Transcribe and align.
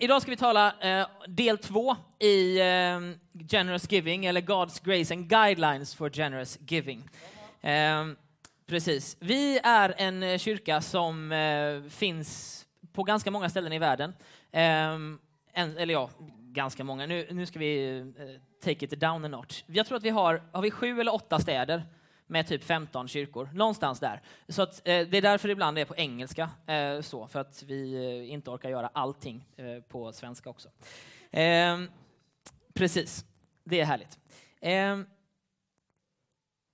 idag 0.00 0.22
ska 0.22 0.30
vi 0.30 0.36
tala 0.36 0.74
eh, 0.80 1.06
del 1.26 1.58
två 1.58 1.96
i 2.18 2.60
eh, 2.60 3.00
Generous 3.48 3.92
Giving, 3.92 4.26
eller 4.26 4.40
God's 4.40 4.84
Grace 4.84 5.14
and 5.14 5.28
Guidelines 5.28 5.94
for 5.94 6.10
Generous 6.10 6.58
Giving. 6.66 7.08
Eh, 7.60 8.06
precis. 8.66 9.16
Vi 9.20 9.60
är 9.62 9.94
en 9.96 10.22
eh, 10.22 10.38
kyrka 10.38 10.80
som 10.80 11.32
eh, 11.32 11.90
finns 11.90 12.56
på 12.92 13.02
ganska 13.02 13.30
många 13.30 13.48
ställen 13.48 13.72
i 13.72 13.78
världen. 13.78 14.14
Eh, 14.52 14.62
en, 15.52 15.78
eller 15.78 15.94
ja, 15.94 16.10
ganska 16.38 16.84
många. 16.84 17.06
Nu, 17.06 17.26
nu 17.30 17.46
ska 17.46 17.58
vi 17.58 17.98
eh, 17.98 18.04
take 18.64 18.84
it 18.84 19.00
down 19.00 19.24
a 19.24 19.28
notch. 19.28 19.64
Jag 19.66 19.86
tror 19.86 19.96
att 19.96 20.04
vi 20.04 20.10
har, 20.10 20.42
har 20.52 20.62
vi 20.62 20.70
sju 20.70 21.00
eller 21.00 21.14
åtta 21.14 21.38
städer 21.38 21.82
med 22.30 22.46
typ 22.46 22.64
15 22.64 23.08
kyrkor, 23.08 23.48
någonstans 23.54 24.00
där. 24.00 24.20
Så 24.48 24.62
att, 24.62 24.88
eh, 24.88 25.06
det 25.08 25.16
är 25.16 25.22
därför 25.22 25.48
det 25.48 25.52
ibland 25.52 25.78
är 25.78 25.84
på 25.84 25.96
engelska, 25.96 26.50
eh, 26.66 27.00
så, 27.00 27.26
för 27.26 27.40
att 27.40 27.62
vi 27.66 27.94
eh, 27.94 28.32
inte 28.32 28.50
orkar 28.50 28.70
göra 28.70 28.90
allting 28.92 29.46
eh, 29.56 29.82
på 29.88 30.12
svenska 30.12 30.50
också. 30.50 30.68
Ehm, 31.30 31.88
precis, 32.74 33.24
det 33.64 33.80
är 33.80 33.84
härligt. 33.84 34.18
Ehm, 34.60 35.06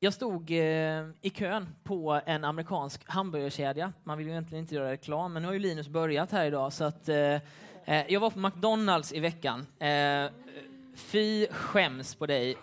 jag 0.00 0.12
stod 0.12 0.50
eh, 0.50 1.06
i 1.20 1.30
kön 1.34 1.68
på 1.84 2.20
en 2.26 2.44
amerikansk 2.44 3.00
hamburgerkedja. 3.10 3.92
Man 4.04 4.18
vill 4.18 4.26
ju 4.26 4.32
egentligen 4.32 4.64
inte 4.64 4.74
göra 4.74 4.90
reklam, 4.90 5.32
men 5.32 5.42
nu 5.42 5.48
har 5.48 5.52
ju 5.52 5.60
Linus 5.60 5.88
börjat 5.88 6.32
här 6.32 6.46
idag. 6.46 6.72
Så 6.72 6.84
att, 6.84 7.08
eh, 7.08 7.40
eh 7.84 8.04
jag 8.08 8.20
var 8.20 8.30
på 8.30 8.38
McDonalds 8.38 9.12
i 9.12 9.20
veckan. 9.20 9.66
Eh, 9.78 10.30
fy 10.94 11.46
skäms 11.46 12.14
på 12.14 12.26
dig 12.26 12.56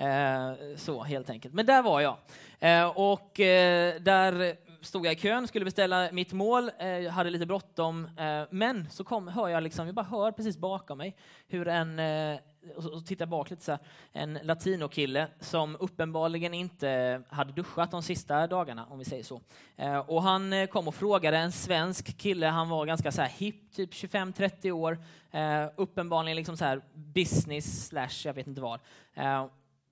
Eh, 0.00 0.52
så 0.76 1.02
helt 1.02 1.30
enkelt. 1.30 1.54
Men 1.54 1.66
där 1.66 1.82
var 1.82 2.00
jag. 2.00 2.16
Eh, 2.60 2.86
och 2.86 3.40
eh, 3.40 4.00
där 4.00 4.56
stod 4.80 5.06
jag 5.06 5.12
i 5.12 5.16
kön, 5.16 5.48
skulle 5.48 5.64
beställa 5.64 6.08
mitt 6.12 6.32
mål, 6.32 6.70
eh, 6.78 7.10
hade 7.10 7.30
lite 7.30 7.46
bråttom. 7.46 8.08
Eh, 8.16 8.42
men 8.50 8.90
så 8.90 9.04
kom, 9.04 9.28
hör 9.28 9.48
jag, 9.48 9.62
liksom, 9.62 9.86
jag 9.86 9.94
bara 9.94 10.06
hör 10.06 10.32
precis 10.32 10.58
bakom 10.58 10.98
mig 10.98 11.16
hur 11.48 11.68
en, 11.68 11.98
eh, 11.98 12.38
och 12.76 12.82
så, 12.82 13.00
tittar 13.00 13.22
jag 13.22 13.28
bak 13.28 13.50
lite 13.50 13.64
så 13.64 13.72
här, 13.72 13.80
en 14.12 14.38
latinokille 14.42 15.26
som 15.40 15.76
uppenbarligen 15.80 16.54
inte 16.54 17.22
hade 17.28 17.52
duschat 17.52 17.90
de 17.90 18.02
sista 18.02 18.46
dagarna, 18.46 18.86
om 18.90 18.98
vi 18.98 19.04
säger 19.04 19.24
så. 19.24 19.40
Eh, 19.76 19.98
och 19.98 20.22
han 20.22 20.52
eh, 20.52 20.66
kom 20.66 20.88
och 20.88 20.94
frågade 20.94 21.36
en 21.36 21.52
svensk 21.52 22.18
kille, 22.18 22.46
han 22.46 22.68
var 22.68 22.86
ganska 22.86 23.12
så 23.12 23.22
här 23.22 23.28
hipp, 23.28 23.72
typ 23.72 23.90
25-30 23.90 24.70
år, 24.70 24.98
eh, 25.30 25.66
uppenbarligen 25.76 26.36
liksom 26.36 26.56
så 26.56 26.64
här 26.64 26.82
business 26.94 27.86
slash 27.86 28.24
jag 28.24 28.34
vet 28.34 28.46
inte 28.46 28.60
vad. 28.60 28.80
Eh, 29.14 29.46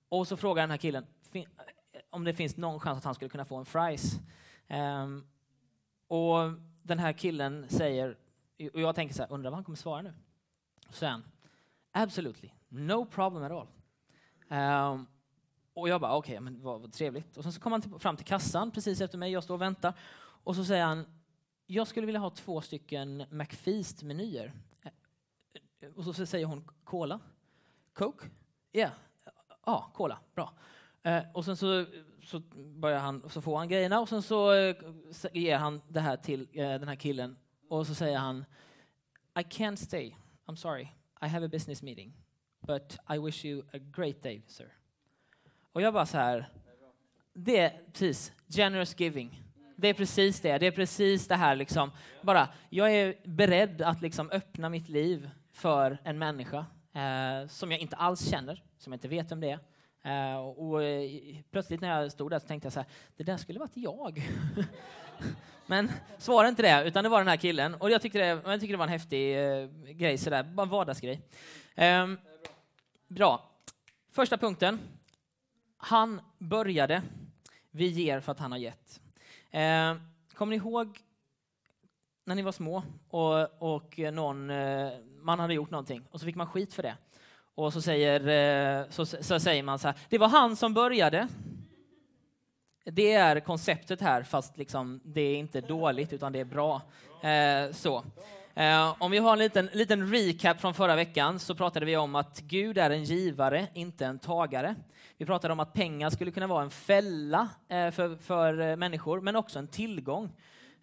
och 0.09 0.29
så 0.29 0.37
frågar 0.37 0.63
den 0.63 0.71
här 0.71 0.79
killen 0.79 1.07
om 2.11 2.25
det 2.25 2.35
finns 2.35 2.57
någon 2.57 2.81
chans 2.81 2.99
att 2.99 3.05
han 3.05 3.15
skulle 3.15 3.29
kunna 3.29 3.45
få 3.45 3.57
en 3.57 3.65
fries. 3.65 4.21
Um, 4.69 5.27
och 6.09 6.53
den 6.83 6.99
här 6.99 7.13
killen 7.13 7.69
säger, 7.69 8.17
och 8.73 8.81
jag 8.81 8.95
tänker 8.95 9.15
så 9.15 9.23
här, 9.23 9.33
undrar 9.33 9.51
vad 9.51 9.57
han 9.57 9.65
kommer 9.65 9.77
svara 9.77 10.03
nu? 10.03 10.15
Så 10.87 10.93
säger 10.93 11.13
han, 11.13 11.25
absolutely, 11.93 12.51
no 12.69 13.05
problem 13.05 13.43
at 13.43 13.53
all. 13.53 13.69
Um, 14.95 15.07
och 15.75 15.89
jag 15.89 16.01
bara, 16.01 16.17
okej, 16.17 16.33
okay, 16.33 16.41
men 16.41 16.63
vad, 16.63 16.81
vad, 16.81 16.93
trevligt. 16.93 17.37
Och 17.37 17.43
sen 17.43 17.53
så 17.53 17.61
kommer 17.61 17.75
han 17.75 17.83
till, 17.83 17.99
fram 17.99 18.17
till 18.17 18.27
kassan 18.27 18.71
precis 18.71 19.01
efter 19.01 19.19
mig, 19.19 19.33
jag 19.33 19.45
står 19.45 19.55
och 19.55 19.63
väntar. 19.63 19.95
Och 20.21 20.57
så 20.57 20.65
säger 20.65 20.85
han, 20.85 21.07
jag 21.67 21.87
skulle 21.87 22.07
vilja 22.07 22.21
ha 22.21 22.31
två 22.31 22.61
stycken 22.61 23.25
McFeast-menyer. 23.31 24.53
Eh, 25.81 25.89
och 25.97 26.05
så 26.05 26.27
säger 26.27 26.47
hon, 26.47 26.69
cola? 26.85 27.21
Coke? 27.93 28.27
Ja, 28.73 28.81
yeah 28.81 28.93
ah, 29.69 29.91
cola, 29.95 30.19
bra. 30.35 30.53
Eh, 31.03 31.23
och 31.35 31.45
sen 31.45 31.57
så, 31.57 31.85
så, 32.23 32.41
börjar 32.55 32.99
han, 32.99 33.31
så 33.31 33.41
får 33.43 33.59
han 33.59 33.69
grejerna 33.69 34.01
och 34.01 34.09
sen 34.09 34.23
så 34.23 34.53
eh, 34.53 34.77
ger 35.33 35.57
han 35.59 35.81
det 35.89 36.01
här 36.01 36.17
till 36.17 36.49
eh, 36.53 36.69
den 36.69 36.89
här 36.89 36.97
killen. 36.97 37.37
Och 37.69 37.87
så 37.87 37.95
säger 37.95 38.19
han 38.19 38.45
I 39.39 39.43
can't 39.43 39.77
stay, 39.77 40.15
I'm 40.47 40.55
sorry, 40.55 40.89
I 41.23 41.27
have 41.27 41.47
a 41.47 41.49
business 41.49 41.83
meeting, 41.83 42.13
but 42.61 42.99
I 43.15 43.19
wish 43.19 43.45
you 43.45 43.63
a 43.73 43.79
great 43.79 44.23
day, 44.23 44.43
sir. 44.47 44.73
Och 45.73 45.83
jag 45.83 45.95
bara 45.95 46.07
så 46.07 46.17
här, 46.17 46.49
det 47.33 47.59
är 47.59 47.81
precis, 47.93 48.33
generous 48.49 49.01
giving. 49.01 49.43
Det 49.77 49.89
är 49.89 49.95
precis 49.95 50.41
det, 50.41 50.59
det 50.59 50.67
är 50.67 50.71
precis 50.71 51.29
det 51.29 51.35
här 51.35 51.57
liksom, 51.57 51.91
bara, 52.23 52.49
jag 52.71 52.95
är 52.95 53.15
beredd 53.25 53.83
att 53.83 54.03
liksom 54.03 54.31
öppna 54.31 54.69
mitt 54.69 54.89
liv 54.89 55.31
för 55.53 55.99
en 56.05 56.19
människa 56.19 56.67
eh, 56.99 57.49
som 57.49 57.71
jag 57.71 57.81
inte 57.81 57.97
alls 57.97 58.31
känner, 58.31 58.63
som 58.79 58.93
jag 58.93 58.97
inte 58.97 59.09
vet 59.09 59.33
om 59.33 59.41
det 59.41 59.51
är. 59.51 59.59
Eh, 60.03 60.37
och 60.37 60.69
och, 60.69 60.83
eh, 60.83 61.37
plötsligt 61.51 61.81
när 61.81 62.01
jag 62.01 62.13
stod 62.13 62.31
där 62.31 62.39
så 62.39 62.47
tänkte 62.47 62.67
jag 62.67 62.73
så 62.73 62.81
här, 62.81 62.89
det 63.17 63.25
där 63.25 63.37
skulle 63.37 63.59
varit 63.59 63.77
jag. 63.77 64.23
Men 65.67 65.91
svarade 66.19 66.49
inte 66.49 66.63
det, 66.63 66.89
utan 66.89 67.05
det 67.05 67.11
var 67.11 67.19
den 67.19 67.29
här 67.29 67.37
killen. 67.37 67.75
Och 67.75 67.91
jag 67.91 68.03
tyckte 68.03 68.19
det, 68.19 68.27
jag 68.27 68.61
tyckte 68.61 68.73
det 68.73 68.77
var 68.77 68.85
en 68.85 68.91
häftig 68.93 69.39
eh, 69.39 69.69
grej, 69.71 70.19
sådär, 70.19 70.43
bara 70.43 70.63
en 70.63 70.69
vardagsgrej. 70.69 71.21
Ehm, 71.75 72.19
bra. 73.09 73.51
Första 74.13 74.39
punkten. 74.39 74.79
Han 75.77 76.21
började, 76.39 77.03
vi 77.71 77.87
ger 77.87 78.21
för 78.21 78.33
att 78.33 78.39
han 78.39 78.53
har 78.53 78.59
gett. 78.59 79.01
Ehm, 79.51 80.01
kommer 80.35 80.51
ni 80.51 80.57
ihåg 80.57 80.99
när 82.29 82.35
ni 82.35 82.43
var 82.43 82.53
små 82.53 82.83
och, 83.09 83.63
och 83.75 83.99
någon, 83.99 84.51
eh, 84.51 84.89
man 85.23 85.39
hade 85.39 85.55
gjort 85.55 85.71
någonting 85.71 86.03
och 86.11 86.21
så 86.21 86.27
fick 86.27 86.37
man 86.37 86.47
skit 86.47 86.75
för 86.75 86.83
det. 86.83 86.97
Och 87.55 87.73
så 87.73 87.83
säger, 87.83 88.21
eh, 88.81 88.87
så, 88.91 89.07
så 89.07 89.41
säger 89.41 89.63
man 89.63 89.79
så 89.79 89.89
här, 89.89 89.97
det 90.09 90.19
var 90.19 90.29
han 90.29 90.57
som 90.57 90.75
började. 90.75 91.29
Det 92.85 93.13
är 93.13 93.41
konceptet 93.41 94.01
här, 94.01 94.23
fast 94.23 94.59
liksom, 94.59 95.01
det 95.05 95.21
är 95.21 95.37
inte 95.37 95.61
dåligt 95.61 96.13
utan 96.13 96.33
det 96.33 96.41
är 96.41 96.45
bra. 96.45 96.83
Eh, 97.23 97.73
så. 97.73 98.05
Eh, 98.55 98.95
om 98.99 99.11
vi 99.11 99.19
har 99.19 99.33
en 99.33 99.39
liten, 99.39 99.69
liten 99.73 100.13
recap 100.13 100.61
från 100.61 100.75
förra 100.75 100.97
veckan 100.97 101.39
så 101.39 101.55
pratade 101.55 101.87
vi 101.87 101.97
om 101.97 102.15
att 102.15 102.41
Gud 102.41 102.79
är 102.79 102.91
en 102.91 103.05
givare, 103.05 103.67
inte 103.75 104.07
en 104.07 104.19
tagare. 104.19 104.75
Vi 105.19 105.27
pratade 105.27 105.53
om 105.53 105.61
att 105.61 105.73
pengar 105.73 106.11
skulle 106.11 106.31
kunna 106.31 106.47
vara 106.47 106.63
en 106.63 106.71
fälla 106.71 107.49
för, 107.69 108.17
för 108.17 108.77
människor, 108.77 109.21
men 109.21 109.37
också 109.37 109.59
en 109.59 109.69
tillgång. 109.69 110.33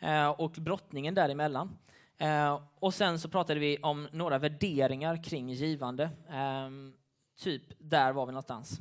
Eh, 0.05 0.29
och 0.29 0.51
brottningen 0.51 1.13
däremellan. 1.13 1.77
Eh, 2.17 2.59
och 2.79 2.93
sen 2.93 3.19
så 3.19 3.29
pratade 3.29 3.59
vi 3.59 3.77
om 3.77 4.07
några 4.11 4.37
värderingar 4.37 5.23
kring 5.23 5.49
givande. 5.49 6.09
Ehm, 6.29 6.93
typ, 7.39 7.63
där 7.77 8.13
var 8.13 8.25
vi 8.25 8.31
någonstans. 8.31 8.79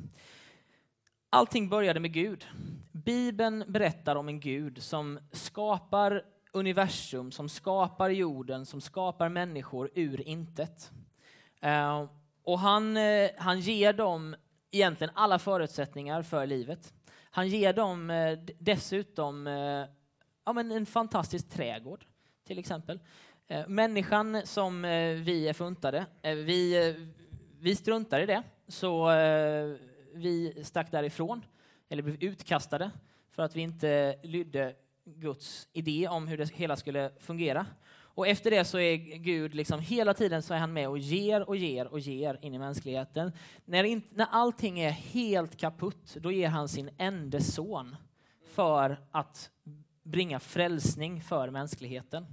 Allting 1.29 1.69
började 1.69 1.99
med 1.99 2.13
Gud. 2.13 2.45
Bibeln 2.91 3.63
berättar 3.67 4.15
om 4.15 4.27
en 4.27 4.39
Gud 4.39 4.83
som 4.83 5.19
skapar 5.31 6.23
universum, 6.51 7.31
som 7.31 7.49
skapar 7.49 8.09
jorden, 8.09 8.65
som 8.65 8.81
skapar 8.81 9.29
människor 9.29 9.89
ur 9.93 10.27
intet. 10.27 10.91
Ehm, 11.61 12.07
och 12.43 12.59
han, 12.59 12.97
eh, 12.97 13.29
han 13.37 13.59
ger 13.59 13.93
dem 13.93 14.35
egentligen 14.71 15.13
alla 15.15 15.39
förutsättningar 15.39 16.21
för 16.21 16.45
livet. 16.45 16.93
Han 17.31 17.47
ger 17.47 17.73
dem 17.73 18.11
dessutom 18.59 19.47
ja, 20.45 20.53
men 20.53 20.71
en 20.71 20.85
fantastisk 20.85 21.49
trädgård, 21.49 22.05
till 22.47 22.59
exempel. 22.59 22.99
Eh, 23.47 23.67
människan 23.67 24.41
som 24.45 24.85
eh, 24.85 25.15
vi 25.15 25.47
är 25.47 25.53
funtade, 25.53 26.05
eh, 26.21 26.35
vi, 26.35 26.95
vi 27.59 27.75
struntar 27.75 28.19
i 28.19 28.25
det, 28.25 28.43
så 28.67 29.07
vi 30.13 30.63
stack 30.63 30.91
därifrån, 30.91 31.45
eller 31.89 32.03
blev 32.03 32.23
utkastade, 32.23 32.91
för 33.31 33.43
att 33.43 33.55
vi 33.55 33.61
inte 33.61 34.19
lydde 34.23 34.73
Guds 35.05 35.67
idé 35.73 36.07
om 36.07 36.27
hur 36.27 36.37
det 36.37 36.51
hela 36.53 36.75
skulle 36.75 37.11
fungera. 37.19 37.65
Och 37.97 38.27
efter 38.27 38.51
det 38.51 38.65
så 38.65 38.79
är 38.79 38.95
Gud 39.17 39.55
liksom 39.55 39.79
hela 39.79 40.13
tiden 40.13 40.41
så 40.41 40.53
är 40.53 40.57
han 40.57 40.73
med 40.73 40.89
och 40.89 40.97
ger 40.97 41.49
och 41.49 41.55
ger 41.55 41.87
och 41.87 41.99
ger 41.99 42.39
in 42.41 42.53
i 42.53 42.59
mänskligheten. 42.59 43.31
När, 43.65 43.83
inte, 43.83 44.15
när 44.15 44.27
allting 44.31 44.79
är 44.79 44.91
helt 44.91 45.57
kaputt, 45.57 46.15
då 46.15 46.31
ger 46.31 46.49
han 46.49 46.67
sin 46.67 46.89
enda 46.97 47.39
son 47.39 47.95
för 48.45 48.99
att 49.11 49.51
bringa 50.05 50.39
frälsning 50.39 51.21
för 51.21 51.49
mänskligheten. 51.49 52.25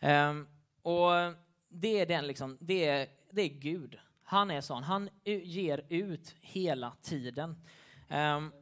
Um, 0.00 0.48
och 0.82 1.10
det 1.68 2.00
är, 2.00 2.06
den 2.06 2.26
liksom, 2.26 2.58
det, 2.60 2.88
är, 2.88 3.08
det 3.30 3.42
är 3.42 3.48
Gud. 3.48 3.98
Han 4.22 4.50
är 4.50 4.60
sån. 4.60 4.82
Han 4.82 5.08
ger 5.24 5.84
ut 5.88 6.34
hela 6.40 6.92
tiden. 7.02 7.56
Um, 8.08 8.52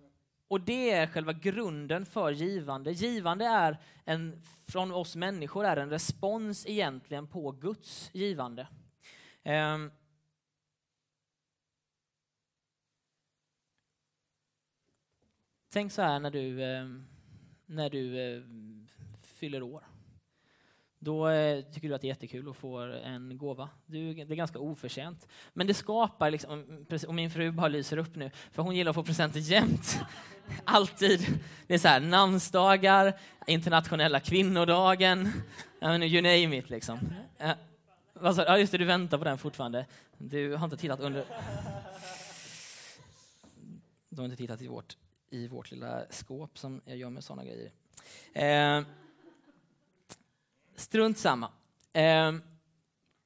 och 0.48 0.60
det 0.60 0.90
är 0.90 1.06
själva 1.06 1.32
grunden 1.32 2.06
för 2.06 2.30
givande. 2.30 2.92
Givande 2.92 3.44
är 3.44 3.78
en, 4.04 4.42
från 4.66 4.92
oss 4.92 5.16
människor 5.16 5.64
är 5.64 5.76
en 5.76 5.90
respons 5.90 6.66
egentligen 6.66 7.26
på 7.26 7.50
Guds 7.50 8.10
givande. 8.12 8.68
Um, 9.44 9.92
tänk 15.72 15.92
så 15.92 16.02
här 16.02 16.20
när 16.20 16.30
du 16.30 16.62
när 17.66 17.90
du 17.90 18.34
eh, 18.36 18.42
fyller 19.22 19.62
år. 19.62 19.82
Då 20.98 21.28
eh, 21.28 21.64
tycker 21.64 21.88
du 21.88 21.94
att 21.94 22.00
det 22.00 22.06
är 22.06 22.08
jättekul 22.08 22.48
att 22.48 22.56
få 22.56 22.78
en 22.78 23.38
gåva. 23.38 23.68
Du, 23.86 24.14
det 24.14 24.22
är 24.22 24.36
ganska 24.36 24.58
oförtjänt. 24.58 25.28
Men 25.52 25.66
det 25.66 25.74
skapar, 25.74 26.30
liksom, 26.30 26.86
och 27.08 27.14
min 27.14 27.30
fru 27.30 27.50
bara 27.50 27.68
lyser 27.68 27.96
upp 27.96 28.16
nu, 28.16 28.30
för 28.52 28.62
hon 28.62 28.76
gillar 28.76 28.90
att 28.90 28.94
få 28.94 29.04
presenter 29.04 29.40
jämt. 29.40 29.98
Alltid. 30.64 31.40
Det 31.66 31.74
är 31.74 31.78
så 31.78 31.88
här, 31.88 32.00
namnsdagar, 32.00 33.18
internationella 33.46 34.20
kvinnodagen, 34.20 35.30
you 35.82 36.22
name 36.22 36.58
it 36.58 36.70
liksom. 36.70 36.98
Ja, 38.22 38.58
just 38.58 38.72
det, 38.72 38.78
du 38.78 38.84
väntar 38.84 39.18
på 39.18 39.24
den 39.24 39.38
fortfarande. 39.38 39.86
Du 40.18 40.56
har 40.56 40.64
inte 40.64 40.76
tittat 40.76 41.00
under... 41.00 41.24
Du 44.08 44.20
har 44.20 44.24
inte 44.24 44.36
tittat 44.36 44.62
i 44.62 44.66
vårt, 44.66 44.96
i 45.34 45.48
vårt 45.48 45.70
lilla 45.70 46.04
skåp 46.10 46.58
som 46.58 46.80
jag 46.84 46.96
gör 46.96 47.10
med 47.10 47.24
sådana 47.24 47.44
grejer. 47.44 47.72
Eh, 48.32 48.86
strunt 50.74 51.18
samma. 51.18 51.46
Eh, 51.92 52.32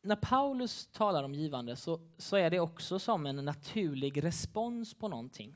när 0.02 0.16
Paulus 0.16 0.86
talar 0.86 1.24
om 1.24 1.34
givande 1.34 1.76
så, 1.76 2.00
så 2.18 2.36
är 2.36 2.50
det 2.50 2.60
också 2.60 2.98
som 2.98 3.26
en 3.26 3.36
naturlig 3.36 4.24
respons 4.24 4.94
på 4.94 5.08
någonting. 5.08 5.54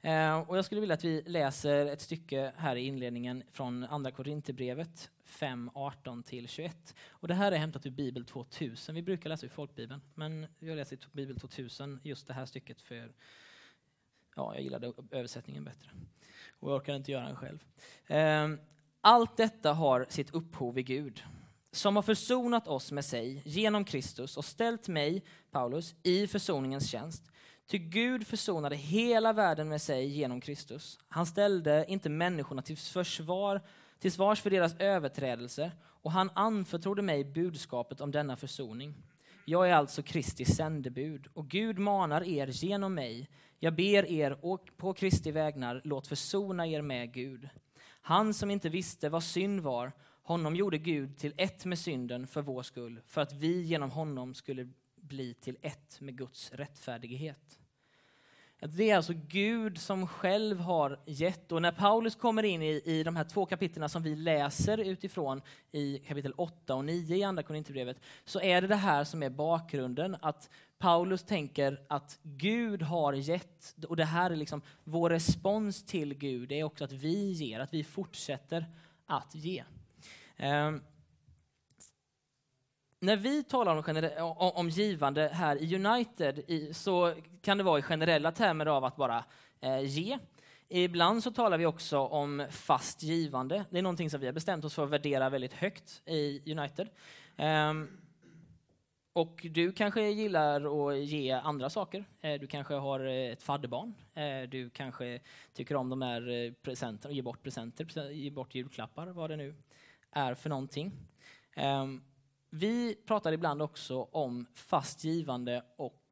Eh, 0.00 0.38
och 0.38 0.58
jag 0.58 0.64
skulle 0.64 0.80
vilja 0.80 0.94
att 0.94 1.04
vi 1.04 1.22
läser 1.26 1.86
ett 1.86 2.00
stycke 2.00 2.52
här 2.56 2.76
i 2.76 2.86
inledningen 2.86 3.42
från 3.52 3.84
Andra 3.84 4.10
Korinthierbrevet 4.10 5.10
5, 5.24 5.70
18-21. 5.74 6.70
Och 7.08 7.28
det 7.28 7.34
här 7.34 7.52
är 7.52 7.56
hämtat 7.56 7.86
ur 7.86 7.90
Bibel 7.90 8.24
2000. 8.24 8.94
Vi 8.94 9.02
brukar 9.02 9.28
läsa 9.28 9.46
ur 9.46 9.50
folkbibeln, 9.50 10.00
men 10.14 10.46
jag 10.58 10.76
läser 10.76 10.96
i 10.96 11.00
Bibel 11.12 11.40
2000 11.40 12.00
just 12.02 12.26
det 12.26 12.34
här 12.34 12.46
stycket 12.46 12.80
för 12.80 13.12
ja, 14.38 14.54
jag 14.54 14.62
gillade 14.62 14.92
översättningen 15.10 15.64
bättre. 15.64 15.90
Och 16.60 16.70
jag 16.70 16.76
orkade 16.76 16.96
inte 16.96 17.12
göra 17.12 17.26
den 17.26 17.36
själv. 17.36 17.58
Ehm, 18.06 18.58
allt 19.00 19.36
detta 19.36 19.72
har 19.72 20.06
sitt 20.08 20.34
upphov 20.34 20.78
i 20.78 20.82
Gud 20.82 21.22
som 21.70 21.96
har 21.96 22.02
försonat 22.02 22.68
oss 22.68 22.92
med 22.92 23.04
sig 23.04 23.42
genom 23.44 23.84
Kristus 23.84 24.36
och 24.36 24.44
ställt 24.44 24.88
mig, 24.88 25.24
Paulus, 25.50 25.94
i 26.02 26.26
försoningens 26.26 26.90
tjänst. 26.90 27.22
Ty 27.66 27.78
Gud 27.78 28.26
försonade 28.26 28.76
hela 28.76 29.32
världen 29.32 29.68
med 29.68 29.82
sig 29.82 30.06
genom 30.06 30.40
Kristus. 30.40 30.98
Han 31.08 31.26
ställde 31.26 31.84
inte 31.88 32.08
människorna 32.08 32.62
till 32.62 32.76
försvar, 32.76 33.60
till 33.98 34.12
svars 34.12 34.42
för 34.42 34.50
deras 34.50 34.76
överträdelser 34.78 35.70
och 35.84 36.12
han 36.12 36.30
anförtrodde 36.34 37.02
mig 37.02 37.24
budskapet 37.24 38.00
om 38.00 38.10
denna 38.10 38.36
försoning. 38.36 38.94
Jag 39.50 39.68
är 39.68 39.74
alltså 39.74 40.02
Kristi 40.02 40.44
sändebud 40.44 41.26
och 41.34 41.48
Gud 41.48 41.78
manar 41.78 42.22
er 42.24 42.46
genom 42.46 42.94
mig. 42.94 43.28
Jag 43.58 43.74
ber 43.74 44.10
er 44.10 44.38
och 44.44 44.70
på 44.76 44.94
Kristi 44.94 45.30
vägnar, 45.30 45.80
låt 45.84 46.06
försona 46.06 46.66
er 46.66 46.82
med 46.82 47.12
Gud. 47.12 47.48
Han 47.84 48.34
som 48.34 48.50
inte 48.50 48.68
visste 48.68 49.08
vad 49.08 49.22
synd 49.22 49.60
var, 49.60 49.92
honom 50.22 50.56
gjorde 50.56 50.78
Gud 50.78 51.18
till 51.18 51.34
ett 51.36 51.64
med 51.64 51.78
synden 51.78 52.26
för 52.26 52.42
vår 52.42 52.62
skull, 52.62 53.00
för 53.06 53.20
att 53.20 53.32
vi 53.32 53.62
genom 53.62 53.90
honom 53.90 54.34
skulle 54.34 54.68
bli 54.96 55.34
till 55.34 55.56
ett 55.62 56.00
med 56.00 56.18
Guds 56.18 56.52
rättfärdighet. 56.52 57.58
Det 58.60 58.90
är 58.90 58.96
alltså 58.96 59.12
Gud 59.28 59.78
som 59.78 60.06
själv 60.06 60.60
har 60.60 61.00
gett. 61.06 61.52
Och 61.52 61.62
när 61.62 61.72
Paulus 61.72 62.14
kommer 62.14 62.42
in 62.42 62.62
i, 62.62 62.82
i 62.84 63.02
de 63.02 63.16
här 63.16 63.24
två 63.24 63.46
kapitlen 63.46 63.88
som 63.88 64.02
vi 64.02 64.16
läser 64.16 64.78
utifrån 64.78 65.40
i 65.72 65.98
kapitel 65.98 66.32
8 66.36 66.74
och 66.74 66.84
9 66.84 67.16
i 67.16 67.22
Andra 67.22 67.42
Korinthierbrevet, 67.42 67.96
så 68.24 68.40
är 68.40 68.60
det 68.60 68.66
det 68.66 68.74
här 68.74 69.04
som 69.04 69.22
är 69.22 69.30
bakgrunden. 69.30 70.16
Att 70.20 70.50
Paulus 70.78 71.22
tänker 71.22 71.80
att 71.88 72.18
Gud 72.22 72.82
har 72.82 73.12
gett, 73.12 73.74
och 73.88 73.96
det 73.96 74.04
här 74.04 74.30
är 74.30 74.36
liksom 74.36 74.62
vår 74.84 75.10
respons 75.10 75.84
till 75.84 76.14
Gud, 76.14 76.48
det 76.48 76.60
är 76.60 76.64
också 76.64 76.84
att 76.84 76.92
vi 76.92 77.32
ger, 77.32 77.60
att 77.60 77.74
vi 77.74 77.84
fortsätter 77.84 78.66
att 79.06 79.34
ge. 79.34 79.64
Um, 80.38 80.82
när 83.00 83.16
vi 83.16 83.44
talar 83.44 83.76
om, 84.22 84.52
om 84.54 84.68
givande 84.68 85.30
här 85.32 85.62
i 85.62 85.76
United 85.76 86.38
i, 86.38 86.74
så 86.74 87.14
kan 87.42 87.58
det 87.58 87.64
vara 87.64 87.78
i 87.78 87.82
generella 87.82 88.32
termer 88.32 88.66
av 88.66 88.84
att 88.84 88.96
bara 88.96 89.24
eh, 89.60 89.80
ge. 89.80 90.18
Ibland 90.68 91.22
så 91.22 91.30
talar 91.30 91.58
vi 91.58 91.66
också 91.66 91.98
om 91.98 92.46
fast 92.50 93.02
givande. 93.02 93.64
Det 93.70 93.78
är 93.78 93.82
någonting 93.82 94.10
som 94.10 94.20
vi 94.20 94.26
har 94.26 94.32
bestämt 94.32 94.64
oss 94.64 94.74
för 94.74 94.84
att 94.84 94.90
värdera 94.90 95.30
väldigt 95.30 95.52
högt 95.52 96.02
i 96.06 96.52
United. 96.52 96.88
Um, 97.36 97.88
och 99.12 99.46
du 99.50 99.72
kanske 99.72 100.08
gillar 100.08 100.90
att 100.90 100.98
ge 100.98 101.30
andra 101.30 101.70
saker. 101.70 102.04
Eh, 102.20 102.40
du 102.40 102.46
kanske 102.46 102.74
har 102.74 103.00
eh, 103.00 103.32
ett 103.32 103.42
fadderbarn. 103.42 103.94
Eh, 104.14 104.48
du 104.48 104.70
kanske 104.70 105.20
tycker 105.52 105.76
om 105.76 105.88
de 105.88 106.02
här 106.02 106.54
presenterna, 106.62 107.14
ge 107.14 107.22
bort 107.22 107.42
presenter, 107.42 108.10
ge 108.10 108.30
bort 108.30 108.54
julklappar, 108.54 109.06
vad 109.06 109.30
det 109.30 109.36
nu 109.36 109.54
är 110.10 110.34
för 110.34 110.48
någonting. 110.48 110.92
Um, 111.56 112.02
vi 112.50 112.94
pratar 113.06 113.32
ibland 113.32 113.62
också 113.62 114.08
om 114.12 114.46
fast 114.54 115.04
givande 115.04 115.64
och 115.76 116.02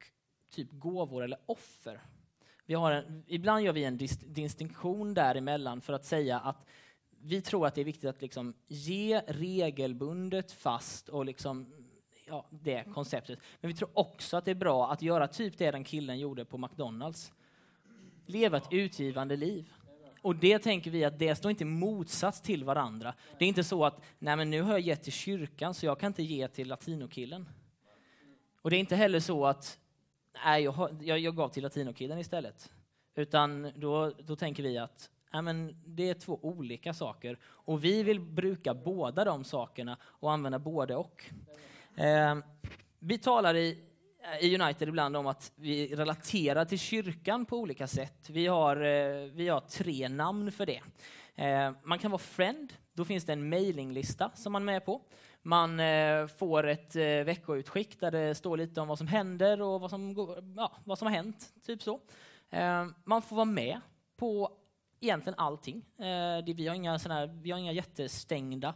typ 0.49 0.67
gåvor 0.71 1.23
eller 1.23 1.39
offer. 1.45 2.01
Vi 2.65 2.73
har 2.73 2.91
en, 2.91 3.23
ibland 3.27 3.65
gör 3.65 3.73
vi 3.73 3.83
en 3.83 3.97
dis 3.97 4.17
distinktion 4.17 5.13
däremellan 5.13 5.81
för 5.81 5.93
att 5.93 6.05
säga 6.05 6.39
att 6.39 6.65
vi 7.21 7.41
tror 7.41 7.67
att 7.67 7.75
det 7.75 7.81
är 7.81 7.85
viktigt 7.85 8.09
att 8.09 8.21
liksom 8.21 8.53
ge 8.67 9.21
regelbundet, 9.27 10.51
fast 10.51 11.09
och 11.09 11.25
liksom, 11.25 11.73
ja, 12.27 12.45
det 12.49 12.83
konceptet. 12.93 13.39
Men 13.61 13.71
vi 13.71 13.77
tror 13.77 13.89
också 13.93 14.37
att 14.37 14.45
det 14.45 14.51
är 14.51 14.55
bra 14.55 14.91
att 14.91 15.01
göra 15.01 15.27
typ 15.27 15.57
det 15.57 15.71
den 15.71 15.83
killen 15.83 16.19
gjorde 16.19 16.45
på 16.45 16.57
McDonalds. 16.57 17.33
Leva 18.25 18.57
ett 18.57 18.67
utgivande 18.71 19.35
liv. 19.35 19.73
Och 20.21 20.35
det 20.35 20.59
tänker 20.59 20.91
vi 20.91 21.03
att 21.03 21.19
det 21.19 21.35
står 21.35 21.51
inte 21.51 21.63
i 21.63 21.67
motsats 21.67 22.41
till 22.41 22.63
varandra. 22.63 23.13
Det 23.39 23.45
är 23.45 23.49
inte 23.49 23.63
så 23.63 23.85
att 23.85 24.01
nej 24.19 24.35
men 24.35 24.49
nu 24.49 24.61
har 24.61 24.71
jag 24.71 24.79
gett 24.79 25.03
till 25.03 25.13
kyrkan 25.13 25.73
så 25.73 25.85
jag 25.85 25.99
kan 25.99 26.07
inte 26.07 26.23
ge 26.23 26.47
till 26.47 26.67
latinokillen. 26.67 27.49
Och 28.61 28.69
det 28.69 28.77
är 28.77 28.79
inte 28.79 28.95
heller 28.95 29.19
så 29.19 29.45
att 29.45 29.79
nej, 30.45 30.63
jag, 30.63 30.71
har, 30.71 30.97
jag, 31.01 31.19
jag 31.19 31.35
gav 31.35 31.49
till 31.49 31.63
latinokillen 31.63 32.19
istället. 32.19 32.71
Utan 33.15 33.71
då, 33.75 34.11
då 34.19 34.35
tänker 34.35 34.63
vi 34.63 34.77
att 34.77 35.09
nej 35.33 35.41
men 35.41 35.81
det 35.85 36.09
är 36.09 36.13
två 36.13 36.39
olika 36.41 36.93
saker. 36.93 37.39
Och 37.43 37.83
vi 37.83 38.03
vill 38.03 38.19
bruka 38.19 38.73
båda 38.73 39.25
de 39.25 39.43
sakerna 39.43 39.97
och 40.03 40.31
använda 40.31 40.59
både 40.59 40.95
och. 40.95 41.25
Eh, 41.95 42.37
vi 42.99 43.17
talar 43.17 43.55
i 43.55 43.86
Eh, 44.33 44.45
i 44.45 44.61
United 44.61 44.89
ibland 44.89 45.17
om 45.17 45.27
att 45.27 45.51
vi 45.55 45.95
relaterar 45.95 46.65
till 46.65 46.79
kyrkan 46.79 47.45
på 47.45 47.57
olika 47.57 47.87
sätt. 47.87 48.29
Vi 48.29 48.47
har, 48.47 48.75
eh, 48.75 49.31
vi 49.33 49.47
har 49.47 49.59
tre 49.59 50.09
namn 50.09 50.51
för 50.51 50.65
det. 50.65 50.81
Eh, 51.35 51.71
man 51.83 51.99
kan 51.99 52.11
vara 52.11 52.19
friend, 52.19 52.73
då 52.93 53.05
finns 53.05 53.25
det 53.25 53.33
en 53.33 53.49
mailinglista 53.49 54.31
som 54.35 54.53
man 54.53 54.61
är 54.61 54.65
med 54.65 54.85
på. 54.85 55.01
Man 55.41 55.79
får 56.37 56.67
ett 56.67 56.95
veckoutskick 56.95 57.99
där 57.99 58.11
det 58.11 58.35
står 58.35 58.57
lite 58.57 58.81
om 58.81 58.87
vad 58.87 58.97
som 58.97 59.07
händer 59.07 59.61
och 59.61 59.81
vad 59.81 59.89
som, 59.89 60.15
ja, 60.57 60.71
vad 60.83 60.99
som 60.99 61.05
har 61.05 61.15
hänt, 61.15 61.53
typ 61.65 61.83
så. 61.83 61.99
Man 63.03 63.21
får 63.21 63.35
vara 63.35 63.45
med 63.45 63.79
på 64.17 64.51
egentligen 64.99 65.39
allting. 65.39 65.85
Vi 66.55 66.67
har 66.67 66.75
inga, 66.75 66.99
såna 66.99 67.15
här, 67.15 67.27
vi 67.27 67.51
har 67.51 67.59
inga 67.59 67.71
jättestängda 67.71 68.73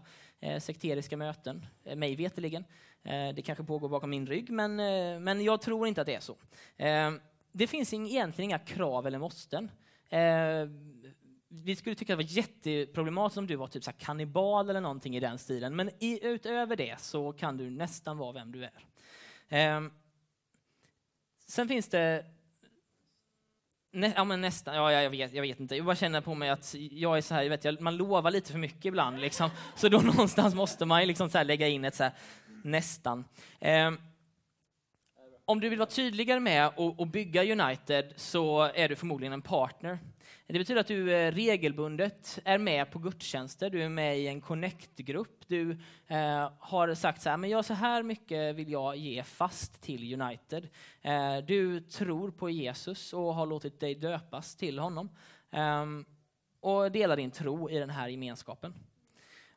sekteriska 0.59 1.17
möten, 1.17 1.65
mig 1.95 2.15
veterligen. 2.15 2.63
Eh, 3.03 3.35
det 3.35 3.41
kanske 3.41 3.63
pågår 3.63 3.89
bakom 3.89 4.09
min 4.09 4.27
rygg, 4.27 4.49
men, 4.49 4.79
eh, 4.79 5.19
men 5.19 5.43
jag 5.43 5.61
tror 5.61 5.87
inte 5.87 6.01
att 6.01 6.07
det 6.07 6.15
är 6.15 6.19
så. 6.19 6.37
Eh, 6.77 7.11
det 7.51 7.67
finns 7.67 7.93
egentligen 7.93 8.49
inga 8.49 8.59
krav 8.59 9.07
eller 9.07 9.19
måsten. 9.19 9.71
Vi 11.47 11.75
skulle 11.75 11.95
tycka 11.95 12.13
att 12.13 12.19
det 12.19 12.25
var 12.25 12.37
jätteproblematiskt 12.37 13.37
om 13.37 13.47
du 13.47 13.55
var 13.55 13.67
typ 13.67 13.83
så 13.83 13.91
kannibal 13.91 14.69
eller 14.69 14.81
någonting 14.81 15.15
i 15.15 15.19
den 15.19 15.37
stilen, 15.37 15.75
men 15.75 15.89
utöver 16.21 16.75
det 16.75 16.99
så 16.99 17.33
kan 17.33 17.57
du 17.57 17.69
nästan 17.69 18.17
vara 18.17 18.31
vem 18.31 18.51
du 18.51 18.63
är. 18.63 19.91
Sen 21.47 21.67
finns 21.67 21.89
det 21.89 22.25
Nä, 23.93 24.13
ja, 24.15 24.23
men 24.23 24.41
nästan. 24.41 24.75
Ja, 24.75 24.91
jag, 24.91 25.09
vet, 25.09 25.33
jag 25.33 25.41
vet 25.41 25.59
inte. 25.59 25.75
Jag 25.75 25.85
bara 25.85 25.95
känner 25.95 26.21
på 26.21 26.35
mig 26.35 26.49
att 26.49 26.75
jag 26.91 27.17
är 27.17 27.21
så 27.21 27.33
här, 27.33 27.49
vet, 27.49 27.65
jag, 27.65 27.81
man 27.81 27.97
lovar 27.97 28.31
lite 28.31 28.51
för 28.51 28.59
mycket 28.59 28.85
ibland. 28.85 29.19
Liksom. 29.19 29.49
Så 29.75 29.89
då 29.89 29.99
någonstans 30.01 30.55
måste 30.55 30.85
man 30.85 31.07
liksom 31.07 31.29
så 31.29 31.43
lägga 31.43 31.67
in 31.67 31.85
ett 31.85 31.95
så 31.95 32.03
här, 32.03 32.13
nästan. 32.63 33.25
Eh, 33.59 33.91
om 35.45 35.59
du 35.59 35.69
vill 35.69 35.79
vara 35.79 35.89
tydligare 35.89 36.39
med 36.39 36.71
att 36.97 37.07
bygga 37.11 37.43
United 37.43 38.13
så 38.15 38.61
är 38.61 38.89
du 38.89 38.95
förmodligen 38.95 39.33
en 39.33 39.41
partner. 39.41 39.99
Det 40.47 40.59
betyder 40.59 40.81
att 40.81 40.87
du 40.87 41.13
eh, 41.13 41.31
regelbundet 41.31 42.39
är 42.45 42.57
med 42.57 42.91
på 42.91 42.99
gudstjänster, 42.99 43.69
du 43.69 43.83
är 43.83 43.89
med 43.89 44.19
i 44.19 44.27
en 44.27 44.41
connect-grupp. 44.41 45.43
Du 45.47 45.71
eh, 46.07 46.51
har 46.59 46.93
sagt 46.93 47.21
så 47.21 47.29
här, 47.29 47.37
men 47.37 47.49
jag 47.49 47.65
så 47.65 47.73
här 47.73 48.03
mycket 48.03 48.55
vill 48.55 48.71
jag 48.71 48.97
ge 48.97 49.23
fast 49.23 49.81
till 49.81 50.21
United. 50.21 50.69
Eh, 51.01 51.37
du 51.37 51.79
tror 51.79 52.31
på 52.31 52.49
Jesus 52.49 53.13
och 53.13 53.35
har 53.35 53.45
låtit 53.45 53.79
dig 53.79 53.95
döpas 53.95 54.55
till 54.55 54.79
honom. 54.79 55.09
Eh, 55.51 55.85
och 56.59 56.91
delar 56.91 57.17
din 57.17 57.31
tro 57.31 57.69
i 57.69 57.79
den 57.79 57.89
här 57.89 58.07
gemenskapen. 58.07 58.73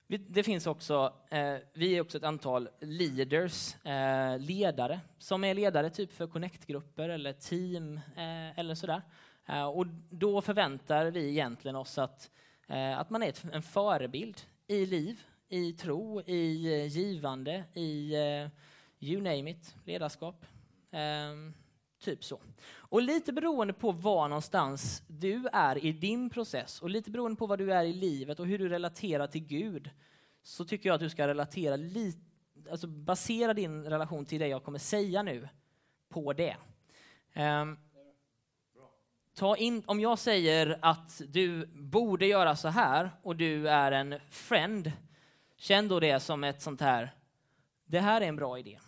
Det 0.06 0.42
finns 0.42 0.66
också, 0.66 1.12
eh, 1.30 1.56
vi 1.72 1.96
är 1.96 2.00
också 2.00 2.18
ett 2.18 2.24
antal 2.24 2.68
leaders, 2.80 3.84
eh, 3.84 4.38
ledare, 4.38 5.00
som 5.18 5.44
är 5.44 5.54
ledare 5.54 5.90
typ 5.90 6.12
för 6.12 6.26
connect-grupper 6.26 7.08
eller 7.08 7.32
team 7.32 8.00
eh, 8.16 8.58
eller 8.58 8.74
sådär. 8.74 9.02
Eh, 9.48 9.64
och 9.64 9.86
då 10.10 10.40
förväntar 10.40 11.06
vi 11.06 11.28
egentligen 11.28 11.76
oss 11.76 11.98
att, 11.98 12.30
eh, 12.68 12.98
att 12.98 13.10
man 13.10 13.22
är 13.22 13.28
ett, 13.28 13.44
en 13.52 13.62
förebild 13.62 14.40
i 14.66 14.86
liv, 14.86 15.20
i 15.48 15.72
tro, 15.72 16.20
i 16.20 16.74
eh, 16.80 16.86
givande, 16.86 17.64
i 17.74 18.14
eh, 18.14 18.48
you 19.00 19.22
name 19.22 19.50
it, 19.50 19.74
ledarskap. 19.84 20.46
Ehm, 20.90 21.54
Typ 22.04 22.24
så. 22.24 22.40
Och 22.66 23.02
lite 23.02 23.32
beroende 23.32 23.72
på 23.72 23.92
var 23.92 24.28
någonstans 24.28 25.02
du 25.06 25.48
är 25.52 25.84
i 25.84 25.92
din 25.92 26.30
process 26.30 26.82
och 26.82 26.90
lite 26.90 27.10
beroende 27.10 27.36
på 27.36 27.46
vad 27.46 27.58
du 27.58 27.72
är 27.72 27.84
i 27.84 27.92
livet 27.92 28.40
och 28.40 28.46
hur 28.46 28.58
du 28.58 28.68
relaterar 28.68 29.26
till 29.26 29.46
Gud 29.46 29.90
så 30.42 30.64
tycker 30.64 30.88
jag 30.88 30.94
att 30.94 31.00
du 31.00 31.10
ska 31.10 31.28
relatera 31.28 31.76
lite, 31.76 32.20
alltså 32.70 32.86
basera 32.86 33.54
din 33.54 33.84
relation 33.84 34.26
till 34.26 34.40
det 34.40 34.48
jag 34.48 34.64
kommer 34.64 34.78
säga 34.78 35.22
nu 35.22 35.48
på 36.08 36.32
det. 36.32 36.56
Um, 37.36 37.78
ta 39.34 39.56
in, 39.56 39.82
om 39.86 40.00
jag 40.00 40.18
säger 40.18 40.78
att 40.82 41.22
du 41.28 41.66
borde 41.66 42.26
göra 42.26 42.56
så 42.56 42.68
här 42.68 43.10
och 43.22 43.36
du 43.36 43.68
är 43.68 43.92
en 43.92 44.14
friend, 44.30 44.92
känn 45.56 45.88
då 45.88 46.00
det 46.00 46.20
som 46.20 46.44
ett 46.44 46.62
sånt 46.62 46.80
här, 46.80 47.14
det 47.84 48.00
här 48.00 48.20
är 48.20 48.28
en 48.28 48.36
bra 48.36 48.58
idé. 48.58 48.78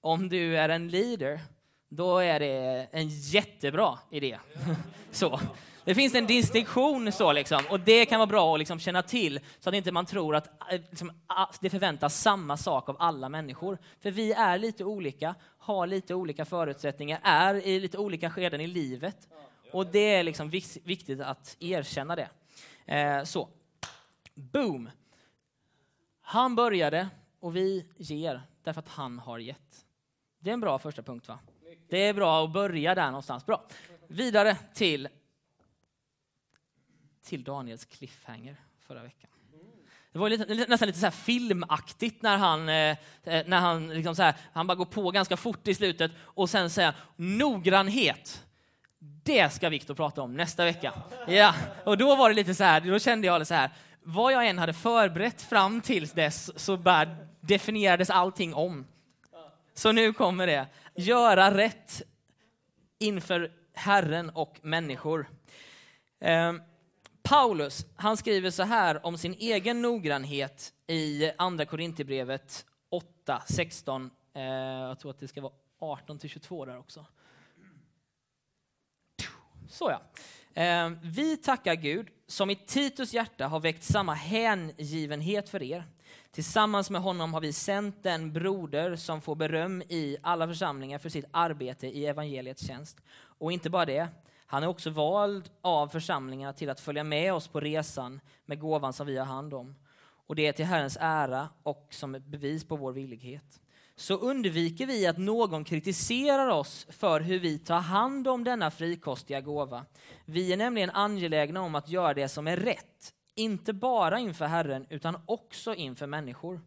Om 0.00 0.28
du 0.28 0.56
är 0.56 0.68
en 0.68 0.88
leader, 0.88 1.40
då 1.96 2.18
är 2.18 2.40
det 2.40 2.88
en 2.90 3.08
jättebra 3.08 3.98
idé. 4.10 4.38
så. 5.10 5.40
Det 5.84 5.94
finns 5.94 6.14
en 6.14 6.26
distinktion 6.26 7.12
så 7.12 7.32
liksom, 7.32 7.62
och 7.70 7.80
det 7.80 8.06
kan 8.06 8.18
vara 8.18 8.26
bra 8.26 8.54
att 8.54 8.58
liksom 8.58 8.78
känna 8.78 9.02
till 9.02 9.40
så 9.60 9.68
att 9.68 9.74
inte 9.74 9.92
man 9.92 10.06
tror 10.06 10.36
att 10.36 10.72
eh, 10.72 10.80
liksom, 10.90 11.12
det 11.60 11.70
förväntas 11.70 12.20
samma 12.20 12.56
sak 12.56 12.88
av 12.88 12.96
alla 12.98 13.28
människor. 13.28 13.78
För 14.00 14.10
vi 14.10 14.32
är 14.32 14.58
lite 14.58 14.84
olika, 14.84 15.34
har 15.58 15.86
lite 15.86 16.14
olika 16.14 16.44
förutsättningar, 16.44 17.20
är 17.22 17.54
i 17.54 17.80
lite 17.80 17.98
olika 17.98 18.30
skeden 18.30 18.60
i 18.60 18.66
livet. 18.66 19.28
Och 19.72 19.86
det 19.86 20.14
är 20.14 20.22
liksom 20.22 20.50
viktigt 20.84 21.20
att 21.20 21.56
erkänna 21.60 22.16
det. 22.16 22.28
Eh, 22.86 23.24
så, 23.24 23.48
boom! 24.34 24.90
Han 26.22 26.54
började 26.54 27.08
och 27.40 27.56
vi 27.56 27.86
ger 27.96 28.42
därför 28.62 28.80
att 28.80 28.88
han 28.88 29.18
har 29.18 29.38
gett. 29.38 29.84
Det 30.38 30.50
är 30.50 30.54
en 30.54 30.60
bra 30.60 30.78
första 30.78 31.02
punkt 31.02 31.28
va? 31.28 31.38
Det 31.92 31.98
är 31.98 32.14
bra 32.14 32.44
att 32.44 32.52
börja 32.52 32.94
där 32.94 33.06
någonstans. 33.06 33.46
Bra. 33.46 33.64
Vidare 34.08 34.56
till 34.74 35.08
till 37.24 37.44
Daniels 37.44 37.84
cliffhanger 37.84 38.56
förra 38.86 39.02
veckan. 39.02 39.30
Det 40.12 40.18
var 40.18 40.28
lite, 40.28 40.54
nästan 40.68 40.86
lite 40.86 40.98
så 40.98 41.10
filmaktigt 41.10 42.22
när 42.22 42.36
han, 42.36 42.68
eh, 42.68 42.74
eh, 43.24 43.46
när 43.46 43.60
han, 43.60 43.88
liksom 43.88 44.16
så 44.16 44.22
här, 44.22 44.34
han 44.52 44.66
bara 44.66 44.74
går 44.74 44.84
på 44.84 45.10
ganska 45.10 45.36
fort 45.36 45.68
i 45.68 45.74
slutet 45.74 46.12
och 46.20 46.50
sen 46.50 46.70
säger 46.70 46.94
noggrannhet. 47.16 48.44
Det 48.98 49.52
ska 49.52 49.68
Viktor 49.68 49.94
prata 49.94 50.22
om 50.22 50.36
nästa 50.36 50.64
vecka. 50.64 50.92
Ja, 51.26 51.54
och 51.84 51.98
då 51.98 52.16
var 52.16 52.28
det 52.28 52.34
lite 52.34 52.54
så 52.54 52.64
här, 52.64 52.80
då 52.80 52.98
kände 52.98 53.26
jag 53.26 53.46
så 53.46 53.54
här, 53.54 53.70
vad 54.02 54.32
jag 54.32 54.46
än 54.46 54.58
hade 54.58 54.72
förberett 54.72 55.42
fram 55.42 55.80
tills 55.80 56.12
dess 56.12 56.58
så 56.58 56.76
bara 56.76 57.16
definierades 57.40 58.10
allting 58.10 58.54
om. 58.54 58.86
Så 59.74 59.92
nu 59.92 60.12
kommer 60.12 60.46
det. 60.46 60.66
Göra 60.94 61.56
rätt 61.56 62.02
inför 62.98 63.52
Herren 63.72 64.30
och 64.30 64.58
människor. 64.62 65.26
Eh, 66.20 66.52
Paulus, 67.22 67.86
han 67.96 68.16
skriver 68.16 68.50
så 68.50 68.62
här 68.62 69.06
om 69.06 69.18
sin 69.18 69.34
egen 69.34 69.82
noggrannhet 69.82 70.72
i 70.86 71.30
Andra 71.38 71.64
Korinthierbrevet 71.64 72.66
8, 72.90 73.42
16, 73.48 74.10
eh, 74.34 74.42
jag 74.42 74.98
tror 74.98 75.10
att 75.10 75.18
det 75.18 75.28
ska 75.28 75.40
vara 75.40 75.52
18 75.78 76.18
till 76.18 76.30
22 76.30 76.64
där 76.64 76.78
också. 76.78 77.06
Så 79.68 79.90
ja. 79.90 80.02
Eh, 80.62 80.90
vi 81.02 81.36
tackar 81.36 81.74
Gud 81.74 82.08
som 82.26 82.50
i 82.50 82.56
Titus 82.56 83.14
hjärta 83.14 83.46
har 83.46 83.60
väckt 83.60 83.84
samma 83.84 84.14
hängivenhet 84.14 85.48
för 85.48 85.62
er. 85.62 85.84
Tillsammans 86.30 86.90
med 86.90 87.00
honom 87.00 87.34
har 87.34 87.40
vi 87.40 87.52
sänt 87.52 88.02
den 88.02 88.32
broder 88.32 88.96
som 88.96 89.20
får 89.20 89.34
beröm 89.34 89.82
i 89.82 90.16
alla 90.22 90.48
församlingar 90.48 90.98
för 90.98 91.08
sitt 91.08 91.24
arbete 91.30 91.86
i 91.86 92.06
evangeliets 92.06 92.66
tjänst. 92.66 93.00
Och 93.14 93.52
inte 93.52 93.70
bara 93.70 93.84
det, 93.84 94.08
han 94.46 94.62
är 94.62 94.66
också 94.66 94.90
vald 94.90 95.50
av 95.60 95.88
församlingarna 95.88 96.52
till 96.52 96.70
att 96.70 96.80
följa 96.80 97.04
med 97.04 97.34
oss 97.34 97.48
på 97.48 97.60
resan 97.60 98.20
med 98.46 98.60
gåvan 98.60 98.92
som 98.92 99.06
vi 99.06 99.18
har 99.18 99.26
hand 99.26 99.54
om. 99.54 99.74
Och 100.26 100.36
det 100.36 100.46
är 100.46 100.52
till 100.52 100.64
Herrens 100.64 100.98
ära 101.00 101.48
och 101.62 101.88
som 101.90 102.14
ett 102.14 102.26
bevis 102.26 102.64
på 102.64 102.76
vår 102.76 102.92
villighet. 102.92 103.60
Så 103.96 104.14
undviker 104.14 104.86
vi 104.86 105.06
att 105.06 105.18
någon 105.18 105.64
kritiserar 105.64 106.48
oss 106.48 106.86
för 106.90 107.20
hur 107.20 107.38
vi 107.38 107.58
tar 107.58 107.80
hand 107.80 108.28
om 108.28 108.44
denna 108.44 108.70
frikostiga 108.70 109.40
gåva. 109.40 109.84
Vi 110.24 110.52
är 110.52 110.56
nämligen 110.56 110.90
angelägna 110.90 111.60
om 111.62 111.74
att 111.74 111.88
göra 111.88 112.14
det 112.14 112.28
som 112.28 112.46
är 112.46 112.56
rätt, 112.56 113.14
inte 113.34 113.72
bara 113.72 114.18
inför 114.18 114.46
Herren 114.46 114.86
utan 114.90 115.16
också 115.26 115.74
inför 115.74 116.06
människor. 116.06 116.60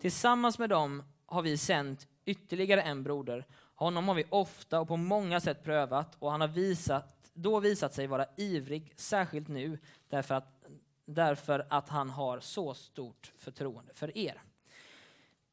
Tillsammans 0.00 0.58
med 0.58 0.70
dem 0.70 1.02
har 1.26 1.42
vi 1.42 1.58
sänt 1.58 2.06
ytterligare 2.24 2.82
en 2.82 3.02
broder. 3.02 3.46
Honom 3.74 4.08
har 4.08 4.14
vi 4.14 4.24
ofta 4.30 4.80
och 4.80 4.88
på 4.88 4.96
många 4.96 5.40
sätt 5.40 5.64
prövat 5.64 6.16
och 6.18 6.30
han 6.30 6.40
har 6.40 6.48
visat 6.48 7.22
då 7.34 7.60
visat 7.60 7.94
sig 7.94 8.06
vara 8.06 8.26
ivrig, 8.36 8.92
särskilt 8.96 9.48
nu, 9.48 9.78
därför 10.08 10.34
att, 10.34 10.64
därför 11.04 11.66
att 11.70 11.88
han 11.88 12.10
har 12.10 12.40
så 12.40 12.74
stort 12.74 13.32
förtroende 13.36 13.94
för 13.94 14.18
er. 14.18 14.42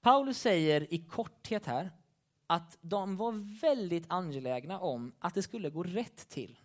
Paulus 0.02 0.40
säger 0.40 0.94
i 0.94 0.98
korthet 0.98 1.66
här 1.66 1.92
att 2.48 2.78
de 2.82 3.18
var 3.18 3.60
väldigt 3.62 4.06
angelägna 4.08 4.80
om 4.80 5.12
att 5.20 5.34
det 5.34 5.42
skulle 5.44 5.70
gå 5.70 5.84
rätt 5.84 6.30
till. 6.30 6.60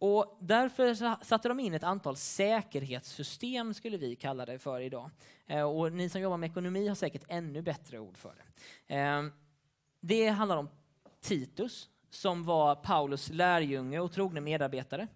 Och 0.00 0.36
därför 0.40 0.94
satte 1.24 1.48
de 1.48 1.60
in 1.60 1.74
ett 1.74 1.84
antal 1.84 2.16
säkerhetssystem, 2.16 3.74
skulle 3.74 3.96
vi 3.96 4.16
kalla 4.16 4.46
det 4.46 4.58
för 4.58 4.80
idag. 4.80 5.10
Eh, 5.46 5.62
och 5.62 5.92
ni 5.92 6.08
som 6.08 6.20
jobbar 6.20 6.36
med 6.36 6.50
ekonomi 6.50 6.88
har 6.88 6.94
säkert 6.94 7.24
ännu 7.28 7.62
bättre 7.62 7.98
ord 7.98 8.16
för 8.16 8.34
det. 8.34 8.94
Eh, 8.94 9.22
det 10.00 10.28
handlar 10.28 10.56
om 10.56 10.68
Titus, 11.20 11.88
som 12.10 12.44
var 12.44 12.74
Paulus 12.74 13.30
lärjunge 13.30 14.00
och 14.00 14.12
trogne 14.12 14.40
medarbetare. 14.40 15.08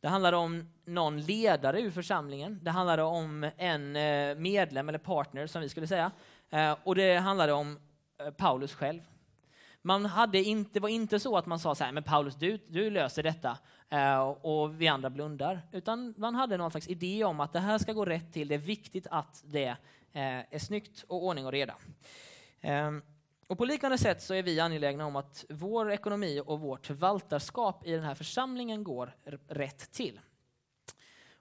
Det 0.00 0.08
handlade 0.08 0.36
om 0.36 0.70
någon 0.84 1.20
ledare 1.20 1.80
ur 1.80 1.90
församlingen. 1.90 2.58
Det 2.62 2.70
handlade 2.70 3.02
om 3.02 3.50
en 3.56 3.96
eh, 3.96 4.34
medlem 4.34 4.88
eller 4.88 4.98
partner 4.98 5.46
som 5.46 5.62
vi 5.62 5.68
skulle 5.68 5.86
säga. 5.86 6.10
Och 6.84 6.94
det 6.94 7.16
handlade 7.16 7.52
om 7.52 7.78
Paulus 8.36 8.74
själv. 8.74 9.00
Man 9.82 10.04
hade 10.04 10.38
inte, 10.38 10.70
det 10.72 10.80
var 10.80 10.88
inte 10.88 11.20
så 11.20 11.36
att 11.36 11.46
man 11.46 11.58
sa 11.58 11.74
så 11.74 11.84
här, 11.84 11.92
men 11.92 12.02
Paulus 12.02 12.34
du, 12.34 12.58
du 12.68 12.90
löser 12.90 13.22
detta 13.22 13.58
Eh, 13.88 14.18
och 14.28 14.80
vi 14.80 14.88
andra 14.88 15.10
blundar. 15.10 15.62
Utan 15.72 16.14
man 16.16 16.34
hade 16.34 16.56
någon 16.56 16.70
slags 16.70 16.88
idé 16.88 17.24
om 17.24 17.40
att 17.40 17.52
det 17.52 17.60
här 17.60 17.78
ska 17.78 17.92
gå 17.92 18.04
rätt 18.04 18.32
till, 18.32 18.48
det 18.48 18.54
är 18.54 18.58
viktigt 18.58 19.06
att 19.10 19.42
det 19.46 19.68
eh, 20.12 20.54
är 20.54 20.58
snyggt 20.58 21.04
och 21.08 21.24
ordning 21.24 21.46
och 21.46 21.52
reda. 21.52 21.74
Eh, 22.60 22.90
och 23.46 23.58
på 23.58 23.64
liknande 23.64 23.98
sätt 23.98 24.22
så 24.22 24.34
är 24.34 24.42
vi 24.42 24.60
angelägna 24.60 25.06
om 25.06 25.16
att 25.16 25.44
vår 25.48 25.92
ekonomi 25.92 26.42
och 26.46 26.60
vårt 26.60 26.86
förvaltarskap 26.86 27.86
i 27.86 27.92
den 27.92 28.02
här 28.02 28.14
församlingen 28.14 28.84
går 28.84 29.14
rätt 29.48 29.92
till. 29.92 30.20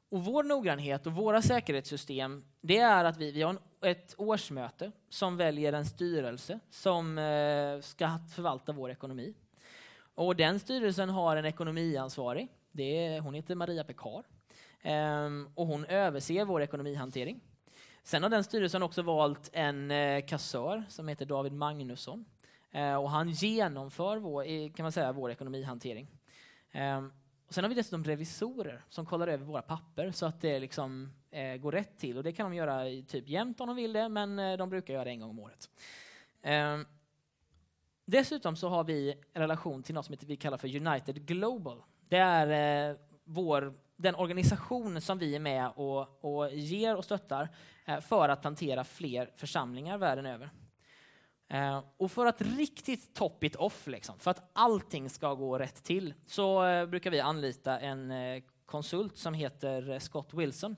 Och 0.10 0.26
vår 0.26 0.44
noggrannhet 0.44 1.08
och 1.08 1.14
våra 1.14 1.42
säkerhetssystem, 1.42 2.46
det 2.62 2.78
är 2.78 3.06
att 3.06 3.18
vi, 3.18 3.32
vi 3.32 3.42
har 3.42 3.58
ett 3.82 4.16
årsmöte 4.18 4.92
som 5.10 5.38
väljer 5.38 5.74
en 5.74 5.86
styrelse 5.86 6.60
som 6.70 7.18
eh, 7.18 7.82
ska 7.82 8.20
förvalta 8.36 8.72
vår 8.72 8.92
ekonomi. 8.92 9.34
Och 10.16 10.36
den 10.36 10.60
styrelsen 10.60 11.10
har 11.10 11.38
en 11.38 11.46
ekonomiansvarig. 11.46 12.48
Det 12.72 13.06
är, 13.06 13.20
hon 13.20 13.34
heter 13.34 13.56
Maria 13.56 13.84
Pekar. 13.84 14.24
Ehm, 14.82 15.50
och 15.56 15.68
hon 15.68 15.86
överser 15.86 16.46
vår 16.46 16.62
ekonomihantering. 16.62 17.42
Sen 18.04 18.24
har 18.24 18.30
den 18.30 18.44
styrelsen 18.44 18.84
också 18.84 19.02
valt 19.02 19.50
en 19.54 19.92
eh, 19.92 20.26
kassör 20.26 20.84
som 20.90 21.08
heter 21.08 21.26
David 21.26 21.54
Magnusson. 21.54 22.26
Ehm, 22.72 23.00
och 23.00 23.10
han 23.10 23.30
genomför 23.30 24.18
vår, 24.18 24.48
eh, 24.48 24.72
kan 24.72 24.84
man 24.84 24.92
säga, 24.92 25.12
vår 25.12 25.32
ekonomihantering. 25.32 26.08
Eh, 26.72 27.06
och 27.48 27.54
sen 27.54 27.64
har 27.64 27.70
vi 27.70 27.76
dessutom 27.76 28.04
revisorer 28.04 28.84
som 28.90 29.06
kollar 29.06 29.28
över 29.28 29.46
våra 29.46 29.62
papper 29.62 30.12
så 30.12 30.26
att 30.26 30.42
det 30.42 30.60
liksom, 30.60 31.12
eh, 31.32 31.56
går 31.56 31.72
rätt 31.72 31.98
till. 31.98 32.18
Och 32.18 32.24
det 32.24 32.32
kan 32.32 32.52
de 32.52 32.58
göra 32.58 32.90
i 32.90 33.04
typ 33.04 33.30
jämt 33.30 33.62
om 33.62 33.68
de 33.68 33.76
vill 33.76 33.94
det, 33.94 34.10
men 34.10 34.40
eh, 34.40 34.58
de 34.58 34.70
brukar 34.70 34.94
göra 34.94 35.04
det 35.04 35.10
en 35.10 35.20
gång 35.20 35.30
om 35.30 35.40
året. 35.40 35.70
Ehm, 36.42 36.86
Dessutom 38.06 38.56
så 38.56 38.70
har 38.70 38.84
vi 38.84 39.16
en 39.34 39.42
relation 39.42 39.84
till 39.84 39.96
något 39.96 40.06
som 40.06 40.16
vi 40.20 40.36
kallar 40.36 40.58
för 40.58 40.76
United 40.88 41.26
Global. 41.26 41.84
Det 42.10 42.18
är 42.18 42.90
eh, 42.90 42.98
vår 43.24 43.74
den 43.96 44.16
organisation 44.16 45.02
som 45.02 45.18
vi 45.18 45.36
är 45.36 45.40
med 45.40 45.72
och, 45.76 46.26
och 46.26 46.54
ger 46.54 46.96
och 46.96 47.06
stöttar 47.06 47.50
eh, 47.86 48.00
för 48.00 48.30
att 48.30 48.42
plantera 48.42 48.84
fler 48.84 49.32
församlingar 49.36 49.98
världen 49.98 50.26
över. 50.26 50.50
Eh, 51.48 51.84
och 51.98 52.12
för 52.12 52.26
att 52.26 52.42
riktigt 52.42 53.14
top 53.14 53.44
it 53.44 53.56
off, 53.56 53.88
liksom, 53.88 54.20
för 54.20 54.32
att 54.32 54.50
allting 54.54 55.10
ska 55.10 55.34
gå 55.34 55.60
rätt 55.60 55.84
till, 55.84 56.14
så 56.26 56.66
eh, 56.66 56.86
brukar 56.86 57.12
vi 57.12 57.20
anlita 57.20 57.80
en 57.80 58.12
eh, 58.12 58.44
konsult 58.66 59.18
som 59.18 59.34
heter 59.34 60.00
Scott 60.00 60.34
Wilson 60.34 60.76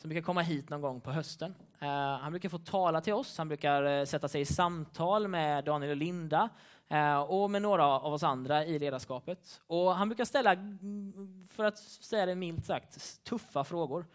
som 0.00 0.08
brukar 0.08 0.22
komma 0.22 0.40
hit 0.40 0.70
någon 0.70 0.80
gång 0.80 1.00
på 1.00 1.10
hösten. 1.10 1.54
Eh, 1.82 2.18
han 2.18 2.32
brukar 2.32 2.48
få 2.48 2.58
tala 2.58 3.00
till 3.00 3.12
oss, 3.12 3.38
han 3.38 3.48
brukar 3.48 3.82
eh, 3.82 4.04
sätta 4.04 4.28
sig 4.28 4.40
i 4.40 4.44
samtal 4.44 5.28
med 5.28 5.64
Daniel 5.64 5.90
och 5.90 5.96
Linda 5.96 6.48
eh, 6.88 7.20
och 7.20 7.50
med 7.50 7.62
några 7.62 7.84
av 7.86 8.12
oss 8.12 8.22
andra 8.22 8.64
i 8.64 8.78
ledarskapet. 8.78 9.60
Och 9.66 9.94
han 9.94 10.08
brukar 10.08 10.24
ställa, 10.24 10.52
mm, 10.52 11.46
för 11.52 11.64
att 11.64 11.78
säga 11.78 12.26
det 12.26 12.34
milt 12.34 12.66
sagt, 12.66 13.24
tuffa 13.24 13.64
frågor. 13.64 14.06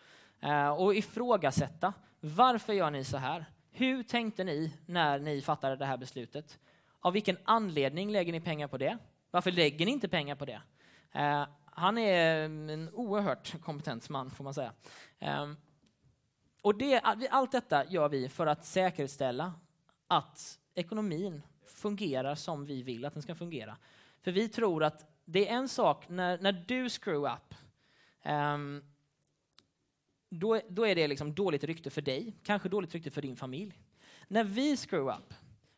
Och 0.77 0.95
ifrågasätta. 0.95 1.93
Varför 2.19 2.73
gör 2.73 2.91
ni 2.91 3.03
så 3.03 3.17
här? 3.17 3.45
Hur 3.71 4.03
tänkte 4.03 4.43
ni 4.43 4.73
när 4.85 5.19
ni 5.19 5.41
fattade 5.41 5.75
det 5.75 5.85
här 5.85 5.97
beslutet? 5.97 6.59
Av 6.99 7.13
vilken 7.13 7.37
anledning 7.43 8.11
lägger 8.11 8.31
ni 8.31 8.41
pengar 8.41 8.67
på 8.67 8.77
det? 8.77 8.97
Varför 9.31 9.51
lägger 9.51 9.85
ni 9.85 9.91
inte 9.91 10.07
pengar 10.07 10.35
på 10.35 10.45
det? 10.45 10.61
Han 11.65 11.97
är 11.97 12.45
mm, 12.45 12.69
en 12.69 12.89
oerhört 12.93 13.61
kompetent 13.61 14.09
man, 14.09 14.31
får 14.31 14.43
man 14.43 14.53
säga. 14.53 14.73
Ehm, 15.19 15.57
och 16.65 16.77
det, 16.77 16.99
allt 17.29 17.51
detta 17.51 17.85
gör 17.85 18.09
vi 18.09 18.29
för 18.29 18.47
att 18.47 18.65
säkerställa 18.65 19.53
att 20.07 20.59
ekonomin 20.75 21.41
fungerar 21.65 22.35
som 22.35 22.65
vi 22.65 22.81
vill 22.81 23.05
att 23.05 23.13
den 23.13 23.23
ska 23.23 23.35
fungera. 23.35 23.77
För 24.21 24.31
vi 24.31 24.49
tror 24.49 24.83
att 24.83 25.05
det 25.25 25.49
är 25.49 25.53
en 25.53 25.69
sak 25.69 26.09
när, 26.09 26.37
när 26.37 26.51
du 26.67 26.89
screw 26.89 27.33
up, 27.33 27.55
um, 28.25 28.83
då, 30.29 30.61
då 30.69 30.87
är 30.87 30.95
det 30.95 31.07
liksom 31.07 31.35
dåligt 31.35 31.63
rykte 31.63 31.89
för 31.89 32.01
dig, 32.01 32.33
kanske 32.43 32.69
dåligt 32.69 32.93
rykte 32.93 33.11
för 33.11 33.21
din 33.21 33.35
familj. 33.35 33.79
När 34.27 34.43
vi 34.43 34.77
screw 34.77 35.17
up, 35.17 35.33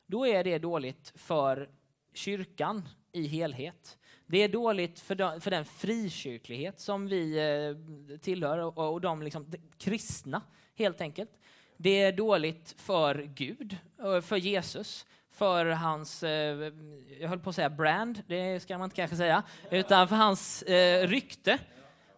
då 0.05 0.27
är 0.27 0.43
det 0.43 0.57
dåligt 0.57 1.13
för 1.15 1.69
kyrkan 2.13 2.89
i 3.11 3.27
helhet. 3.27 3.97
Det 4.25 4.37
är 4.37 4.49
dåligt 4.49 4.99
för, 4.99 5.15
de, 5.15 5.41
för 5.41 5.51
den 5.51 5.65
frikyrklighet 5.65 6.79
som 6.79 7.07
vi 7.07 7.37
eh, 7.37 8.17
tillhör 8.19 8.57
och, 8.57 8.93
och 8.93 9.01
de, 9.01 9.21
liksom, 9.21 9.49
de 9.49 9.57
kristna, 9.77 10.41
helt 10.77 11.01
enkelt. 11.01 11.29
Det 11.77 12.01
är 12.01 12.11
dåligt 12.11 12.75
för 12.77 13.29
Gud, 13.35 13.77
eh, 14.03 14.21
för 14.21 14.35
Jesus, 14.35 15.05
för 15.31 15.65
hans, 15.65 16.23
eh, 16.23 16.73
jag 17.19 17.29
höll 17.29 17.39
på 17.39 17.49
att 17.49 17.55
säga 17.55 17.69
brand, 17.69 18.23
det 18.27 18.59
ska 18.59 18.77
man 18.77 18.85
inte 18.85 18.95
kanske 18.95 19.17
säga, 19.17 19.43
utan 19.71 20.07
för 20.07 20.15
hans 20.15 20.63
eh, 20.63 21.07
rykte. 21.07 21.59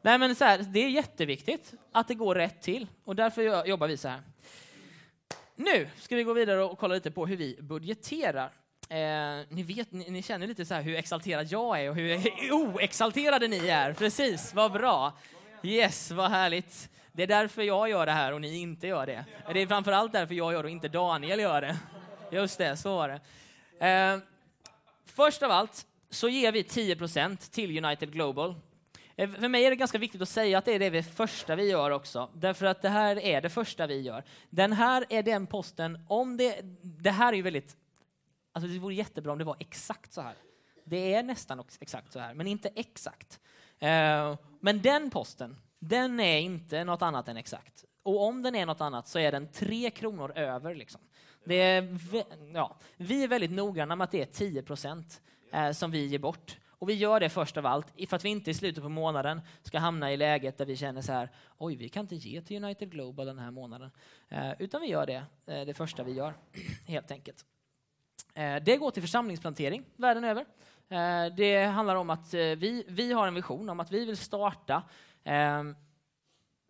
Nej, 0.01 0.17
men 0.17 0.35
så 0.35 0.45
här, 0.45 0.57
det 0.57 0.79
är 0.79 0.89
jätteviktigt 0.89 1.73
att 1.91 2.07
det 2.07 2.15
går 2.15 2.35
rätt 2.35 2.61
till 2.61 2.87
och 3.03 3.15
därför 3.15 3.65
jobbar 3.67 3.87
vi 3.87 3.97
så 3.97 4.07
här. 4.07 4.21
Nu 5.55 5.87
ska 5.97 6.15
vi 6.15 6.23
gå 6.23 6.33
vidare 6.33 6.63
och 6.63 6.77
kolla 6.77 6.95
lite 6.95 7.11
på 7.11 7.25
hur 7.25 7.37
vi 7.37 7.57
budgeterar. 7.61 8.51
Eh, 8.89 9.45
ni, 9.49 9.63
vet, 9.63 9.91
ni, 9.91 10.09
ni, 10.09 10.21
känner 10.21 10.47
lite 10.47 10.65
så 10.65 10.75
hur 10.75 10.95
exalterad 10.95 11.47
jag 11.49 11.81
är 11.81 11.89
och 11.89 11.95
hur 11.95 12.51
oexalterade 12.51 13.47
ni 13.47 13.67
är. 13.67 13.93
Precis, 13.93 14.53
vad 14.53 14.71
bra. 14.71 15.17
Yes, 15.63 16.11
vad 16.11 16.31
härligt. 16.31 16.89
Det 17.19 17.23
är 17.23 17.27
därför 17.27 17.61
jag 17.61 17.89
gör 17.89 18.05
det 18.05 18.11
här 18.11 18.33
och 18.33 18.41
ni 18.41 18.57
inte 18.57 18.87
gör 18.87 19.05
det. 19.05 19.25
Det 19.53 19.59
är 19.59 19.67
framförallt 19.67 20.11
därför 20.11 20.35
jag 20.35 20.53
gör 20.53 20.63
det 20.63 20.67
och 20.67 20.71
inte 20.71 20.87
Daniel 20.87 21.39
gör 21.39 21.61
det. 21.61 21.77
Just 22.31 22.57
det, 22.57 22.77
så 22.77 22.95
var 22.95 23.09
det. 23.09 23.87
Eh, 23.87 24.19
först 25.05 25.43
av 25.43 25.51
allt 25.51 25.85
så 26.09 26.29
ger 26.29 26.51
vi 26.51 26.63
10% 26.63 27.51
till 27.51 27.85
United 27.85 28.13
Global. 28.13 28.55
Eh, 29.15 29.29
för 29.29 29.47
mig 29.47 29.65
är 29.65 29.69
det 29.69 29.75
ganska 29.75 29.97
viktigt 29.97 30.21
att 30.21 30.29
säga 30.29 30.57
att 30.57 30.65
det 30.65 30.73
är 30.73 30.91
det 30.91 31.03
första 31.03 31.55
vi 31.55 31.69
gör 31.69 31.91
också, 31.91 32.29
därför 32.33 32.65
att 32.65 32.81
det 32.81 32.89
här 32.89 33.19
är 33.19 33.41
det 33.41 33.49
första 33.49 33.87
vi 33.87 34.01
gör. 34.01 34.23
Den 34.49 34.73
här 34.73 35.05
är 35.09 35.23
den 35.23 35.47
posten, 35.47 36.05
om 36.07 36.37
det, 36.37 36.59
det 36.81 37.11
här 37.11 37.33
är 37.33 37.37
ju 37.37 37.43
väldigt, 37.43 37.77
alltså 38.53 38.71
det 38.71 38.79
vore 38.79 38.95
jättebra 38.95 39.31
om 39.31 39.37
det 39.37 39.43
var 39.45 39.57
exakt 39.59 40.13
så 40.13 40.21
här. 40.21 40.35
Det 40.85 41.13
är 41.13 41.23
nästan 41.23 41.63
exakt 41.79 42.13
så 42.13 42.19
här, 42.19 42.33
men 42.33 42.47
inte 42.47 42.69
exakt. 42.75 43.39
Eh, 43.79 44.37
men 44.59 44.81
den 44.81 45.09
posten, 45.09 45.57
den 45.79 46.19
är 46.19 46.39
inte 46.39 46.83
något 46.83 47.01
annat 47.01 47.27
än 47.27 47.37
exakt. 47.37 47.85
Och 48.03 48.27
om 48.27 48.41
den 48.41 48.55
är 48.55 48.65
något 48.65 48.81
annat 48.81 49.07
så 49.07 49.19
är 49.19 49.31
den 49.31 49.51
tre 49.51 49.89
kronor 49.89 50.31
över. 50.35 50.75
Liksom. 50.75 51.01
Det 51.45 51.55
är, 51.55 51.97
ja, 52.53 52.77
vi 52.97 53.23
är 53.23 53.27
väldigt 53.27 53.51
noggranna 53.51 53.95
med 53.95 54.05
att 54.05 54.11
det 54.11 54.21
är 54.21 54.25
10 54.25 54.63
procent 54.63 55.21
eh, 55.51 55.71
som 55.71 55.91
vi 55.91 56.05
ger 56.05 56.19
bort. 56.19 56.57
Och 56.67 56.89
vi 56.89 56.93
gör 56.93 57.19
det 57.19 57.29
först 57.29 57.57
av 57.57 57.65
allt 57.65 57.87
för 58.09 58.15
att 58.15 58.25
vi 58.25 58.29
inte 58.29 58.51
i 58.51 58.53
slutet 58.53 58.83
på 58.83 58.89
månaden 58.89 59.41
ska 59.63 59.79
hamna 59.79 60.13
i 60.13 60.17
läget 60.17 60.57
där 60.57 60.65
vi 60.65 60.75
känner 60.75 61.01
så 61.01 61.11
här, 61.11 61.29
oj, 61.57 61.75
vi 61.75 61.89
kan 61.89 62.01
inte 62.01 62.15
ge 62.15 62.41
till 62.41 62.63
United 62.63 62.91
Global 62.91 63.25
den 63.25 63.39
här 63.39 63.51
månaden. 63.51 63.91
Eh, 64.29 64.51
utan 64.59 64.81
vi 64.81 64.87
gör 64.87 65.05
det, 65.05 65.23
eh, 65.45 65.65
det 65.65 65.73
första 65.73 66.03
vi 66.03 66.11
gör, 66.11 66.33
helt 66.87 67.11
enkelt. 67.11 67.45
Eh, 68.33 68.55
det 68.55 68.77
går 68.77 68.91
till 68.91 69.03
församlingsplantering 69.03 69.85
världen 69.95 70.23
över. 70.23 70.45
Eh, 70.89 71.35
det 71.35 71.65
handlar 71.65 71.95
om 71.95 72.09
att 72.09 72.33
eh, 72.33 72.39
vi, 72.39 72.85
vi 72.87 73.13
har 73.13 73.27
en 73.27 73.33
vision 73.33 73.69
om 73.69 73.79
att 73.79 73.91
vi 73.91 74.05
vill 74.05 74.17
starta 74.17 74.83
Ehm, 75.23 75.75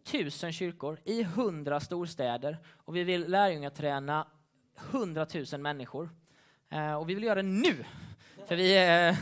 tusen 0.03 0.53
kyrkor 0.53 0.99
i 1.05 1.23
hundra 1.23 1.79
storstäder 1.79 2.57
och 2.67 2.95
vi 2.95 3.03
vill 3.03 3.31
lärjungaträna 3.31 4.27
hundratusen 4.75 5.61
människor. 5.61 6.09
Ehm, 6.69 6.95
och 6.95 7.09
vi 7.09 7.13
vill 7.13 7.23
göra 7.23 7.35
det 7.35 7.49
nu, 7.49 7.85
för 8.47 8.55
vi 8.55 8.77
är 8.77 9.09
eh, 9.09 9.17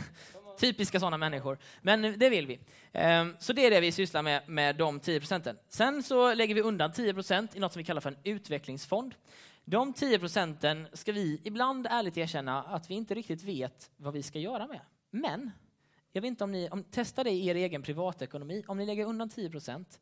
typiska 0.58 1.00
sådana 1.00 1.16
människor. 1.16 1.58
Men 1.82 2.18
det 2.18 2.30
vill 2.30 2.46
vi. 2.46 2.60
Ehm, 2.92 3.36
så 3.38 3.52
det 3.52 3.66
är 3.66 3.70
det 3.70 3.80
vi 3.80 3.92
sysslar 3.92 4.22
med, 4.22 4.48
med 4.48 4.76
de 4.76 5.00
10 5.00 5.20
procenten. 5.20 5.58
Sen 5.68 6.02
så 6.02 6.34
lägger 6.34 6.54
vi 6.54 6.60
undan 6.60 6.92
10 6.92 7.14
procent 7.14 7.56
i 7.56 7.60
något 7.60 7.72
som 7.72 7.80
vi 7.80 7.84
kallar 7.84 8.00
för 8.00 8.10
en 8.10 8.18
utvecklingsfond. 8.24 9.14
De 9.64 9.92
10 9.92 10.18
procenten 10.18 10.88
ska 10.92 11.12
vi 11.12 11.40
ibland 11.44 11.86
ärligt 11.90 12.16
erkänna 12.16 12.62
att 12.62 12.90
vi 12.90 12.94
inte 12.94 13.14
riktigt 13.14 13.42
vet 13.42 13.90
vad 13.96 14.14
vi 14.14 14.22
ska 14.22 14.38
göra 14.38 14.66
med. 14.66 14.80
Men 15.10 15.50
jag 16.12 16.22
vet 16.22 16.28
inte 16.28 16.44
om 16.44 16.52
ni 16.52 16.68
om, 16.68 16.84
testa 16.84 17.24
det 17.24 17.30
i 17.30 17.48
er 17.48 17.54
egen 17.54 17.82
privatekonomi. 17.82 18.64
Om 18.68 18.78
ni 18.78 18.86
lägger 18.86 19.06
undan 19.06 19.28
10 19.28 19.50
procent, 19.50 20.00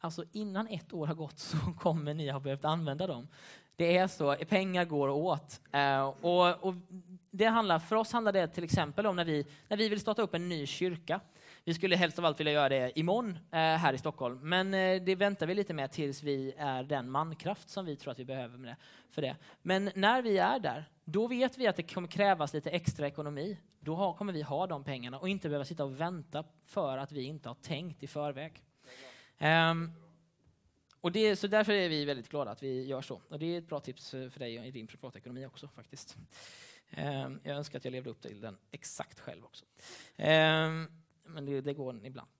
alltså 0.00 0.24
innan 0.32 0.68
ett 0.68 0.92
år 0.92 1.06
har 1.06 1.14
gått 1.14 1.38
så 1.38 1.56
kommer 1.78 2.14
ni 2.14 2.30
ha 2.30 2.40
behövt 2.40 2.64
använda 2.64 3.06
dem. 3.06 3.28
Det 3.76 3.96
är 3.96 4.06
så, 4.06 4.36
pengar 4.48 4.84
går 4.84 5.08
åt. 5.08 5.60
Eh, 5.72 6.04
och, 6.06 6.64
och, 6.64 6.74
det 7.30 7.44
handlar, 7.44 7.78
för 7.78 7.96
oss 7.96 8.12
handlar 8.12 8.32
det 8.32 8.48
till 8.48 8.64
exempel 8.64 9.06
om 9.06 9.16
när 9.16 9.24
vi, 9.24 9.46
när 9.68 9.76
vi 9.76 9.88
vill 9.88 10.00
starta 10.00 10.22
upp 10.22 10.34
en 10.34 10.48
ny 10.48 10.66
kyrka. 10.66 11.20
Vi 11.64 11.74
skulle 11.74 11.96
helst 11.96 12.18
av 12.18 12.24
allt 12.24 12.40
vilja 12.40 12.52
göra 12.52 12.68
det 12.68 12.98
imorgon 12.98 13.30
eh, 13.30 13.58
här 13.58 13.92
i 13.92 13.98
Stockholm, 13.98 14.38
men 14.42 14.74
eh, 14.74 15.02
det 15.02 15.14
väntar 15.14 15.46
vi 15.46 15.54
lite 15.54 15.74
med 15.74 15.92
tills 15.92 16.22
vi 16.22 16.54
är 16.58 16.82
den 16.82 17.10
mankraft 17.10 17.70
som 17.70 17.84
vi 17.86 17.96
tror 17.96 18.12
att 18.12 18.18
vi 18.18 18.24
behöver 18.24 18.58
med 18.58 18.70
det, 18.70 18.76
för 19.10 19.22
det. 19.22 19.36
Men 19.62 19.90
när 19.94 20.22
vi 20.22 20.38
är 20.38 20.58
där, 20.58 20.88
då 21.04 21.28
vet 21.28 21.58
vi 21.58 21.66
att 21.66 21.76
det 21.76 21.82
kommer 21.82 22.08
krävas 22.08 22.54
lite 22.54 22.70
extra 22.70 23.06
ekonomi. 23.06 23.58
Då 23.80 23.94
har, 23.94 24.14
kommer 24.14 24.32
vi 24.32 24.42
ha 24.42 24.66
de 24.66 24.84
pengarna 24.84 25.18
och 25.18 25.28
inte 25.28 25.48
behöva 25.48 25.64
sitta 25.64 25.84
och 25.84 26.00
vänta 26.00 26.44
för 26.64 26.98
att 26.98 27.12
vi 27.12 27.22
inte 27.22 27.48
har 27.48 27.54
tänkt 27.54 28.02
i 28.02 28.06
förväg. 28.06 28.64
Um, 29.38 29.92
och 31.00 31.12
det, 31.12 31.36
så 31.36 31.46
därför 31.46 31.72
är 31.72 31.88
vi 31.88 32.04
väldigt 32.04 32.28
glada 32.28 32.50
att 32.50 32.62
vi 32.62 32.86
gör 32.86 33.02
så. 33.02 33.22
Och 33.28 33.38
det 33.38 33.46
är 33.46 33.58
ett 33.58 33.68
bra 33.68 33.80
tips 33.80 34.10
för 34.10 34.38
dig 34.38 34.66
i 34.66 34.70
din 34.70 34.86
privatekonomi 34.86 35.46
också 35.46 35.68
faktiskt. 35.68 36.16
Um, 36.96 37.40
jag 37.42 37.56
önskar 37.56 37.78
att 37.78 37.84
jag 37.84 37.92
levde 37.92 38.10
upp 38.10 38.22
till 38.22 38.40
den 38.40 38.58
exakt 38.70 39.20
själv 39.20 39.44
också. 39.44 39.64
Um, 40.16 40.88
men 41.26 41.46
det, 41.46 41.60
det, 41.60 41.74
går 41.74 42.06
ibland. 42.06 42.30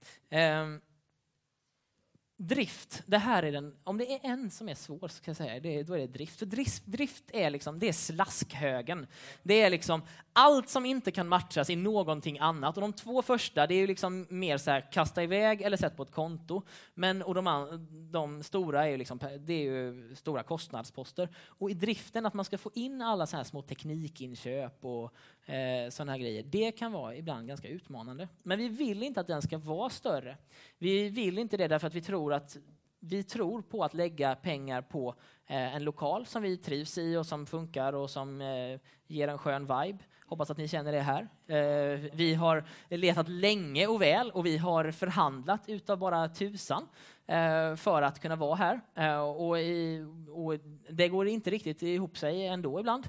Drift, 2.37 3.03
det 3.07 3.18
här 3.18 3.42
är 3.42 3.53
den, 3.53 3.75
om 3.85 3.99
det 3.99 4.12
är 4.12 4.20
en 4.23 4.51
som 4.51 4.68
är 4.68 4.75
svår 4.75 5.09
så 5.09 5.23
kan 5.23 5.33
jag 5.33 5.37
säga, 5.37 5.61
det, 5.61 5.83
då 5.83 5.94
är 5.94 5.99
det 5.99 6.07
drift. 6.07 6.38
För 6.38 6.47
drift, 6.47 6.87
drift 6.87 7.25
är 7.33 7.51
liksom, 7.51 7.79
det 7.79 7.88
är 7.88 7.92
slaskhögen. 7.92 9.07
Det 9.42 9.62
är 9.62 9.70
liksom 9.70 10.03
allt 10.33 10.68
som 10.68 10.87
inte 10.87 11.11
kan 11.11 11.29
matchas 11.29 11.70
i 11.70 11.77
någonting 11.77 12.38
annat. 12.38 12.77
Och 12.77 12.81
de 12.81 12.92
två 12.92 13.23
första, 13.23 13.66
det 13.66 13.75
är 13.75 13.79
ju 13.79 13.87
liksom 13.87 14.27
mer 14.31 14.59
så 14.59 14.70
här, 14.70 14.92
kasta 14.92 15.23
iväg 15.23 15.62
eller 15.62 15.77
sätt 15.77 15.97
på 15.97 16.03
ett 16.03 16.12
konto. 16.12 16.62
Men, 16.94 17.23
och 17.23 17.35
de, 17.35 17.68
de 18.11 18.42
stora 18.42 18.85
är 18.85 18.88
ju, 18.90 18.97
liksom, 18.97 19.18
det 19.38 19.53
är 19.53 19.64
ju 19.64 20.14
stora 20.16 20.42
kostnadsposter. 20.42 21.29
Och 21.47 21.70
i 21.70 21.75
driften, 21.75 22.27
att 22.27 22.35
man 22.35 22.44
ska 22.44 22.59
få 22.59 22.70
in 22.75 23.03
alla 23.03 23.27
så 23.27 23.37
här 23.37 23.44
små 23.44 23.62
teknikinköp 23.62 24.85
och 24.85 25.14
eh, 25.46 25.90
sådana 25.90 26.12
här 26.12 26.18
grejer, 26.18 26.42
det 26.42 26.72
kan 26.72 26.92
vara 26.92 27.16
ibland 27.16 27.48
ganska 27.48 27.68
utmanande. 27.68 28.28
Men 28.42 28.59
vi 28.59 28.68
vill 28.68 29.02
inte 29.02 29.20
att 29.20 29.26
den 29.26 29.42
ska 29.42 29.59
vara 29.59 29.90
större. 29.90 30.37
Vi 30.78 31.09
vill 31.09 31.38
inte 31.38 31.57
det 31.57 31.68
därför 31.68 31.87
att 31.87 31.94
vi 31.94 32.02
tror 32.02 32.33
att 32.33 32.57
vi 33.00 33.22
tror 33.22 33.62
på 33.62 33.85
att 33.85 33.94
lägga 33.94 34.35
pengar 34.35 34.83
på 34.83 35.14
eh, 35.46 35.74
en 35.76 35.85
lokal 35.85 36.26
som 36.26 36.42
vi 36.42 36.57
trivs 36.57 36.98
i 36.98 37.16
och 37.16 37.26
som 37.26 37.46
funkar 37.46 37.92
och 37.92 38.11
som 38.11 38.40
eh, 38.40 38.80
ger 39.07 39.28
en 39.28 39.38
skön 39.38 39.62
vibe. 39.62 39.98
Hoppas 40.35 40.51
att 40.51 40.59
ni 40.59 40.68
känner 40.68 40.92
det 40.92 41.01
här. 41.01 41.29
Eh, 41.47 42.01
vi 42.12 42.35
har 42.35 42.64
letat 42.88 43.29
länge 43.29 43.87
och 43.87 44.03
väl 44.03 44.31
och 44.31 44.47
vi 44.47 44.59
har 44.59 44.90
förhandlat 44.90 45.61
utav 45.66 45.99
bara 45.99 46.29
tusan 46.29 46.88
eh, 47.27 47.77
för 47.77 48.03
att 48.03 48.20
kunna 48.20 48.37
vara 48.37 48.55
här. 48.55 48.81
Eh, 48.94 49.20
och, 49.20 49.59
i, 49.59 50.07
och, 50.29 50.55
det 50.88 51.09
går 51.09 51.29
inte 51.29 51.51
riktigt 51.51 51.83
ihop 51.83 52.18
sig 52.18 52.47
ändå 52.47 52.81
ibland. 52.81 53.09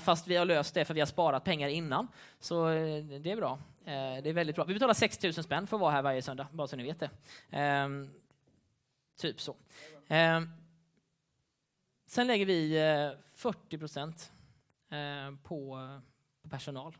Fast 0.00 0.28
vi 0.28 0.36
har 0.36 0.44
löst 0.44 0.74
det 0.74 0.84
för 0.84 0.94
vi 0.94 1.00
har 1.00 1.06
sparat 1.06 1.44
pengar 1.44 1.68
innan. 1.68 2.08
Så 2.40 2.66
det 3.22 3.32
är 3.32 3.36
bra. 3.36 3.58
Det 3.84 4.28
är 4.28 4.32
väldigt 4.32 4.56
bra. 4.56 4.64
Vi 4.64 4.74
betalar 4.74 4.94
6 4.94 5.22
000 5.22 5.32
spänn 5.32 5.66
för 5.66 5.76
att 5.76 5.80
vara 5.80 5.92
här 5.92 6.02
varje 6.02 6.22
söndag, 6.22 6.46
bara 6.52 6.66
så 6.66 6.76
ni 6.76 6.82
vet 6.82 7.00
det. 7.00 7.10
Ehm, 7.50 8.10
typ 9.16 9.40
så. 9.40 9.56
Ehm, 10.08 10.48
sen 12.06 12.26
lägger 12.26 12.46
vi 12.46 12.78
40 13.36 13.78
procent 13.78 14.32
på 15.42 15.78
personal. 16.48 16.96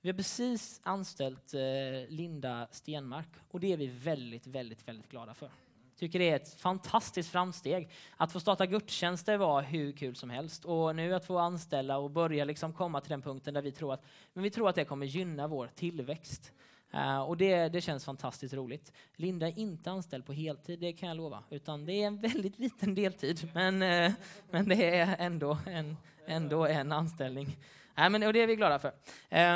Vi 0.00 0.08
har 0.08 0.16
precis 0.16 0.80
anställt 0.84 1.54
eh, 1.54 1.60
Linda 2.08 2.68
Stenmark 2.70 3.28
och 3.50 3.60
det 3.60 3.72
är 3.72 3.76
vi 3.76 3.86
väldigt, 3.86 4.46
väldigt, 4.46 4.88
väldigt 4.88 5.10
glada 5.10 5.34
för 5.34 5.50
tycker 5.96 6.18
det 6.18 6.30
är 6.30 6.36
ett 6.36 6.60
fantastiskt 6.60 7.30
framsteg. 7.30 7.90
Att 8.16 8.32
få 8.32 8.40
starta 8.40 8.66
gudstjänster 8.66 9.36
var 9.36 9.62
hur 9.62 9.92
kul 9.92 10.16
som 10.16 10.30
helst 10.30 10.64
och 10.64 10.96
nu 10.96 11.14
att 11.14 11.26
få 11.26 11.38
anställa 11.38 11.98
och 11.98 12.10
börja 12.10 12.44
liksom 12.44 12.72
komma 12.72 13.00
till 13.00 13.10
den 13.10 13.22
punkten 13.22 13.54
där 13.54 13.62
vi 13.62 13.72
tror 13.72 13.94
att, 13.94 14.04
men 14.32 14.42
vi 14.42 14.50
tror 14.50 14.68
att 14.68 14.74
det 14.74 14.84
kommer 14.84 15.06
gynna 15.06 15.46
vår 15.46 15.70
tillväxt. 15.74 16.52
Uh, 16.94 17.20
och 17.20 17.36
det, 17.36 17.68
det 17.68 17.80
känns 17.80 18.04
fantastiskt 18.04 18.54
roligt. 18.54 18.92
Linda 19.16 19.48
är 19.48 19.58
inte 19.58 19.90
anställd 19.90 20.26
på 20.26 20.32
heltid, 20.32 20.80
det 20.80 20.92
kan 20.92 21.08
jag 21.08 21.16
lova, 21.16 21.42
utan 21.50 21.84
det 21.84 21.92
är 21.92 22.06
en 22.06 22.20
väldigt 22.20 22.58
liten 22.58 22.94
deltid, 22.94 23.50
men, 23.54 23.82
uh, 23.82 24.12
men 24.50 24.68
det 24.68 24.98
är 24.98 25.16
ändå 25.18 25.58
en, 25.66 25.96
ändå 26.26 26.66
en 26.66 26.92
anställning. 26.92 27.56
Uh, 27.98 28.08
men, 28.08 28.22
och 28.22 28.32
det 28.32 28.42
är 28.42 28.46
vi 28.46 28.56
glada 28.56 28.78
för. 28.78 28.92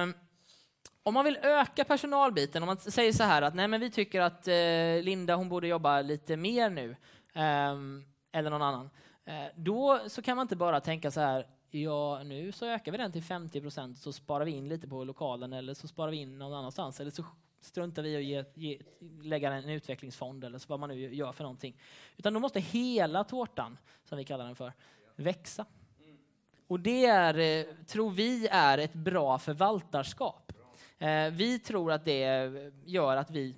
Um, 0.03 0.15
om 1.09 1.15
man 1.15 1.25
vill 1.25 1.39
öka 1.43 1.85
personalbiten, 1.85 2.63
om 2.63 2.67
man 2.67 2.79
säger 2.79 3.13
så 3.13 3.23
här 3.25 3.43
att 3.43 3.55
nej 3.55 3.69
men 3.69 3.81
vi 3.81 3.91
tycker 3.91 4.21
att 4.21 4.49
eh, 4.49 5.03
Linda 5.03 5.37
hon 5.37 5.49
borde 5.49 5.69
jobba 5.69 6.03
lite 6.03 6.37
mer 6.37 6.71
nu, 6.71 6.97
um, 7.35 8.05
eller 8.33 8.51
någon 8.51 8.63
annan, 8.63 8.91
eh, 9.25 9.47
då 9.57 10.01
så 10.07 10.23
kan 10.23 10.37
man 10.37 10.45
inte 10.45 10.57
bara 10.57 10.81
tänka 10.81 11.11
så 11.11 11.21
här, 11.21 11.47
ja 11.71 12.23
nu 12.23 12.53
så 12.53 12.67
ökar 12.67 12.93
vi 12.93 12.99
den 12.99 13.13
till 13.13 13.23
50 13.23 13.61
procent 13.61 13.99
så 13.99 14.13
sparar 14.13 14.45
vi 14.45 14.51
in 14.51 14.69
lite 14.69 14.89
på 14.89 15.05
lokalen 15.05 15.53
eller 15.53 15.75
så 15.75 15.89
sparar 15.89 16.11
vi 16.11 16.17
in 16.17 16.39
någon 16.39 16.55
annanstans 16.55 17.01
eller 17.01 17.11
så 17.11 17.25
struntar 17.61 18.03
vi 18.03 18.11
i 18.11 18.39
att 18.39 18.57
ge, 18.57 18.71
ge, 18.71 18.81
lägga 19.23 19.53
en 19.53 19.69
utvecklingsfond 19.69 20.45
eller 20.45 20.59
så 20.59 20.67
vad 20.69 20.81
man 20.81 20.89
nu 20.89 21.15
gör 21.15 21.33
för 21.33 21.45
någonting. 21.45 21.81
Utan 22.17 22.35
då 22.35 22.41
måste 22.41 22.61
hela 22.61 23.25
tårtan, 23.25 23.79
som 24.05 24.19
vi 24.19 24.25
kallar 24.25 24.47
den 24.47 24.57
för, 24.57 24.73
växa. 25.17 25.67
Och 26.69 26.81
det 26.81 27.07
är, 27.07 27.39
eh, 27.39 27.67
tror 27.87 28.11
vi 28.11 28.49
är 28.51 28.79
ett 28.79 28.93
bra 28.93 29.39
förvaltarskap. 29.39 30.53
Eh, 30.99 31.31
vi 31.31 31.59
tror 31.59 31.93
att 31.93 32.05
det 32.05 32.53
gör 32.85 33.17
att 33.17 33.31
vi 33.31 33.55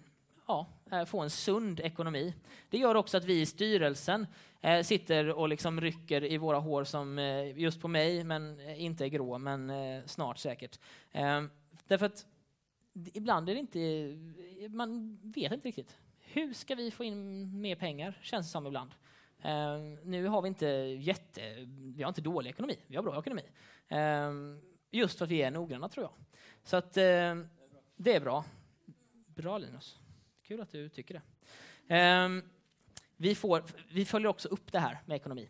ja, 0.47 0.67
eh, 0.91 1.05
får 1.05 1.23
en 1.23 1.31
sund 1.31 1.81
ekonomi. 1.81 2.35
Det 2.71 2.79
gör 2.79 2.95
också 2.95 3.17
att 3.17 3.25
vi 3.25 3.41
i 3.41 3.47
styrelsen 3.47 4.27
sitter 4.85 5.29
och 5.29 5.49
liksom 5.49 5.81
rycker 5.81 6.25
i 6.25 6.39
våra 6.39 6.59
hår 6.59 6.85
som 6.85 7.19
just 7.57 7.81
på 7.81 7.89
mig, 7.89 8.25
men 8.25 8.61
inte 8.71 9.05
är 9.05 9.09
grå, 9.09 9.39
men 9.39 9.73
snart 10.09 10.39
säkert. 10.39 10.79
Därför 11.87 12.07
att 12.07 12.27
ibland 13.15 13.49
är 13.49 13.55
det 13.55 13.61
inte, 13.61 14.69
man 14.69 15.19
vet 15.23 15.53
inte 15.53 15.69
riktigt. 15.69 15.97
Hur 16.19 16.53
ska 16.53 16.75
vi 16.75 16.91
få 16.91 17.05
in 17.05 17.61
mer 17.61 17.77
pengar, 17.77 18.19
känns 18.23 18.47
det 18.47 18.51
som 18.51 18.67
ibland. 18.67 18.91
Ehm, 19.43 19.95
nu 19.95 20.27
har 20.27 20.43
vi 20.43 20.49
inte 20.49 20.67
jätte, 20.67 21.67
vi 21.97 22.03
har 22.03 22.09
inte 22.09 22.21
dålig 22.21 22.51
ekonomi, 22.51 22.77
vi 22.87 22.97
har 22.97 23.03
bra 23.03 23.19
ekonomi. 23.19 23.43
Ehm, 23.89 24.61
just 24.91 25.19
för 25.19 25.25
att 25.25 25.31
vi 25.31 25.43
är 25.43 25.51
noggranna 25.51 25.89
tror 25.89 26.05
jag. 26.05 26.13
Så 26.63 26.77
att 26.77 26.97
ehm, 26.97 27.49
det 27.97 28.15
är 28.15 28.21
bra. 28.21 28.45
Bra 29.27 29.59
Linus, 29.59 29.99
kul 30.43 30.61
att 30.61 30.71
du 30.71 30.89
tycker 30.89 31.15
det. 31.15 31.23
Vi, 33.17 33.35
får, 33.35 33.65
vi 33.93 34.05
följer 34.05 34.29
också 34.29 34.49
upp 34.49 34.73
det 34.73 34.79
här 34.79 34.99
med 35.07 35.17
ekonomi. 35.17 35.49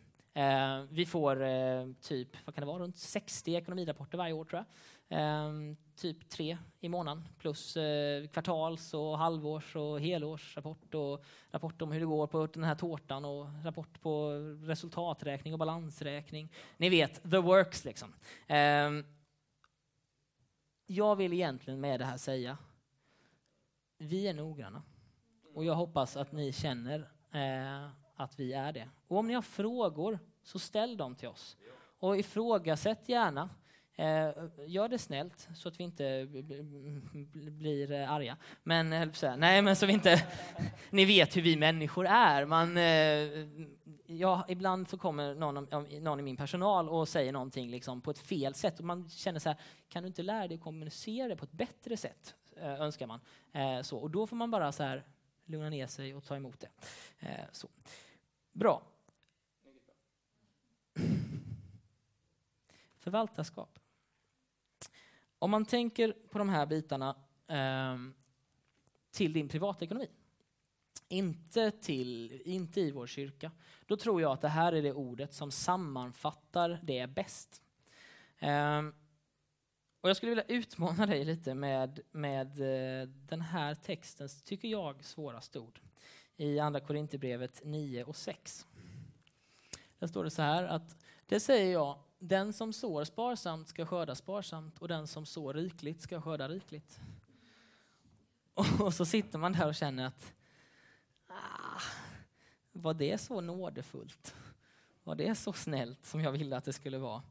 vi 0.90 1.06
får 1.06 1.42
eh, 1.42 1.86
typ, 2.00 2.28
vad 2.44 2.54
kan 2.54 2.62
det 2.62 2.66
vara, 2.66 2.82
runt 2.82 2.98
60 2.98 3.54
ekonomirapporter 3.54 4.18
varje 4.18 4.32
år 4.32 4.44
tror 4.44 4.64
jag. 5.08 5.76
Typ 6.00 6.28
tre 6.28 6.58
i 6.80 6.88
månaden 6.88 7.28
plus 7.38 7.76
eh, 7.76 8.26
kvartals 8.26 8.94
och 8.94 9.18
halvårs 9.18 9.76
och 9.76 10.00
helårsrapport 10.00 10.94
och 10.94 11.24
rapport 11.50 11.82
om 11.82 11.92
hur 11.92 12.00
det 12.00 12.06
går 12.06 12.26
på 12.26 12.46
den 12.46 12.64
här 12.64 12.74
tårtan 12.74 13.24
och 13.24 13.64
rapport 13.64 14.00
på 14.00 14.30
resultaträkning 14.62 15.52
och 15.52 15.58
balansräkning. 15.58 16.52
Ni 16.76 16.88
vet, 16.88 17.22
the 17.30 17.38
works 17.38 17.84
liksom. 17.84 18.14
Eh, 18.46 18.90
jag 20.86 21.16
vill 21.16 21.32
egentligen 21.32 21.80
med 21.80 22.00
det 22.00 22.04
här 22.04 22.16
säga, 22.16 22.58
vi 23.98 24.28
är 24.28 24.34
noggranna 24.34 24.82
och 25.54 25.64
jag 25.64 25.74
hoppas 25.74 26.16
att 26.16 26.32
ni 26.32 26.52
känner 26.52 27.10
eh, 27.32 27.90
att 28.16 28.40
vi 28.40 28.52
är 28.52 28.72
det. 28.72 28.88
Och 29.08 29.18
om 29.18 29.26
ni 29.26 29.34
har 29.34 29.42
frågor 29.42 30.18
så 30.42 30.58
ställ 30.58 30.96
dem 30.96 31.14
till 31.14 31.28
oss 31.28 31.56
och 31.98 32.18
ifrågasätt 32.18 33.08
gärna. 33.08 33.50
Eh, 33.96 34.30
gör 34.66 34.88
det 34.88 34.98
snällt 34.98 35.48
så 35.54 35.68
att 35.68 35.80
vi 35.80 35.84
inte 35.84 36.28
blir 37.32 37.92
eh, 37.92 38.12
arga. 38.12 38.36
Men, 38.62 38.92
eh, 38.92 39.36
nej, 39.36 39.62
men 39.62 39.76
så 39.76 39.86
vi 39.86 39.92
inte... 39.92 40.26
ni 40.90 41.04
vet 41.04 41.36
hur 41.36 41.42
vi 41.42 41.56
människor 41.56 42.06
är. 42.06 42.46
Man, 42.46 42.76
eh, 42.76 43.46
ja, 44.06 44.44
ibland 44.48 44.88
så 44.88 44.98
kommer 44.98 45.34
någon, 45.34 45.68
någon 46.02 46.20
i 46.20 46.22
min 46.22 46.36
personal 46.36 46.88
och 46.88 47.08
säger 47.08 47.32
någonting 47.32 47.70
liksom 47.70 48.00
på 48.00 48.10
ett 48.10 48.18
fel 48.18 48.54
sätt. 48.54 48.78
Och 48.78 48.84
man 48.84 49.08
känner 49.08 49.38
så 49.38 49.48
här, 49.48 49.58
kan 49.88 50.02
du 50.02 50.06
inte 50.06 50.22
lära 50.22 50.48
dig 50.48 50.54
att 50.54 50.62
kommunicera 50.62 51.28
det 51.28 51.36
på 51.36 51.44
ett 51.44 51.52
bättre 51.52 51.96
sätt? 51.96 52.34
Eh, 52.56 52.80
önskar 52.80 53.06
man. 53.06 53.20
så, 53.84 53.98
och 53.98 54.10
då 54.10 54.26
får 54.26 54.36
man 54.36 54.50
bara 54.50 54.72
så 54.72 54.82
här 54.82 55.04
lugna 55.44 55.70
ner 55.70 55.86
sig 55.86 56.14
och 56.14 56.24
ta 56.24 56.36
emot 56.36 56.60
det. 56.60 56.68
så. 57.52 57.68
Bra. 58.52 58.82
Förvaltarskap. 62.98 63.79
Om 65.42 65.50
man 65.50 65.64
tänker 65.64 66.12
på 66.30 66.38
de 66.38 66.48
här 66.48 66.66
bitarna 66.66 67.16
eh, 67.46 67.96
till 69.10 69.32
din 69.32 69.48
privatekonomi, 69.48 70.08
inte, 71.08 71.70
till, 71.70 72.42
inte 72.44 72.80
i 72.80 72.90
vår 72.90 73.06
kyrka, 73.06 73.50
då 73.86 73.96
tror 73.96 74.22
jag 74.22 74.32
att 74.32 74.40
det 74.40 74.48
här 74.48 74.72
är 74.72 74.82
det 74.82 74.92
ordet 74.92 75.34
som 75.34 75.50
sammanfattar 75.50 76.80
det 76.82 77.06
bäst. 77.06 77.62
Eh, 78.38 78.82
och 80.00 80.08
jag 80.08 80.16
skulle 80.16 80.30
vilja 80.30 80.44
utmana 80.44 81.06
dig 81.06 81.24
lite 81.24 81.54
med, 81.54 82.00
med 82.10 82.48
eh, 82.48 83.08
den 83.08 83.40
här 83.40 83.74
textens, 83.74 84.42
tycker 84.42 84.68
jag, 84.68 85.04
svåraste 85.04 85.58
ord 85.58 85.80
i 86.36 86.58
Andra 86.58 86.80
Korinthierbrevet 86.80 87.60
9 87.64 88.04
och 88.04 88.16
6. 88.16 88.66
Där 89.98 90.06
står 90.06 90.24
det 90.24 90.30
så 90.30 90.42
här 90.42 90.64
att 90.64 90.96
det 91.26 91.40
säger 91.40 91.72
jag 91.72 91.98
den 92.20 92.52
som 92.52 92.72
sår 92.72 93.04
sparsamt 93.04 93.68
ska 93.68 93.86
skörda 93.86 94.14
sparsamt 94.14 94.78
och 94.78 94.88
den 94.88 95.06
som 95.06 95.26
sår 95.26 95.54
rikligt 95.54 96.02
ska 96.02 96.20
skörda 96.20 96.48
rikligt. 96.48 97.00
Och 98.80 98.94
så 98.94 99.04
sitter 99.04 99.38
man 99.38 99.52
där 99.52 99.68
och 99.68 99.74
känner 99.74 100.06
att 100.06 100.32
ah, 101.26 101.80
var 102.72 102.94
det 102.94 103.18
så 103.18 103.40
nådefullt? 103.40 104.34
Var 105.04 105.14
det 105.14 105.34
så 105.34 105.52
snällt 105.52 106.06
som 106.06 106.20
jag 106.20 106.32
ville 106.32 106.56
att 106.56 106.64
det 106.64 106.72
skulle 106.72 106.98
vara? 106.98 107.22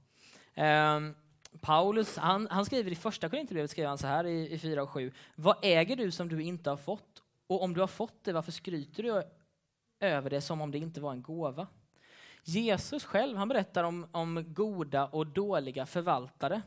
Um, 0.96 1.16
Paulus, 1.62 2.18
han, 2.18 2.48
han, 2.52 2.66
skriver 2.66 2.92
i 2.92 2.96
första 2.96 3.30
Korinthierbrevet 3.30 3.72
skriver 3.72 3.90
han 3.90 3.98
så 3.98 4.08
här 4.08 4.26
i, 4.26 4.54
i 4.54 4.60
4 4.60 4.84
och 4.84 4.90
7. 4.90 5.12
Vad 5.36 5.58
äger 5.62 5.96
du 5.96 6.12
som 6.12 6.30
du 6.30 6.42
inte 6.42 6.70
har 6.70 6.78
fått? 6.78 7.24
Och 7.48 7.64
om 7.64 7.74
du 7.74 7.80
har 7.80 7.88
fått 7.88 8.24
det, 8.24 8.34
varför 8.34 8.52
skryter 8.52 9.04
du 9.04 9.24
över 10.00 10.30
det 10.30 10.42
som 10.42 10.62
om 10.62 10.72
det 10.72 10.78
inte 10.78 11.02
var 11.02 11.12
en 11.12 11.22
gåva? 11.22 11.68
Jesus 12.44 13.06
själv 13.06 13.38
han 13.38 13.48
berättar 13.48 13.84
om, 13.84 14.08
om 14.12 14.54
goda 14.54 15.08
och 15.08 15.28
dåliga 15.28 15.86
förvaltare. 15.86 16.62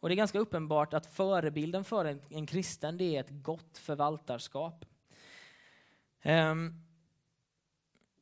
Och 0.00 0.08
Det 0.08 0.14
är 0.14 0.16
ganska 0.16 0.38
uppenbart 0.38 0.94
att 0.94 1.06
förebilden 1.06 1.84
för 1.84 2.04
en, 2.04 2.20
en 2.28 2.46
kristen 2.46 2.96
det 2.96 3.16
är 3.16 3.20
ett 3.20 3.30
gott 3.30 3.78
förvaltarskap. 3.78 4.84
Ehm. 6.22 6.74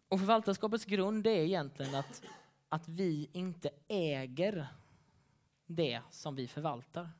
och 0.08 0.18
Förvaltarskapets 0.18 0.84
grund 0.84 1.26
är 1.26 1.30
egentligen 1.30 1.94
att, 1.94 2.22
att 2.68 2.88
vi 2.88 3.30
inte 3.32 3.70
äger 3.88 4.66
det 5.66 6.00
som 6.10 6.34
vi 6.34 6.48
förvaltar, 6.48 7.10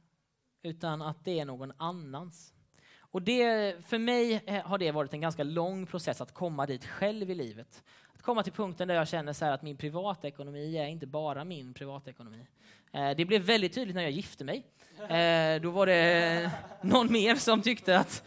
utan 0.63 1.03
att 1.03 1.25
det 1.25 1.41
är 1.41 1.45
någon 1.45 1.73
annans. 1.77 2.55
Och 2.97 3.23
det, 3.23 3.77
för 3.87 3.99
mig 3.99 4.43
eh, 4.47 4.67
har 4.67 4.79
det 4.79 4.91
varit 4.91 5.13
en 5.13 5.21
ganska 5.21 5.45
lång 5.45 5.87
process 5.87 6.21
att 6.21 6.35
komma 6.35 6.67
dit 6.67 6.85
själv 6.85 7.31
i 7.31 7.35
livet 7.35 7.83
komma 8.25 8.43
till 8.43 8.53
punkten 8.53 8.89
där 8.89 8.95
jag 8.95 9.09
känner 9.09 9.33
så 9.33 9.45
att 9.45 9.63
min 9.63 9.77
privatekonomi 9.77 10.77
är 10.77 10.87
inte 10.87 11.07
bara 11.07 11.45
min 11.45 11.75
privatekonomi. 11.75 12.47
Eh, 12.93 13.11
det 13.17 13.25
blev 13.25 13.43
väldigt 13.43 13.75
tydligt 13.75 13.95
när 13.95 14.03
jag 14.03 14.11
gifte 14.11 14.45
mig. 14.45 14.67
Eh, 14.99 15.63
då 15.63 15.71
var 15.71 15.87
det 15.87 16.43
eh, 16.43 16.51
någon 16.83 17.13
mer 17.13 17.35
som 17.35 17.63
tyckte 17.63 17.99
att 17.99 18.25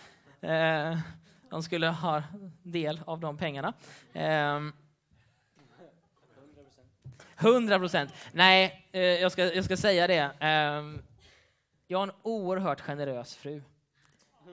de 1.49 1.63
skulle 1.63 1.88
ha 1.88 2.23
del 2.63 3.01
av 3.05 3.19
de 3.19 3.38
pengarna. 3.38 3.73
Ehm, 4.13 4.73
100 7.38 7.79
procent. 7.79 8.13
Nej, 8.31 8.88
jag 8.91 9.31
ska, 9.31 9.53
jag 9.53 9.65
ska 9.65 9.77
säga 9.77 10.07
det. 10.07 10.31
Ehm, 10.39 11.01
jag 11.88 11.97
har 11.97 12.07
en 12.07 12.13
oerhört 12.21 12.81
generös 12.81 13.36
fru. 13.36 13.62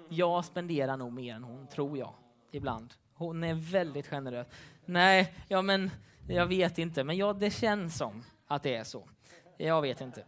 Jag 0.09 0.45
spenderar 0.45 0.97
nog 0.97 1.13
mer 1.13 1.35
än 1.35 1.45
hon, 1.45 1.67
tror 1.67 1.99
jag, 1.99 2.15
ibland. 2.53 2.95
Hon 3.15 3.45
är 3.45 3.55
väldigt 3.55 4.07
generös. 4.07 4.47
Nej, 4.85 5.35
ja 5.49 5.63
men 5.63 5.91
jag 6.29 6.47
vet 6.47 6.79
inte, 6.79 7.05
men 7.05 7.17
ja, 7.17 7.33
det 7.33 7.51
känns 7.51 7.97
som 7.97 8.25
att 8.47 8.63
det 8.63 8.75
är 8.75 8.85
så. 8.85 9.09
Jag 9.57 9.83
vet 9.83 10.01
inte. 10.01 10.25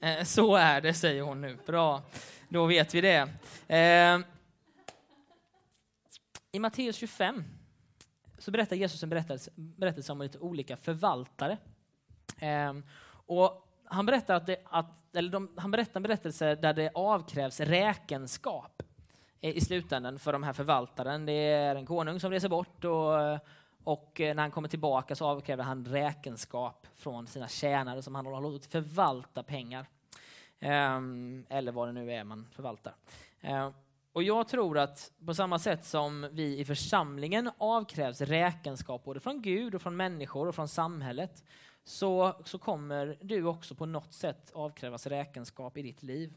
Eh, 0.00 0.24
så 0.24 0.56
är 0.56 0.80
det, 0.80 0.94
säger 0.94 1.22
hon 1.22 1.40
nu. 1.40 1.58
Bra, 1.66 2.02
då 2.48 2.66
vet 2.66 2.94
vi 2.94 3.00
det. 3.00 3.28
Eh, 3.68 4.20
I 6.52 6.58
Matteus 6.58 6.96
25 6.96 7.44
så 8.38 8.50
berättar 8.50 8.76
Jesus 8.76 9.02
en 9.02 9.08
berättelse, 9.08 9.50
berättelse 9.54 10.12
om 10.12 10.22
lite 10.22 10.38
olika 10.38 10.76
förvaltare. 10.76 11.58
Eh, 12.38 12.72
och 13.06 13.68
han 13.84 14.06
berättar, 14.06 14.34
att, 14.34 14.46
det, 14.46 14.56
att 14.64 15.16
eller 15.16 15.30
de, 15.30 15.50
han 15.56 15.70
berättar 15.70 15.96
en 15.96 16.02
berättelse 16.02 16.54
där 16.54 16.74
det 16.74 16.90
avkrävs 16.94 17.60
räkenskap 17.60 18.82
Eh, 19.44 19.56
i 19.56 19.60
slutändan 19.60 20.18
för 20.18 20.32
de 20.32 20.42
här 20.42 20.52
förvaltaren. 20.52 21.26
Det 21.26 21.32
är 21.32 21.76
en 21.76 21.86
konung 21.86 22.20
som 22.20 22.30
reser 22.30 22.48
bort 22.48 22.84
och 22.84 23.20
eh, 23.20 23.38
och 23.84 24.20
eh, 24.20 24.34
när 24.34 24.42
han 24.42 24.50
kommer 24.50 24.68
tillbaka 24.68 25.14
så 25.14 25.26
avkräver 25.26 25.64
han 25.64 25.84
räkenskap 25.84 26.86
från 26.94 27.26
sina 27.26 27.48
tjänare 27.48 28.02
som 28.02 28.14
han 28.14 28.26
har 28.26 28.40
låtit 28.40 28.72
förvalta 28.72 29.42
pengar. 29.42 29.86
Ehm, 30.60 31.46
eller 31.48 31.72
vad 31.72 31.88
det 31.88 31.92
nu 31.92 32.12
är 32.12 32.24
man 32.24 32.48
förvaltar. 32.52 32.94
Ehm, 33.40 33.72
och 34.12 34.22
jag 34.22 34.48
tror 34.48 34.78
att 34.78 35.12
på 35.26 35.34
samma 35.34 35.58
sätt 35.58 35.84
som 35.84 36.28
vi 36.32 36.58
i 36.58 36.64
församlingen 36.64 37.50
avkrävs 37.58 38.20
räkenskap 38.20 39.04
både 39.04 39.20
från 39.20 39.42
Gud 39.42 39.74
och 39.74 39.82
från 39.82 39.96
människor 39.96 40.48
och 40.48 40.54
från 40.54 40.68
samhället 40.68 41.44
så, 41.84 42.42
så 42.44 42.58
kommer 42.58 43.18
du 43.20 43.44
också 43.44 43.74
på 43.74 43.86
något 43.86 44.12
sätt 44.12 44.50
avkrävas 44.54 45.06
räkenskap 45.06 45.76
i 45.76 45.82
ditt 45.82 46.02
liv. 46.02 46.34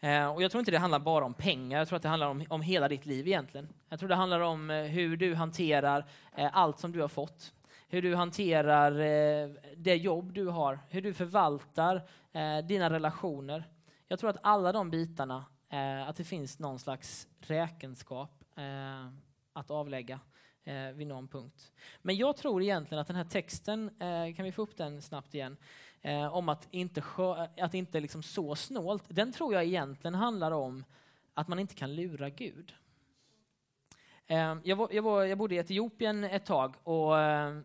Eh, 0.00 0.26
och 0.28 0.42
jag 0.42 0.50
tror 0.50 0.58
inte 0.58 0.70
det 0.70 0.78
handlar 0.78 0.98
bara 0.98 1.24
om 1.24 1.34
pengar, 1.34 1.78
jag 1.78 1.88
tror 1.88 1.96
att 1.96 2.02
det 2.02 2.08
handlar 2.08 2.26
om, 2.26 2.44
om 2.48 2.62
hela 2.62 2.88
ditt 2.88 3.06
liv 3.06 3.26
egentligen. 3.26 3.68
Jag 3.88 3.98
tror 3.98 4.08
det 4.08 4.14
handlar 4.14 4.40
om 4.40 4.70
eh, 4.70 4.82
hur 4.82 5.16
du 5.16 5.34
hanterar 5.34 6.06
eh, 6.36 6.50
allt 6.52 6.78
som 6.78 6.92
du 6.92 7.00
har 7.00 7.08
fått. 7.08 7.52
hur 7.88 8.02
du 8.02 8.14
hanterar 8.14 8.90
det 9.76 9.96
jobb 9.96 10.32
du 10.32 10.46
har, 10.46 10.80
hur 10.88 11.02
du 11.02 11.14
förvaltar 11.14 12.02
dina 12.62 12.90
relationer. 12.90 13.64
Jag 14.08 14.18
tror 14.18 14.30
att 14.30 14.36
alla 14.42 14.72
de 14.72 14.90
bitarna, 14.90 15.44
att 16.06 16.16
det 16.16 16.24
finns 16.24 16.58
någon 16.58 16.78
slags 16.78 17.28
räkenskap 17.40 18.44
att 19.52 19.70
avlägga 19.70 20.20
eh, 20.66 20.92
vid 20.92 21.06
någon 21.06 21.28
punkt. 21.28 21.72
Men 22.02 22.16
jag 22.16 22.36
tror 22.36 22.62
egentligen 22.62 23.00
att 23.00 23.06
den 23.06 23.16
här 23.16 23.24
texten, 23.24 23.90
eh, 24.00 24.34
kan 24.34 24.44
vi 24.44 24.52
få 24.52 24.62
upp 24.62 24.76
den 24.76 25.02
snabbt 25.02 25.34
igen, 25.34 25.56
eh, 26.02 26.34
om 26.34 26.48
att 26.48 26.68
inte, 26.70 27.02
att 27.60 27.74
inte 27.74 28.00
liksom 28.00 28.22
så 28.22 28.54
snålt, 28.54 29.04
den 29.08 29.32
tror 29.32 29.54
jag 29.54 29.64
egentligen 29.64 30.14
handlar 30.14 30.50
om 30.50 30.84
att 31.34 31.48
man 31.48 31.58
inte 31.58 31.74
kan 31.74 31.94
lura 31.94 32.30
Gud. 32.30 32.74
Eh, 34.26 34.56
jag, 34.64 34.76
var, 34.76 34.88
jag, 34.92 35.02
var, 35.02 35.24
jag 35.24 35.38
bodde 35.38 35.54
i 35.54 35.58
Etiopien 35.58 36.24
ett 36.24 36.46
tag 36.46 36.74
och, 36.82 37.20
eh, 37.20 37.58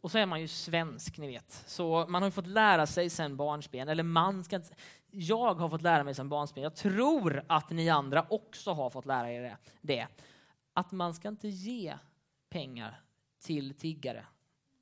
och 0.00 0.10
så 0.10 0.18
är 0.18 0.26
man 0.26 0.40
ju 0.40 0.48
svensk, 0.48 1.18
ni 1.18 1.26
vet. 1.26 1.52
Så 1.66 2.06
man 2.08 2.22
har 2.22 2.30
fått 2.30 2.46
lära 2.46 2.86
sig 2.86 3.10
sen 3.10 3.36
barnsben, 3.36 3.88
eller 3.88 4.02
man 4.02 4.44
ska 4.44 4.56
inte, 4.56 4.74
jag 5.10 5.54
har 5.54 5.68
fått 5.68 5.82
lära 5.82 6.04
mig 6.04 6.14
sen 6.14 6.28
barnsben, 6.28 6.62
jag 6.62 6.74
tror 6.74 7.42
att 7.46 7.70
ni 7.70 7.88
andra 7.88 8.26
också 8.28 8.72
har 8.72 8.90
fått 8.90 9.06
lära 9.06 9.32
er 9.32 9.42
det, 9.42 9.56
det 9.80 10.06
att 10.78 10.92
man 10.92 11.14
ska 11.14 11.28
inte 11.28 11.48
ge 11.48 11.94
pengar 12.50 13.00
till 13.40 13.74
tiggare. 13.74 14.26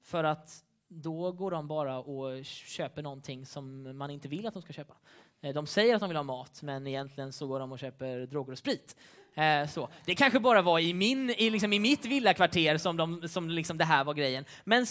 För 0.02 0.24
att 0.24 0.64
då 0.88 1.32
går 1.32 1.50
de 1.50 1.68
bara 1.68 1.98
och 1.98 2.44
köper 2.44 3.02
någonting 3.02 3.46
som 3.46 3.96
man 3.98 4.10
inte 4.10 4.28
vill 4.28 4.46
att 4.46 4.54
de 4.54 4.62
ska 4.62 4.72
köpa. 4.72 4.94
Eh, 5.40 5.54
de 5.54 5.66
säger 5.66 5.94
att 5.94 6.00
de 6.00 6.08
vill 6.08 6.16
ha 6.16 6.22
mat, 6.22 6.62
men 6.62 6.86
egentligen 6.86 7.32
så 7.32 7.46
går 7.46 7.60
de 7.60 7.72
och 7.72 7.78
köper 7.78 8.26
droger 8.26 8.52
och 8.52 8.58
sprit. 8.58 8.96
Eh, 9.34 9.68
så. 9.68 9.88
Det 10.04 10.14
kanske 10.14 10.40
bara 10.40 10.62
var 10.62 10.78
i, 10.78 10.94
min, 10.94 11.30
i, 11.30 11.50
liksom 11.50 11.72
i 11.72 11.78
mitt 11.78 12.04
villakvarter 12.04 12.78
som, 12.78 12.96
de, 12.96 13.28
som 13.28 13.50
liksom 13.50 13.78
det 13.78 13.84
här 13.84 14.04
var 14.04 14.14
grejen. 14.14 14.44
Men 14.64 14.86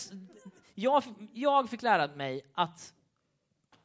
jag, 0.76 1.04
jag 1.34 1.70
fick 1.70 1.82
lära 1.82 2.08
mig 2.08 2.42
att 2.54 2.94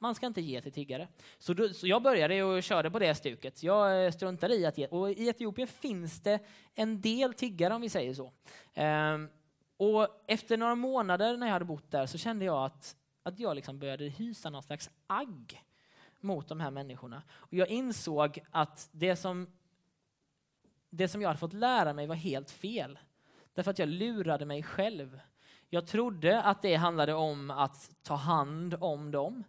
man 0.02 0.14
ska 0.14 0.26
inte 0.26 0.40
ge 0.40 0.60
till 0.60 0.72
tiggare. 0.72 1.08
Så, 1.38 1.54
då, 1.54 1.68
så 1.68 1.86
jag 1.86 2.02
började 2.02 2.42
och 2.42 2.62
körde 2.62 2.90
på 2.90 2.98
det 2.98 3.14
stuket. 3.14 3.62
Jag 3.62 4.04
eh, 4.04 4.10
struntade 4.10 4.54
i 4.54 4.66
att 4.66 4.78
ge. 4.78 4.86
Och 4.86 5.10
i 5.10 5.28
Etiopien 5.28 5.68
finns 5.68 6.20
det 6.20 6.38
en 6.74 7.00
del 7.00 7.34
tiggare 7.34 7.74
om 7.74 7.80
vi 7.80 7.88
säger 7.88 8.14
så. 8.14 8.32
Ehm, 8.74 9.28
och 9.76 10.08
efter 10.26 10.56
några 10.56 10.74
månader 10.74 11.36
när 11.36 11.46
jag 11.46 11.52
hade 11.52 11.64
bott 11.64 11.90
där 11.90 12.06
så 12.06 12.18
kände 12.18 12.44
jag 12.44 12.64
att, 12.64 12.96
att 13.22 13.38
jag 13.38 13.56
liksom 13.56 13.78
började 13.78 14.04
hysa 14.04 14.50
någon 14.50 14.62
slags 14.62 14.90
agg 15.06 15.64
mot 16.20 16.48
de 16.48 16.60
här 16.60 16.70
människorna. 16.70 17.22
Och 17.30 17.54
jag 17.54 17.68
insåg 17.68 18.38
att 18.50 18.88
det 18.92 19.16
som, 19.16 19.46
det 20.90 21.08
som 21.08 21.22
jag 21.22 21.28
hade 21.28 21.40
fått 21.40 21.52
lära 21.52 21.92
mig 21.92 22.06
var 22.06 22.14
helt 22.14 22.50
fel. 22.50 22.98
Därför 23.54 23.70
att 23.70 23.78
jag 23.78 23.88
lurade 23.88 24.44
mig 24.44 24.62
själv. 24.62 25.20
Jag 25.68 25.86
trodde 25.86 26.42
att 26.42 26.62
det 26.62 26.74
handlade 26.74 27.14
om 27.14 27.50
att 27.50 27.90
ta 28.02 28.14
hand 28.14 28.74
om 28.80 29.10
dem. 29.10 29.44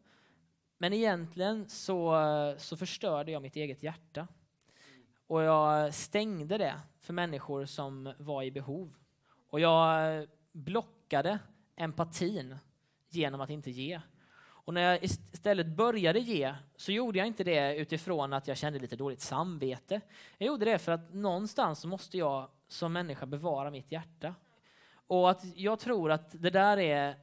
Men 0.81 0.93
egentligen 0.93 1.69
så, 1.69 2.15
så 2.57 2.77
förstörde 2.77 3.31
jag 3.31 3.41
mitt 3.41 3.55
eget 3.55 3.83
hjärta. 3.83 4.27
Och 5.27 5.41
jag 5.41 5.93
stängde 5.93 6.57
det 6.57 6.79
för 7.01 7.13
människor 7.13 7.65
som 7.65 8.13
var 8.17 8.43
i 8.43 8.51
behov. 8.51 8.93
Och 9.49 9.59
jag 9.59 10.27
blockade 10.51 11.39
empatin 11.75 12.57
genom 13.09 13.41
att 13.41 13.49
inte 13.49 13.71
ge. 13.71 14.01
Och 14.39 14.73
när 14.73 14.81
jag 14.81 15.03
istället 15.03 15.67
började 15.67 16.19
ge 16.19 16.55
så 16.75 16.91
gjorde 16.91 17.17
jag 17.17 17.27
inte 17.27 17.43
det 17.43 17.75
utifrån 17.75 18.33
att 18.33 18.47
jag 18.47 18.57
kände 18.57 18.79
lite 18.79 18.95
dåligt 18.95 19.21
samvete. 19.21 20.01
Jag 20.37 20.47
gjorde 20.47 20.65
det 20.65 20.79
för 20.79 20.91
att 20.91 21.13
någonstans 21.13 21.85
måste 21.85 22.17
jag 22.17 22.49
som 22.67 22.93
människa 22.93 23.25
bevara 23.25 23.71
mitt 23.71 23.91
hjärta. 23.91 24.35
Och 24.93 25.29
att 25.29 25.43
jag 25.55 25.79
tror 25.79 26.11
att 26.11 26.41
det 26.41 26.49
där 26.49 26.77
är 26.77 27.15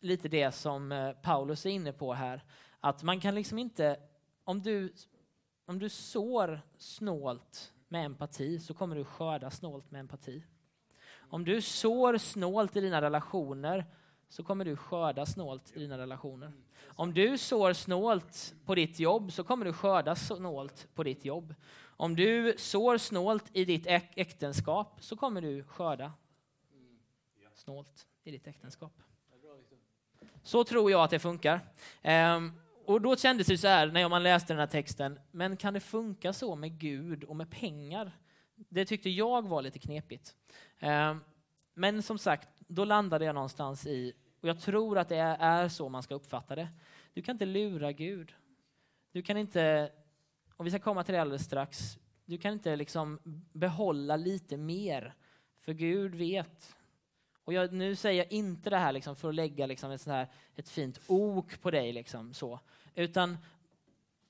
lite 0.00 0.28
det 0.28 0.52
som 0.52 0.92
eh, 0.92 1.12
Paulus 1.12 1.66
är 1.66 1.70
inne 1.70 1.92
på 1.92 2.14
här. 2.14 2.44
Att 2.84 3.02
man 3.02 3.20
kan 3.20 3.34
liksom 3.34 3.58
inte, 3.58 3.96
om 4.44 4.62
du, 4.62 4.94
om 5.66 5.78
du 5.78 5.88
sår 5.88 6.60
snålt 6.78 7.72
med 7.88 8.04
empati 8.04 8.60
så 8.60 8.74
kommer 8.74 8.96
du 8.96 9.04
skörda 9.04 9.50
snålt 9.50 9.90
med 9.90 10.00
empati. 10.00 10.44
Om 11.12 11.44
du 11.44 11.62
sår 11.62 12.18
snålt 12.18 12.76
i 12.76 12.80
dina 12.80 13.02
relationer 13.02 13.84
så 14.28 14.42
kommer 14.42 14.64
du 14.64 14.76
skörda 14.76 15.26
snålt 15.26 15.72
i 15.76 15.78
dina 15.78 15.98
relationer. 15.98 16.52
Om 16.86 17.14
du 17.14 17.38
sår 17.38 17.72
snålt 17.72 18.54
på 18.64 18.74
ditt 18.74 18.98
jobb 18.98 19.32
så 19.32 19.44
kommer 19.44 19.64
du 19.64 19.72
skörda 19.72 20.16
snålt 20.16 20.88
på 20.94 21.02
ditt 21.02 21.24
jobb. 21.24 21.54
Om 21.82 22.16
du 22.16 22.54
sår 22.58 22.98
snålt 22.98 23.44
i 23.52 23.64
ditt 23.64 23.86
äktenskap 24.16 24.96
så 25.00 25.16
kommer 25.16 25.40
du 25.40 25.64
skörda 25.64 26.12
snålt 27.54 28.06
i 28.24 28.30
ditt 28.30 28.46
äktenskap. 28.46 29.02
Så 30.42 30.64
tror 30.64 30.90
jag 30.90 31.02
att 31.04 31.10
det 31.10 31.18
funkar. 31.18 31.60
Um, 32.02 32.52
och 32.86 33.00
då 33.00 33.16
kändes 33.16 33.46
det 33.46 33.58
så 33.58 33.68
här 33.68 33.86
när 33.86 34.08
man 34.08 34.22
läste 34.22 34.52
den 34.52 34.60
här 34.60 34.66
texten, 34.66 35.18
men 35.30 35.56
kan 35.56 35.74
det 35.74 35.80
funka 35.80 36.32
så 36.32 36.56
med 36.56 36.78
Gud 36.78 37.24
och 37.24 37.36
med 37.36 37.50
pengar? 37.50 38.12
Det 38.54 38.84
tyckte 38.84 39.10
jag 39.10 39.48
var 39.48 39.62
lite 39.62 39.78
knepigt. 39.78 40.34
Ehm, 40.78 41.20
men 41.74 42.02
som 42.02 42.18
sagt, 42.18 42.48
då 42.58 42.84
landade 42.84 43.24
jag 43.24 43.34
någonstans 43.34 43.86
i, 43.86 44.12
och 44.40 44.48
jag 44.48 44.60
tror 44.60 44.98
att 44.98 45.08
det 45.08 45.16
är 45.40 45.68
så 45.68 45.88
man 45.88 46.02
ska 46.02 46.14
uppfatta 46.14 46.54
det. 46.54 46.68
Du 47.12 47.22
kan 47.22 47.34
inte 47.34 47.46
lura 47.46 47.92
Gud. 47.92 48.34
Du 49.12 49.22
kan 49.22 49.36
inte, 49.36 49.92
och 50.56 50.66
vi 50.66 50.70
ska 50.70 50.78
komma 50.78 51.04
till 51.04 51.14
det 51.14 51.20
alldeles 51.20 51.44
strax, 51.44 51.98
du 52.24 52.38
kan 52.38 52.52
inte 52.52 52.76
liksom 52.76 53.18
behålla 53.52 54.16
lite 54.16 54.56
mer, 54.56 55.14
för 55.60 55.72
Gud 55.72 56.14
vet 56.14 56.76
och 57.44 57.52
jag, 57.52 57.72
nu 57.72 57.96
säger 57.96 58.22
jag 58.22 58.32
inte 58.32 58.70
det 58.70 58.76
här 58.76 58.92
liksom 58.92 59.16
för 59.16 59.28
att 59.28 59.34
lägga 59.34 59.66
liksom 59.66 59.90
ett, 59.90 60.06
här, 60.06 60.28
ett 60.56 60.68
fint 60.68 61.00
ok 61.06 61.60
på 61.60 61.70
dig, 61.70 61.92
liksom, 61.92 62.34
så. 62.34 62.60
utan 62.94 63.38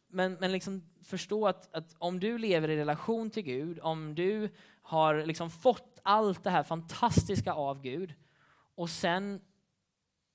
men, 0.08 0.34
men 0.34 0.52
liksom 0.52 0.82
förstå 1.02 1.46
att, 1.46 1.74
att, 1.74 1.94
om 1.98 2.20
du 2.20 2.38
lever 2.38 2.68
i 2.68 2.76
relation 2.76 3.30
till 3.30 3.42
Gud, 3.42 3.78
om 3.82 4.14
du 4.14 4.50
har 4.82 5.26
liksom 5.26 5.50
fått 5.50 5.98
allt 6.02 6.44
det 6.44 6.50
här 6.50 6.62
fantastiska 6.62 7.52
av 7.52 7.82
Gud 7.82 8.14
och 8.74 8.90
sen 8.90 9.40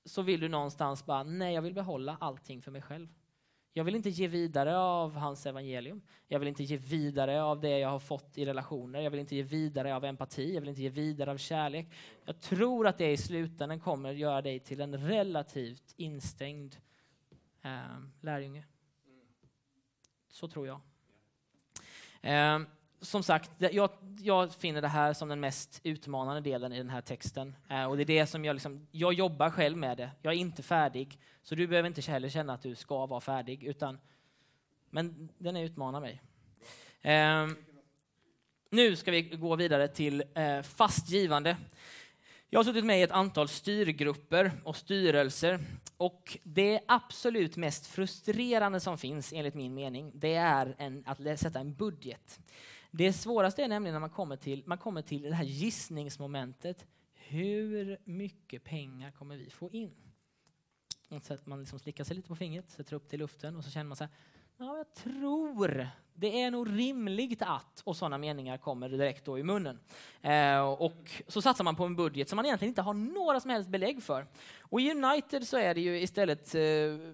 så 0.04 0.22
vill 0.22 0.40
du 0.40 0.48
någonstans 0.48 1.06
bara, 1.06 1.22
nej 1.22 1.54
jag 1.54 1.62
vill 1.62 1.74
behålla 1.74 2.16
allting 2.20 2.62
för 2.62 2.70
mig 2.70 2.82
själv. 2.82 3.08
Jag 3.72 3.84
vill 3.84 3.94
inte 3.94 4.10
ge 4.10 4.28
vidare 4.28 4.78
av 4.78 5.16
hans 5.16 5.46
evangelium. 5.46 6.02
Jag 6.28 6.38
vill 6.38 6.48
inte 6.48 6.64
ge 6.64 6.76
vidare 6.76 7.42
av 7.42 7.60
det 7.60 7.78
jag 7.78 7.88
har 7.88 7.98
fått 7.98 8.38
i 8.38 8.44
relationer. 8.46 9.00
Jag 9.00 9.10
vill 9.10 9.20
inte 9.20 9.36
ge 9.36 9.42
vidare 9.42 9.96
av 9.96 10.04
empati. 10.04 10.54
Jag 10.54 10.60
vill 10.60 10.68
inte 10.68 10.82
ge 10.82 10.88
vidare 10.88 11.30
av 11.30 11.36
kärlek. 11.36 11.86
Jag 12.24 12.40
tror 12.40 12.86
att 12.86 12.98
det 12.98 13.12
i 13.12 13.16
slutändan 13.16 13.80
kommer 13.80 14.12
göra 14.12 14.42
dig 14.42 14.60
till 14.60 14.80
en 14.80 15.08
relativt 15.08 15.94
instängd 15.96 16.76
eh, 17.62 17.70
lärjunge. 18.20 18.64
Så 20.28 20.48
tror 20.48 20.66
jag. 20.66 20.80
Eh, 22.22 22.60
som 23.00 23.22
sagt, 23.22 23.50
jag, 23.58 23.90
jag, 24.18 24.54
finner 24.54 24.82
det 24.82 24.88
här 24.88 25.12
som 25.12 25.28
den 25.28 25.40
mest 25.40 25.80
utmanande 25.82 26.40
delen 26.40 26.72
i 26.72 26.78
den 26.78 26.90
här 26.90 27.00
texten. 27.00 27.56
Eh, 27.68 27.84
och 27.84 27.96
det 27.96 28.02
är 28.02 28.06
det 28.06 28.26
som 28.26 28.44
jag, 28.44 28.54
liksom, 28.54 28.86
jag 28.90 29.12
jobbar 29.12 29.50
själv 29.50 29.76
med 29.76 29.96
det. 29.96 30.10
Jag 30.22 30.32
är 30.32 30.38
inte 30.38 30.62
färdig, 30.62 31.18
så 31.42 31.54
du 31.54 31.66
behöver 31.66 31.86
inte 31.86 32.00
heller 32.00 32.28
känna 32.28 32.52
att 32.52 32.62
du 32.62 32.74
ska 32.74 33.06
vara 33.06 33.20
färdig. 33.20 33.64
Utan, 33.64 33.98
men 34.90 35.28
den 35.38 35.56
utmanar 35.56 36.00
mig. 36.00 36.22
Eh, 37.02 37.46
nu 38.70 38.96
ska 38.96 39.10
vi 39.10 39.22
gå 39.22 39.56
vidare 39.56 39.88
till 39.88 40.24
eh, 40.34 40.62
fastgivande. 40.62 41.56
Jag 42.50 42.58
har 42.58 42.64
suttit 42.64 42.84
med 42.84 43.00
i 43.00 43.02
ett 43.02 43.10
antal 43.10 43.48
styrgrupper 43.48 44.52
och 44.64 44.76
styrelser 44.76 45.60
och 45.96 46.38
det 46.42 46.80
absolut 46.88 47.56
mest 47.56 47.86
frustrerande 47.86 48.80
som 48.80 48.98
finns 48.98 49.32
enligt 49.32 49.54
min 49.54 49.74
mening, 49.74 50.12
det 50.14 50.34
är 50.34 50.74
en, 50.78 51.04
att 51.06 51.40
sätta 51.40 51.60
en 51.60 51.74
budget. 51.74 52.40
Det 52.90 53.12
svåraste 53.12 53.64
är 53.64 53.68
nämligen 53.68 53.92
när 53.92 54.00
man 54.00 54.10
kommer 54.10 54.36
till, 54.36 54.62
man 54.66 54.78
kommer 54.78 55.02
till 55.02 55.22
det 55.22 55.34
här 55.34 55.44
gissningsmomentet. 55.44 56.86
Hur 57.14 57.98
mycket 58.04 58.64
pengar 58.64 59.10
kommer 59.10 59.36
vi 59.36 59.50
få 59.50 59.70
in? 59.70 59.94
man 61.44 61.60
liksom 61.60 61.78
slickar 61.78 62.04
sig 62.04 62.16
lite 62.16 62.28
på 62.28 62.36
fingret, 62.36 62.70
sätter 62.70 62.94
upp 62.94 63.10
det 63.10 63.14
i 63.14 63.18
luften 63.18 63.56
och 63.56 63.64
så 63.64 63.70
känner 63.70 63.88
man 63.88 63.96
så 63.96 64.04
här, 64.04 64.12
ja, 64.60 64.76
jag 64.76 64.94
tror 64.94 65.90
det 66.14 66.42
är 66.42 66.50
nog 66.50 66.78
rimligt 66.78 67.42
att, 67.42 67.82
och 67.84 67.96
sådana 67.96 68.18
meningar 68.18 68.56
kommer 68.58 68.88
direkt 68.88 69.24
då 69.24 69.38
i 69.38 69.42
munnen. 69.42 69.80
Eh, 70.22 70.60
och 70.60 71.10
så 71.28 71.42
satsar 71.42 71.64
man 71.64 71.76
på 71.76 71.84
en 71.84 71.96
budget 71.96 72.28
som 72.28 72.36
man 72.36 72.46
egentligen 72.46 72.70
inte 72.70 72.82
har 72.82 72.94
några 72.94 73.40
som 73.40 73.50
helst 73.50 73.68
belägg 73.68 74.02
för. 74.02 74.26
Och 74.60 74.80
i 74.80 74.90
United 74.90 75.48
så 75.48 75.56
är 75.56 75.74
det 75.74 75.80
ju 75.80 76.00
istället 76.00 76.54
eh, 76.54 76.62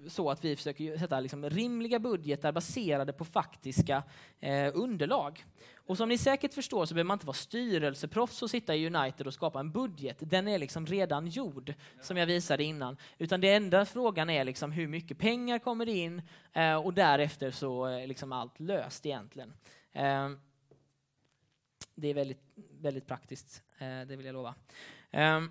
så 0.08 0.30
att 0.30 0.44
vi 0.44 0.56
försöker 0.56 0.98
sätta 0.98 1.20
liksom 1.20 1.50
rimliga 1.50 1.98
budgetar 1.98 2.52
baserade 2.52 3.12
på 3.12 3.24
faktiska 3.24 4.02
eh, 4.40 4.70
underlag. 4.74 5.44
Och 5.86 5.96
som 5.96 6.08
ni 6.08 6.18
säkert 6.18 6.54
förstår 6.54 6.86
så 6.86 6.94
behöver 6.94 7.08
man 7.08 7.14
inte 7.14 7.26
vara 7.26 7.34
styrelseproffs 7.34 8.42
och 8.42 8.50
sitta 8.50 8.76
i 8.76 8.86
United 8.86 9.26
och 9.26 9.34
skapa 9.34 9.60
en 9.60 9.72
budget. 9.72 10.16
Den 10.20 10.48
är 10.48 10.58
liksom 10.58 10.86
redan 10.86 11.26
gjord, 11.26 11.74
som 12.00 12.16
jag 12.16 12.26
visade 12.26 12.64
innan. 12.64 12.96
Utan 13.18 13.40
det 13.40 13.52
enda 13.52 13.86
frågan 13.86 14.30
är 14.30 14.44
liksom 14.44 14.72
hur 14.72 14.88
mycket 14.88 15.18
pengar 15.18 15.58
kommer 15.58 15.88
in 15.88 16.22
eh, 16.52 16.74
och 16.74 16.94
därefter 16.94 17.50
så 17.50 17.84
är 17.84 18.06
liksom 18.06 18.32
allt 18.32 18.60
löst 18.60 19.06
egentligen. 19.06 19.52
Ehm, 19.92 20.38
det 21.94 22.08
är 22.08 22.14
väldigt, 22.14 22.42
väldigt 22.80 23.06
praktiskt, 23.06 23.62
eh, 23.78 24.00
det 24.00 24.16
vill 24.16 24.26
jag 24.26 24.32
lova. 24.32 24.54
Ehm, 25.10 25.50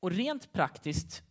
och 0.00 0.10
rent 0.10 0.52
praktiskt 0.52 1.22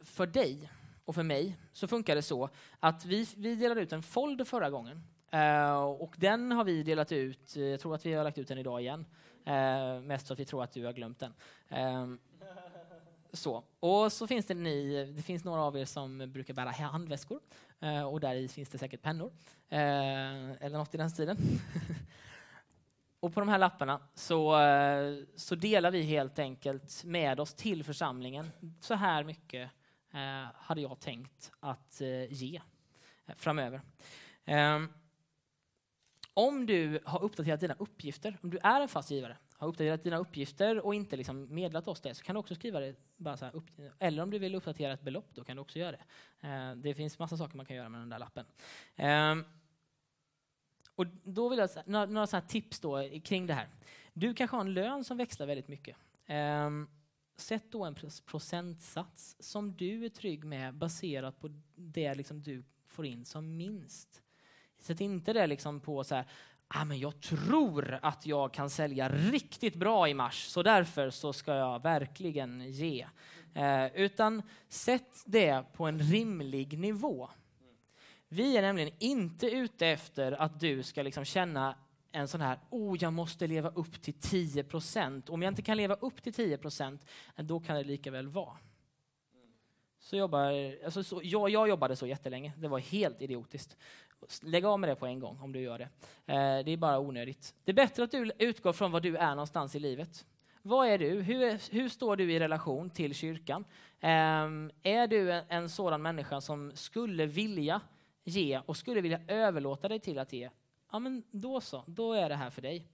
för 0.00 0.26
dig 0.26 0.70
och 1.04 1.14
för 1.14 1.22
mig 1.22 1.58
så 1.72 1.88
funkar 1.88 2.14
det 2.14 2.22
så 2.22 2.50
att 2.80 3.04
vi, 3.04 3.28
vi 3.36 3.54
delade 3.54 3.80
ut 3.80 3.92
en 3.92 4.02
folder 4.02 4.44
förra 4.44 4.70
gången. 4.70 5.02
Uh, 5.34 5.82
och 5.82 6.14
den 6.16 6.52
har 6.52 6.64
vi 6.64 6.82
delat 6.82 7.12
ut, 7.12 7.56
eh, 7.56 7.62
jag 7.62 7.80
tror 7.80 7.94
att 7.94 8.06
vi 8.06 8.12
har 8.12 8.24
lagt 8.24 8.38
ut 8.38 8.48
den 8.48 8.58
idag 8.58 8.80
igen. 8.80 9.06
Uh, 9.48 10.00
mest 10.00 10.26
för 10.26 10.34
att 10.34 10.40
vi 10.40 10.44
tror 10.44 10.62
att 10.62 10.72
du 10.72 10.84
har 10.84 10.92
glömt 10.92 11.18
den. 11.18 11.34
Uh, 11.72 12.14
så. 13.32 13.64
Och 13.80 14.12
så 14.12 14.26
finns 14.26 14.46
det 14.46 14.54
ni, 14.54 15.04
det 15.16 15.22
finns 15.22 15.44
några 15.44 15.62
av 15.62 15.78
er 15.78 15.84
som 15.84 16.32
brukar 16.32 16.54
bära 16.54 16.70
handväskor 16.70 17.40
och 18.10 18.20
där 18.20 18.34
i 18.34 18.48
finns 18.48 18.68
det 18.68 18.78
säkert 18.78 19.02
pennor. 19.02 19.32
eller 19.68 20.78
något 20.78 20.94
i 20.94 20.96
den 20.96 21.10
stilen. 21.10 21.36
och 23.20 23.34
på 23.34 23.40
de 23.40 23.48
här 23.48 23.58
lapparna 23.58 24.00
så, 24.14 24.56
så 25.36 25.54
delar 25.54 25.90
vi 25.90 26.02
helt 26.02 26.38
enkelt 26.38 27.04
med 27.04 27.40
oss 27.40 27.54
till 27.54 27.84
församlingen. 27.84 28.50
Så 28.80 28.94
här 28.94 29.24
mycket 29.24 29.70
hade 30.54 30.80
jag 30.80 31.00
tänkt 31.00 31.52
att 31.60 32.00
ge 32.28 32.60
framöver. 33.36 33.80
Ehm, 34.44 34.88
om 36.38 36.66
du 36.66 37.00
har 37.04 37.22
uppdaterat 37.22 37.60
dina 37.60 37.74
uppgifter, 37.78 38.38
om 38.42 38.50
du 38.50 38.58
är 38.62 38.80
en 38.80 38.88
fast 38.88 39.10
givare, 39.10 39.36
har 39.56 39.68
uppdaterat 39.68 40.02
dina 40.02 40.16
uppgifter 40.16 40.80
och 40.86 40.94
inte 40.94 41.16
liksom 41.16 41.54
meddelat 41.54 41.88
oss 41.88 42.00
det, 42.00 42.14
så 42.14 42.24
kan 42.24 42.34
du 42.34 42.38
också 42.38 42.54
skriva 42.54 42.80
det. 42.80 42.96
Bara 43.16 43.36
så 43.36 43.50
upp, 43.50 43.64
eller 43.98 44.22
om 44.22 44.30
du 44.30 44.38
vill 44.38 44.54
uppdatera 44.54 44.92
ett 44.92 45.02
belopp, 45.02 45.28
då 45.34 45.44
kan 45.44 45.56
du 45.56 45.62
också 45.62 45.78
göra 45.78 45.96
det. 45.96 46.04
Eh, 46.48 46.74
det 46.76 46.94
finns 46.94 47.18
massa 47.18 47.36
saker 47.36 47.56
man 47.56 47.66
kan 47.66 47.76
göra 47.76 47.88
med 47.88 48.00
den 48.00 48.08
där 48.08 48.18
lappen. 48.18 48.44
Eh, 48.96 49.36
och 50.94 51.06
då 51.24 51.48
vill 51.48 51.58
jag 51.58 51.70
några, 51.86 52.06
några 52.06 52.26
så 52.26 52.40
tips 52.40 52.80
då 52.80 53.08
kring 53.24 53.46
det 53.46 53.54
här. 53.54 53.68
Du 54.12 54.34
kanske 54.34 54.56
har 54.56 54.60
en 54.60 54.74
lön 54.74 55.04
som 55.04 55.16
växlar 55.16 55.46
väldigt 55.46 55.68
mycket. 55.68 55.96
Eh, 56.26 56.70
sätt 57.36 57.64
då 57.70 57.84
en 57.84 57.94
procentsats 58.26 59.36
som 59.40 59.76
du 59.76 60.04
är 60.04 60.08
trygg 60.08 60.44
med 60.44 60.74
baserat 60.74 61.40
på 61.40 61.48
det 61.74 62.14
liksom 62.14 62.42
du 62.42 62.64
får 62.86 63.06
in 63.06 63.24
som 63.24 63.56
minst. 63.56 64.22
Sätt 64.80 65.00
inte 65.00 65.32
det 65.32 65.46
liksom 65.46 65.80
på 65.80 66.04
så 66.04 66.14
här, 66.14 66.24
ah, 66.68 66.84
men 66.84 66.98
jag 66.98 67.20
tror 67.20 67.98
att 68.02 68.26
jag 68.26 68.52
kan 68.52 68.70
sälja 68.70 69.08
riktigt 69.08 69.74
bra 69.74 70.08
i 70.08 70.14
mars, 70.14 70.46
så 70.46 70.62
därför 70.62 71.10
så 71.10 71.32
ska 71.32 71.54
jag 71.54 71.82
verkligen 71.82 72.72
ge. 72.72 73.06
Eh, 73.54 73.86
utan 73.94 74.42
sätt 74.68 75.22
det 75.26 75.64
på 75.72 75.86
en 75.86 75.98
rimlig 75.98 76.78
nivå. 76.78 77.30
Vi 78.28 78.56
är 78.56 78.62
nämligen 78.62 78.94
inte 78.98 79.46
ute 79.46 79.86
efter 79.86 80.32
att 80.32 80.60
du 80.60 80.82
ska 80.82 81.02
liksom 81.02 81.24
känna 81.24 81.76
en 82.12 82.28
sån 82.28 82.40
här, 82.40 82.58
oh 82.70 82.96
jag 83.00 83.12
måste 83.12 83.46
leva 83.46 83.68
upp 83.68 84.02
till 84.02 84.14
10 84.14 84.64
procent. 84.64 85.30
Om 85.30 85.42
jag 85.42 85.50
inte 85.50 85.62
kan 85.62 85.76
leva 85.76 85.94
upp 85.94 86.22
till 86.22 86.32
10 86.32 86.58
procent, 86.58 87.04
då 87.36 87.60
kan 87.60 87.76
det 87.76 87.84
lika 87.84 88.10
väl 88.10 88.28
vara. 88.28 88.56
Så 90.08 90.16
jobbar, 90.16 90.74
alltså 90.84 91.04
så, 91.04 91.20
jag, 91.24 91.50
jag 91.50 91.68
jobbade 91.68 91.96
så 91.96 92.06
jättelänge, 92.06 92.52
det 92.56 92.68
var 92.68 92.78
helt 92.78 93.22
idiotiskt. 93.22 93.76
Lägg 94.42 94.64
av 94.64 94.80
med 94.80 94.90
det 94.90 94.96
på 94.96 95.06
en 95.06 95.20
gång 95.20 95.38
om 95.40 95.52
du 95.52 95.60
gör 95.60 95.78
det. 95.78 95.88
Eh, 96.32 96.64
det 96.64 96.72
är 96.72 96.76
bara 96.76 96.98
onödigt. 96.98 97.54
Det 97.64 97.72
är 97.72 97.74
bättre 97.74 98.04
att 98.04 98.10
du 98.10 98.30
utgår 98.38 98.72
från 98.72 98.92
vad 98.92 99.02
du 99.02 99.16
är 99.16 99.30
någonstans 99.30 99.74
i 99.74 99.78
livet. 99.78 100.26
Vad 100.62 100.88
är 100.88 100.98
du? 100.98 101.20
Hur, 101.20 101.72
hur 101.72 101.88
står 101.88 102.16
du 102.16 102.32
i 102.32 102.40
relation 102.40 102.90
till 102.90 103.14
kyrkan? 103.14 103.64
Eh, 104.00 104.08
är 104.82 105.06
du 105.06 105.32
en, 105.32 105.44
en 105.48 105.68
sådan 105.68 106.02
människa 106.02 106.40
som 106.40 106.72
skulle 106.74 107.26
vilja 107.26 107.80
ge 108.24 108.60
och 108.66 108.76
skulle 108.76 109.00
vilja 109.00 109.20
överlåta 109.28 109.88
dig 109.88 110.00
till 110.00 110.18
att 110.18 110.32
ge? 110.32 110.50
Ja, 110.92 110.98
men 110.98 111.22
då 111.30 111.60
så, 111.60 111.84
då 111.86 112.12
är 112.12 112.28
det 112.28 112.36
här 112.36 112.50
för 112.50 112.62
dig. 112.62 112.86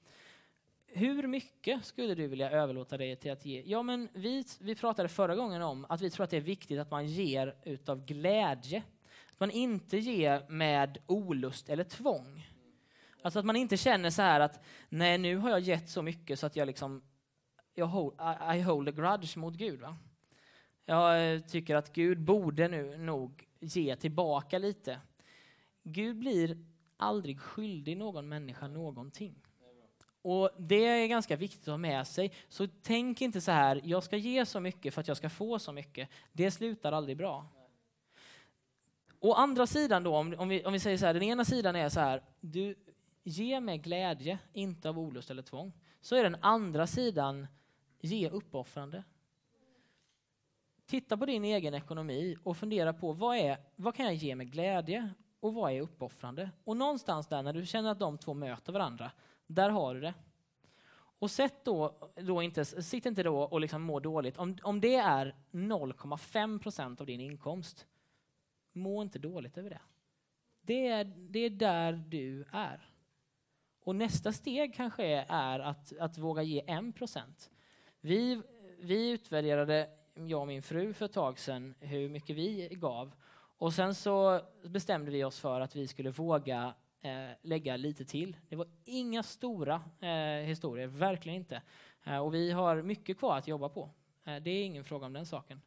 Hur 0.96 1.26
mycket 1.26 1.84
skulle 1.84 2.14
du 2.14 2.26
vilja 2.26 2.50
överlåta 2.50 2.96
dig 2.96 3.16
till 3.16 3.32
att 3.32 3.44
ge? 3.44 3.62
Ja, 3.66 3.82
men 3.82 4.08
vi, 4.12 4.44
vi 4.60 4.74
pratade 4.74 5.08
förra 5.08 5.36
gången 5.36 5.62
om 5.62 5.86
att 5.88 6.00
vi 6.00 6.10
tror 6.10 6.24
att 6.24 6.30
det 6.30 6.36
är 6.36 6.40
viktigt 6.40 6.78
att 6.78 6.90
man 6.90 7.06
ger 7.06 7.56
utav 7.62 8.04
glädje. 8.04 8.82
Att 9.32 9.40
man 9.40 9.50
inte 9.50 9.98
ger 9.98 10.46
med 10.48 10.98
olust 11.06 11.68
eller 11.68 11.84
tvång. 11.84 12.46
Alltså 13.22 13.38
att 13.38 13.44
man 13.44 13.56
inte 13.56 13.76
känner 13.76 14.10
så 14.10 14.22
här 14.22 14.40
att 14.40 14.64
nej, 14.88 15.18
nu 15.18 15.36
har 15.36 15.50
jag 15.50 15.60
gett 15.60 15.88
så 15.88 16.02
mycket 16.02 16.38
så 16.38 16.46
att 16.46 16.56
jag 16.56 16.66
liksom 16.66 17.02
jag 17.74 17.86
hold, 17.86 18.14
I, 18.20 18.58
I 18.58 18.60
hold 18.62 18.88
a 18.88 18.92
grudge 18.92 19.36
mot 19.36 19.54
Gud. 19.54 19.80
Va? 19.80 19.96
Jag 20.84 21.34
eh, 21.34 21.40
tycker 21.40 21.76
att 21.76 21.92
Gud 21.92 22.20
borde 22.20 22.68
nu 22.68 22.98
nog 22.98 23.44
ge 23.60 23.96
tillbaka 23.96 24.58
lite. 24.58 25.00
Gud 25.82 26.16
blir 26.16 26.58
aldrig 26.96 27.40
skyldig 27.40 27.96
någon 27.96 28.28
människa 28.28 28.68
någonting. 28.68 29.34
Och 30.24 30.50
Det 30.58 30.84
är 30.86 31.06
ganska 31.06 31.36
viktigt 31.36 31.60
att 31.60 31.66
ha 31.72 31.76
med 31.76 32.06
sig. 32.06 32.32
Så 32.48 32.68
tänk 32.82 33.20
inte 33.20 33.40
så 33.40 33.50
här, 33.50 33.80
jag 33.84 34.02
ska 34.02 34.16
ge 34.16 34.46
så 34.46 34.60
mycket 34.60 34.94
för 34.94 35.00
att 35.00 35.08
jag 35.08 35.16
ska 35.16 35.30
få 35.30 35.58
så 35.58 35.72
mycket. 35.72 36.08
Det 36.32 36.50
slutar 36.50 36.92
aldrig 36.92 37.16
bra. 37.16 37.46
Å 39.20 39.32
andra 39.32 39.66
sidan 39.66 40.02
då, 40.02 40.16
om, 40.16 40.48
vi, 40.48 40.64
om 40.64 40.72
vi 40.72 40.80
säger 40.80 40.98
så 40.98 41.06
här, 41.06 41.14
den 41.14 41.22
ena 41.22 41.44
sidan 41.44 41.76
är 41.76 41.88
så 41.88 42.00
här, 42.00 42.22
du 42.40 42.74
ger 43.22 43.60
med 43.60 43.82
glädje, 43.82 44.38
inte 44.52 44.88
av 44.88 44.98
olust 44.98 45.30
eller 45.30 45.42
tvång. 45.42 45.72
Så 46.00 46.16
är 46.16 46.22
den 46.22 46.36
andra 46.40 46.86
sidan, 46.86 47.46
ge 48.00 48.28
uppoffrande. 48.28 49.04
Titta 50.86 51.16
på 51.16 51.26
din 51.26 51.44
egen 51.44 51.74
ekonomi 51.74 52.36
och 52.42 52.56
fundera 52.56 52.92
på 52.92 53.12
vad, 53.12 53.36
är, 53.36 53.58
vad 53.76 53.94
kan 53.94 54.06
jag 54.06 54.14
ge 54.14 54.34
med 54.34 54.52
glädje 54.52 55.10
och 55.40 55.54
vad 55.54 55.72
är 55.72 55.80
uppoffrande? 55.80 56.50
Och 56.64 56.76
någonstans 56.76 57.26
där 57.26 57.42
när 57.42 57.52
du 57.52 57.66
känner 57.66 57.90
att 57.90 57.98
de 57.98 58.18
två 58.18 58.34
möter 58.34 58.72
varandra, 58.72 59.10
där 59.46 59.70
har 59.70 59.94
du 59.94 60.00
det. 60.00 60.14
Och 61.18 61.30
sätt 61.30 61.64
då, 61.64 62.10
då 62.16 62.42
inte, 62.42 62.64
sitt 62.64 63.06
inte 63.06 63.22
då 63.22 63.42
och 63.42 63.60
liksom 63.60 63.82
må 63.82 64.00
dåligt. 64.00 64.36
Om, 64.36 64.58
om 64.62 64.80
det 64.80 64.94
är 64.94 65.34
0,5 65.52 66.58
procent 66.58 67.00
av 67.00 67.06
din 67.06 67.20
inkomst, 67.20 67.86
må 68.72 69.02
inte 69.02 69.18
dåligt 69.18 69.58
över 69.58 69.70
det. 69.70 69.80
Det 70.60 70.88
är, 70.88 71.04
det 71.04 71.38
är 71.38 71.50
där 71.50 71.92
du 71.92 72.44
är. 72.52 72.88
Och 73.80 73.96
nästa 73.96 74.32
steg 74.32 74.74
kanske 74.74 75.26
är 75.28 75.60
att, 75.60 75.98
att 75.98 76.18
våga 76.18 76.42
ge 76.42 76.60
1 76.60 76.96
procent. 76.96 77.50
Vi, 78.00 78.42
vi 78.78 79.10
utvärderade, 79.10 79.90
jag 80.14 80.40
och 80.40 80.46
min 80.46 80.62
fru, 80.62 80.92
för 80.92 81.04
ett 81.04 81.12
tag 81.12 81.38
sedan 81.38 81.74
hur 81.80 82.08
mycket 82.08 82.36
vi 82.36 82.68
gav. 82.68 83.14
Och 83.58 83.72
sen 83.72 83.94
så 83.94 84.40
bestämde 84.64 85.10
vi 85.10 85.24
oss 85.24 85.40
för 85.40 85.60
att 85.60 85.76
vi 85.76 85.88
skulle 85.88 86.10
våga 86.10 86.74
eh, 87.04 87.30
lägga 87.42 87.76
lite 87.76 88.04
till. 88.04 88.36
Det 88.48 88.56
var 88.56 88.66
inga 88.84 89.22
stora 89.22 89.82
eh, 90.00 90.46
historier, 90.46 90.86
verkligen 90.86 91.36
inte. 91.36 91.62
Eh, 92.04 92.18
och 92.18 92.34
vi 92.34 92.50
har 92.50 92.82
mycket 92.82 93.18
kvar 93.18 93.38
att 93.38 93.48
jobba 93.48 93.68
på. 93.68 93.90
Eh, 94.24 94.36
det 94.36 94.50
är 94.50 94.64
ingen 94.64 94.84
fråga 94.84 95.06
om 95.06 95.12
den 95.12 95.26
saken. 95.26 95.60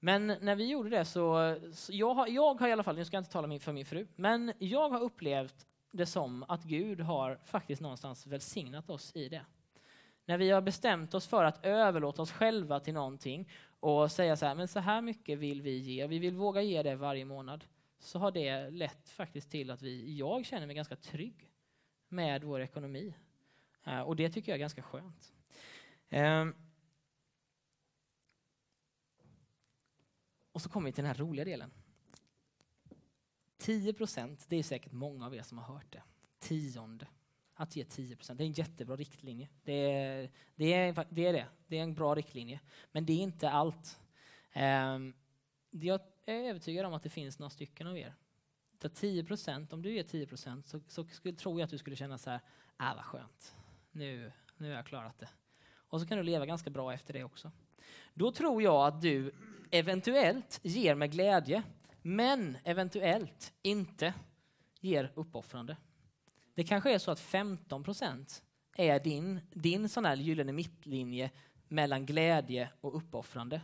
Men 0.00 0.26
när 0.26 0.56
vi 0.56 0.70
gjorde 0.70 0.90
det 0.90 1.04
så, 1.04 1.56
så 1.72 1.92
jag, 1.92 2.14
har, 2.14 2.26
jag 2.26 2.60
har 2.60 2.68
i 2.68 2.72
alla 2.72 2.82
fall, 2.82 2.96
nu 2.96 3.04
ska 3.04 3.16
jag 3.16 3.20
inte 3.20 3.32
tala 3.32 3.58
för 3.58 3.72
min 3.72 3.86
fru, 3.86 4.06
men 4.16 4.52
jag 4.58 4.88
har 4.88 5.00
upplevt 5.00 5.66
det 5.90 6.06
som 6.06 6.44
att 6.48 6.64
Gud 6.64 7.00
har 7.00 7.38
faktiskt 7.44 7.82
någonstans 7.82 8.26
välsignat 8.26 8.90
oss 8.90 9.16
i 9.16 9.28
det. 9.28 9.44
När 10.24 10.38
vi 10.38 10.50
har 10.50 10.60
bestämt 10.60 11.14
oss 11.14 11.26
för 11.26 11.44
att 11.44 11.66
överlåta 11.66 12.22
oss 12.22 12.32
själva 12.32 12.80
till 12.80 12.94
någonting 12.94 13.48
och 13.80 14.12
säga 14.12 14.36
så 14.36 14.46
här, 14.46 14.54
men 14.54 14.68
så 14.68 14.80
här 14.80 15.02
mycket 15.02 15.38
vill 15.38 15.62
vi 15.62 15.78
ge, 15.78 16.06
vi 16.06 16.18
vill 16.18 16.36
våga 16.36 16.62
ge 16.62 16.82
det 16.82 16.96
varje 16.96 17.24
månad 17.24 17.64
så 18.04 18.18
har 18.18 18.30
det 18.30 18.70
lett 18.70 19.10
faktiskt 19.10 19.50
till 19.50 19.70
att 19.70 19.82
vi, 19.82 20.16
jag 20.16 20.46
känner 20.46 20.66
mig 20.66 20.76
ganska 20.76 20.96
trygg 20.96 21.50
med 22.08 22.44
vår 22.44 22.60
ekonomi. 22.60 23.14
Eh, 23.84 24.00
och 24.00 24.16
det 24.16 24.30
tycker 24.30 24.52
jag 24.52 24.56
är 24.56 24.60
ganska 24.60 24.82
skönt. 24.82 25.32
Ehm. 26.08 26.54
Och 30.52 30.62
så 30.62 30.68
kommer 30.68 30.86
vi 30.86 30.92
till 30.92 31.04
den 31.04 31.14
här 31.14 31.24
roliga 31.24 31.44
delen. 31.44 31.70
10 33.56 33.92
procent, 33.92 34.46
det 34.48 34.56
är 34.56 34.62
säkert 34.62 34.92
många 34.92 35.26
av 35.26 35.34
er 35.34 35.42
som 35.42 35.58
har 35.58 35.74
hört 35.74 35.92
det. 35.92 36.02
Tionde. 36.38 37.06
Att 37.54 37.76
ge 37.76 37.84
10 37.84 38.16
procent, 38.16 38.38
det 38.38 38.44
är 38.44 38.46
en 38.46 38.52
jättebra 38.52 38.96
riktlinje. 38.96 39.48
Det 39.62 39.92
är 39.92 40.30
det, 40.54 40.72
är, 40.72 41.06
det 41.10 41.26
är 41.26 41.32
det. 41.32 41.46
Det 41.66 41.78
är 41.78 41.82
en 41.82 41.94
bra 41.94 42.14
riktlinje. 42.14 42.60
Men 42.92 43.06
det 43.06 43.12
är 43.12 43.22
inte 43.22 43.50
allt. 43.50 44.00
Ehm. 44.52 45.14
Jag 45.70 46.00
är 46.26 46.48
övertygad 46.48 46.86
om 46.86 46.94
att 46.94 47.02
det 47.02 47.10
finns 47.10 47.38
några 47.38 47.50
stycken 47.50 47.86
av 47.86 47.98
er. 47.98 48.14
Där 48.78 48.88
10 48.88 49.24
procent, 49.24 49.72
om 49.72 49.82
du 49.82 49.92
ger 49.92 50.02
10 50.02 50.26
procent 50.26 50.66
så, 50.66 50.80
så 50.88 51.04
skulle, 51.04 51.34
tror 51.34 51.60
jag 51.60 51.64
att 51.64 51.70
du 51.70 51.78
skulle 51.78 51.96
känna 51.96 52.18
så 52.18 52.30
här, 52.30 52.40
äh 52.80 52.96
vad 52.96 53.04
skönt, 53.04 53.54
nu, 53.92 54.32
nu 54.56 54.68
har 54.68 54.76
jag 54.76 54.86
klarat 54.86 55.18
det. 55.18 55.28
Och 55.74 56.00
så 56.00 56.06
kan 56.06 56.18
du 56.18 56.24
leva 56.24 56.46
ganska 56.46 56.70
bra 56.70 56.94
efter 56.94 57.12
det 57.12 57.24
också. 57.24 57.52
Då 58.14 58.32
tror 58.32 58.62
jag 58.62 58.86
att 58.86 59.02
du 59.02 59.32
eventuellt 59.70 60.60
ger 60.62 60.94
med 60.94 61.12
glädje, 61.12 61.62
men 62.02 62.58
eventuellt 62.64 63.52
inte 63.62 64.14
ger 64.80 65.12
uppoffrande. 65.14 65.76
Det 66.54 66.64
kanske 66.64 66.94
är 66.94 66.98
så 66.98 67.10
att 67.10 67.20
15 67.20 67.84
procent 67.84 68.42
är 68.76 69.00
din, 69.00 69.40
din 69.50 69.88
sån 69.88 70.04
här 70.04 70.16
gyllene 70.16 70.52
mittlinje 70.52 71.30
mellan 71.68 72.06
glädje 72.06 72.68
och 72.80 72.96
uppoffrande. 72.96 73.60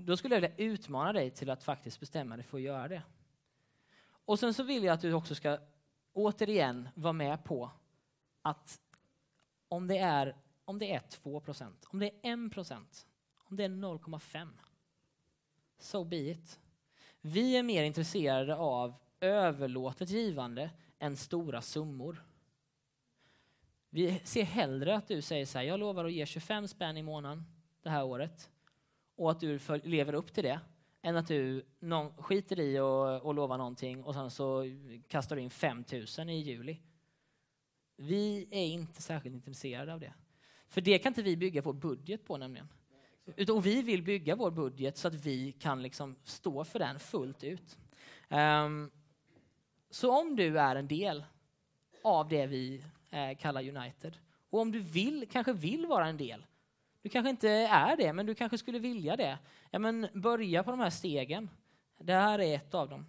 Då 0.00 0.16
skulle 0.16 0.34
jag 0.34 0.40
vilja 0.40 0.56
utmana 0.56 1.12
dig 1.12 1.30
till 1.30 1.50
att 1.50 1.64
faktiskt 1.64 2.00
bestämma 2.00 2.36
dig 2.36 2.44
för 2.44 2.58
att 2.58 2.62
göra 2.62 2.88
det. 2.88 3.02
Och 4.10 4.38
sen 4.38 4.54
så 4.54 4.62
vill 4.62 4.84
jag 4.84 4.94
att 4.94 5.00
du 5.00 5.12
också 5.12 5.34
ska 5.34 5.58
återigen 6.12 6.88
vara 6.94 7.12
med 7.12 7.44
på 7.44 7.70
att 8.42 8.80
om 9.68 9.86
det 9.86 9.98
är, 9.98 10.36
om 10.64 10.78
det 10.78 10.94
är 10.94 11.00
2 11.00 11.40
procent, 11.40 11.84
om 11.88 11.98
det 11.98 12.06
är 12.06 12.46
1 12.46 12.52
procent 12.52 13.06
Om 13.50 13.56
det 13.56 13.64
är 13.64 13.68
0,5. 13.68 14.48
So 15.78 16.04
be 16.04 16.16
it. 16.16 16.60
Vi 17.20 17.56
är 17.56 17.62
mer 17.62 17.82
intresserade 17.82 18.56
av 18.56 18.94
överlåtet 19.20 20.10
givande 20.10 20.70
än 20.98 21.16
stora 21.16 21.62
summor. 21.62 22.24
Vi 23.90 24.20
ser 24.24 24.44
hellre 24.44 24.96
att 24.96 25.08
du 25.08 25.22
säger 25.22 25.46
så 25.46 25.58
här, 25.58 25.64
jag 25.64 25.80
lovar 25.80 26.04
att 26.04 26.12
ge 26.12 26.26
25 26.26 26.68
spänn 26.68 26.96
i 26.96 27.02
månaden 27.02 27.44
det 27.82 27.90
här 27.90 28.04
året 28.04 28.50
och 29.18 29.30
att 29.30 29.40
du 29.40 29.58
lever 29.82 30.12
upp 30.12 30.32
till 30.32 30.44
det 30.44 30.60
än 31.02 31.16
att 31.16 31.26
du 31.26 31.64
någon, 31.78 32.22
skiter 32.22 32.60
i 32.60 32.78
och, 32.78 33.22
och 33.22 33.34
lovar 33.34 33.58
någonting 33.58 34.04
och 34.04 34.14
sen 34.14 34.30
så 34.30 34.64
kastar 35.08 35.36
du 35.36 35.42
in 35.42 35.50
5 35.50 35.84
000 36.18 36.30
i 36.30 36.32
juli. 36.32 36.78
Vi 37.96 38.48
är 38.50 38.66
inte 38.66 39.02
särskilt 39.02 39.34
intresserade 39.34 39.94
av 39.94 40.00
det. 40.00 40.14
För 40.68 40.80
det 40.80 40.98
kan 40.98 41.10
inte 41.10 41.22
vi 41.22 41.36
bygga 41.36 41.62
vår 41.62 41.72
budget 41.72 42.24
på 42.24 42.36
nämligen. 42.36 42.68
Utan 43.36 43.60
vi 43.60 43.82
vill 43.82 44.02
bygga 44.02 44.36
vår 44.36 44.50
budget 44.50 44.96
så 44.96 45.08
att 45.08 45.14
vi 45.14 45.52
kan 45.52 45.82
liksom 45.82 46.16
stå 46.24 46.64
för 46.64 46.78
den 46.78 46.98
fullt 46.98 47.44
ut. 47.44 47.78
Um, 48.28 48.90
så 49.90 50.20
om 50.20 50.36
du 50.36 50.58
är 50.58 50.76
en 50.76 50.88
del 50.88 51.24
av 52.04 52.28
det 52.28 52.46
vi 52.46 52.84
eh, 53.10 53.36
kallar 53.38 53.76
United 53.76 54.18
och 54.50 54.60
om 54.60 54.72
du 54.72 54.80
vill, 54.80 55.28
kanske 55.30 55.52
vill 55.52 55.86
vara 55.86 56.06
en 56.06 56.16
del, 56.16 56.46
du 57.02 57.08
kanske 57.08 57.30
inte 57.30 57.48
är 57.50 57.96
det, 57.96 58.12
men 58.12 58.26
du 58.26 58.34
kanske 58.34 58.58
skulle 58.58 58.78
vilja 58.78 59.16
det. 59.16 59.38
Ja, 59.70 59.78
men 59.78 60.08
börja 60.14 60.62
på 60.62 60.70
de 60.70 60.80
här 60.80 60.90
stegen. 60.90 61.50
Det 61.98 62.14
här 62.14 62.38
är 62.38 62.56
ett 62.56 62.74
av 62.74 62.88
dem. 62.88 63.06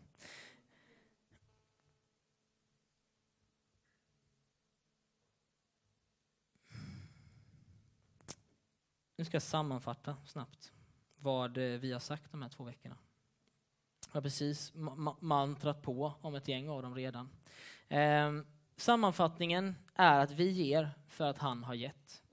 Nu 9.16 9.26
ska 9.26 9.36
jag 9.36 9.44
sammanfatta 9.44 10.18
snabbt 10.26 10.72
vad 11.16 11.58
eh, 11.58 11.80
vi 11.80 11.92
har 11.92 12.00
sagt 12.00 12.32
de 12.32 12.42
här 12.42 12.50
två 12.50 12.64
veckorna. 12.64 12.98
Jag 14.08 14.14
har 14.14 14.22
precis 14.22 14.74
mantrat 15.20 15.82
på 15.82 16.14
om 16.22 16.36
ett 16.36 16.48
gäng 16.48 16.70
av 16.70 16.82
dem 16.82 16.96
redan. 16.96 17.30
Eh, 17.88 18.32
sammanfattningen 18.76 19.76
är 19.96 20.20
att 20.20 20.32
vi 20.32 20.50
ger 20.50 20.90
för 21.08 21.26
att 21.26 21.38
han 21.38 21.64
har 21.64 21.74
gett. 21.74 22.24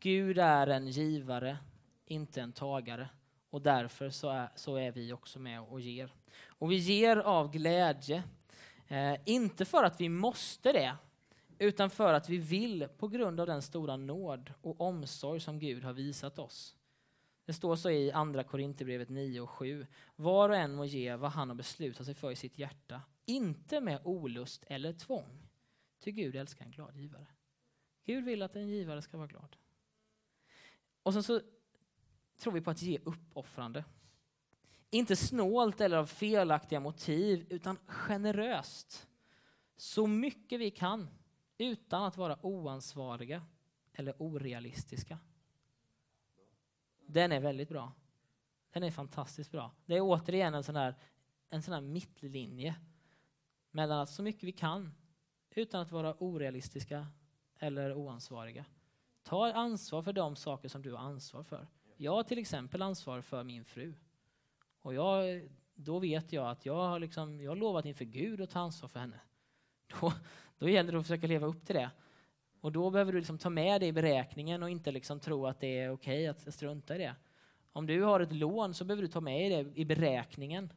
Gud 0.00 0.38
är 0.38 0.66
en 0.66 0.88
givare, 0.88 1.58
inte 2.06 2.40
en 2.40 2.52
tagare. 2.52 3.08
Och 3.50 3.62
därför 3.62 4.10
så 4.10 4.30
är, 4.30 4.48
så 4.54 4.76
är 4.76 4.92
vi 4.92 5.12
också 5.12 5.38
med 5.38 5.60
och 5.60 5.80
ger. 5.80 6.12
Och 6.46 6.70
vi 6.70 6.76
ger 6.76 7.16
av 7.16 7.50
glädje. 7.50 8.22
Eh, 8.88 9.16
inte 9.24 9.64
för 9.64 9.84
att 9.84 10.00
vi 10.00 10.08
måste 10.08 10.72
det, 10.72 10.96
utan 11.58 11.90
för 11.90 12.14
att 12.14 12.28
vi 12.28 12.38
vill 12.38 12.88
på 12.98 13.08
grund 13.08 13.40
av 13.40 13.46
den 13.46 13.62
stora 13.62 13.96
nåd 13.96 14.52
och 14.62 14.80
omsorg 14.80 15.40
som 15.40 15.58
Gud 15.58 15.84
har 15.84 15.92
visat 15.92 16.38
oss. 16.38 16.76
Det 17.44 17.52
står 17.52 17.76
så 17.76 17.90
i 17.90 18.12
Andra 18.12 18.44
Korinthierbrevet 18.44 19.08
9 19.08 19.40
och 19.40 19.50
7. 19.50 19.86
Var 20.16 20.48
och 20.48 20.56
en 20.56 20.74
må 20.74 20.84
ge 20.84 21.16
vad 21.16 21.30
han 21.30 21.48
har 21.48 21.56
beslutat 21.56 22.06
sig 22.06 22.14
för 22.14 22.30
i 22.30 22.36
sitt 22.36 22.58
hjärta, 22.58 23.02
inte 23.26 23.80
med 23.80 24.00
olust 24.04 24.64
eller 24.66 24.92
tvång. 24.92 25.48
Ty 26.04 26.10
Gud 26.10 26.36
älskar 26.36 26.64
en 26.64 26.70
glad 26.70 26.96
givare. 26.96 27.26
Gud 28.04 28.24
vill 28.24 28.42
att 28.42 28.56
en 28.56 28.68
givare 28.68 29.02
ska 29.02 29.16
vara 29.16 29.26
glad. 29.26 29.56
Och 31.02 31.12
sen 31.12 31.22
så 31.22 31.40
tror 32.38 32.52
vi 32.52 32.60
på 32.60 32.70
att 32.70 32.82
ge 32.82 32.98
uppoffrande. 33.04 33.84
Inte 34.90 35.16
snålt 35.16 35.80
eller 35.80 35.96
av 35.96 36.06
felaktiga 36.06 36.80
motiv, 36.80 37.46
utan 37.50 37.76
generöst. 37.86 39.08
Så 39.76 40.06
mycket 40.06 40.60
vi 40.60 40.70
kan 40.70 41.08
utan 41.58 42.04
att 42.04 42.16
vara 42.16 42.46
oansvariga 42.46 43.46
eller 43.92 44.14
orealistiska. 44.18 45.18
Den 47.06 47.32
är 47.32 47.40
väldigt 47.40 47.68
bra. 47.68 47.92
Den 48.72 48.82
är 48.82 48.90
fantastiskt 48.90 49.50
bra. 49.50 49.72
Det 49.86 49.96
är 49.96 50.00
återigen 50.00 50.54
en 50.54 50.64
sån 50.64 50.76
här, 50.76 50.94
en 51.48 51.62
sån 51.62 51.74
här 51.74 51.80
mittlinje 51.80 52.74
mellan 53.70 53.98
att 53.98 54.10
så 54.10 54.22
mycket 54.22 54.42
vi 54.42 54.52
kan 54.52 54.94
utan 55.50 55.80
att 55.80 55.92
vara 55.92 56.14
orealistiska 56.18 57.06
eller 57.58 57.94
oansvariga. 57.94 58.64
Ta 59.22 59.52
ansvar 59.52 60.02
för 60.02 60.12
de 60.12 60.36
saker 60.36 60.68
som 60.68 60.82
du 60.82 60.92
har 60.92 60.98
ansvar 60.98 61.42
för. 61.42 61.66
Jag 61.96 62.12
har 62.12 62.22
till 62.22 62.38
exempel 62.38 62.82
ansvar 62.82 63.20
för 63.20 63.44
min 63.44 63.64
fru. 63.64 63.94
Och 64.82 64.94
jag, 64.94 65.48
då 65.74 65.98
vet 65.98 66.32
jag 66.32 66.50
att 66.50 66.66
jag 66.66 66.74
har, 66.74 66.98
liksom, 66.98 67.40
jag 67.40 67.50
har 67.50 67.56
lovat 67.56 67.84
inför 67.84 68.04
Gud 68.04 68.40
att 68.40 68.50
ta 68.50 68.60
ansvar 68.60 68.88
för 68.88 69.00
henne. 69.00 69.20
Då, 70.00 70.12
då 70.58 70.68
gäller 70.68 70.92
det 70.92 70.98
att 70.98 71.04
försöka 71.04 71.26
leva 71.26 71.46
upp 71.46 71.66
till 71.66 71.76
det. 71.76 71.90
Och 72.60 72.72
då 72.72 72.90
behöver 72.90 73.12
du 73.12 73.18
liksom 73.18 73.38
ta 73.38 73.50
med 73.50 73.80
det 73.80 73.86
i 73.86 73.92
beräkningen 73.92 74.62
och 74.62 74.70
inte 74.70 74.92
liksom 74.92 75.20
tro 75.20 75.46
att 75.46 75.60
det 75.60 75.78
är 75.78 75.90
okej 75.90 76.28
att 76.28 76.54
strunta 76.54 76.94
i 76.94 76.98
det. 76.98 77.14
Om 77.72 77.86
du 77.86 78.02
har 78.02 78.20
ett 78.20 78.32
lån 78.32 78.74
så 78.74 78.84
behöver 78.84 79.02
du 79.02 79.08
ta 79.08 79.20
med 79.20 79.52
det 79.52 79.80
i 79.80 79.84
beräkningen. 79.84 80.72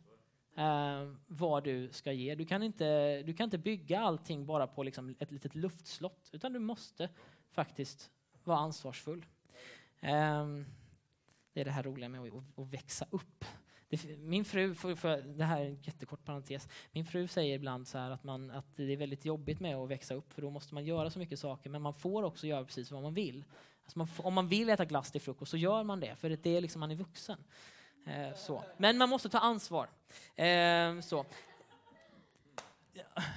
Eh, 0.57 1.13
vad 1.27 1.63
du 1.63 1.89
ska 1.91 2.11
ge. 2.11 2.35
Du 2.35 2.45
kan, 2.45 2.63
inte, 2.63 3.21
du 3.23 3.33
kan 3.33 3.43
inte 3.43 3.57
bygga 3.57 3.99
allting 3.99 4.45
bara 4.45 4.67
på 4.67 4.83
liksom 4.83 5.15
ett 5.19 5.31
litet 5.31 5.55
luftslott, 5.55 6.29
utan 6.33 6.53
du 6.53 6.59
måste 6.59 7.09
faktiskt 7.51 8.11
vara 8.47 8.59
ansvarsfull. 8.59 9.25
Ehm, 9.99 10.65
det 11.53 11.61
är 11.61 11.65
det 11.65 11.71
här 11.71 11.83
roliga 11.83 12.09
med 12.09 12.21
att, 12.55 12.67
växa 12.67 13.05
upp. 13.09 13.45
Min 14.17 14.45
fru, 14.45 14.75
för, 14.75 15.21
det 15.21 15.43
här 15.43 15.61
är 15.61 15.65
en 15.65 15.81
jättekort 15.81 16.25
parentes, 16.25 16.67
min 16.91 17.05
fru 17.05 17.27
säger 17.27 17.55
ibland 17.55 17.87
så 17.87 17.97
att, 17.97 18.23
man, 18.23 18.51
att 18.51 18.65
det 18.75 18.93
är 18.93 18.97
väldigt 18.97 19.25
jobbigt 19.25 19.59
med 19.59 19.75
att 19.75 19.89
växa 19.89 20.13
upp 20.13 20.33
för 20.33 20.41
då 20.41 20.49
måste 20.49 20.73
man 20.73 20.85
göra 20.85 21.09
så 21.09 21.19
mycket 21.19 21.39
saker 21.39 21.69
men 21.69 21.81
man 21.81 21.93
får 21.93 22.23
också 22.23 22.47
göra 22.47 22.65
precis 22.65 22.91
vad 22.91 23.01
man 23.01 23.13
vill. 23.13 23.45
Alltså 23.83 23.99
man, 23.99 24.07
om 24.17 24.33
man 24.33 24.47
vill 24.47 24.69
äta 24.69 24.85
glass 24.85 25.11
till 25.11 25.21
frukost 25.21 25.51
så 25.51 25.57
gör 25.57 25.83
man 25.83 25.99
det 25.99 26.15
för 26.15 26.29
det 26.29 26.45
är 26.45 26.61
liksom 26.61 26.79
man 26.79 26.91
är 26.91 26.95
vuxen. 26.95 27.43
Eh, 28.05 28.35
så. 28.35 28.63
Men 28.77 28.97
man 28.97 29.09
måste 29.09 29.29
ta 29.29 29.39
ansvar. 29.39 29.89
Eh, 30.35 30.99
så. 30.99 31.25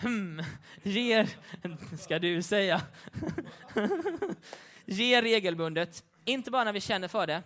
Hmm, 0.02 0.42
ger, 0.82 1.36
ska 1.96 2.18
du 2.18 2.42
säga. 2.42 2.82
Ge 4.86 5.22
regelbundet, 5.22 6.04
inte 6.24 6.50
bara 6.50 6.64
när 6.64 6.72
vi 6.72 6.80
känner 6.80 7.08
för 7.08 7.26
det, 7.26 7.42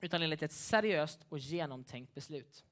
utan 0.00 0.22
enligt 0.22 0.42
ett 0.42 0.52
seriöst 0.52 1.20
och 1.28 1.38
genomtänkt 1.38 2.14
beslut. 2.14 2.64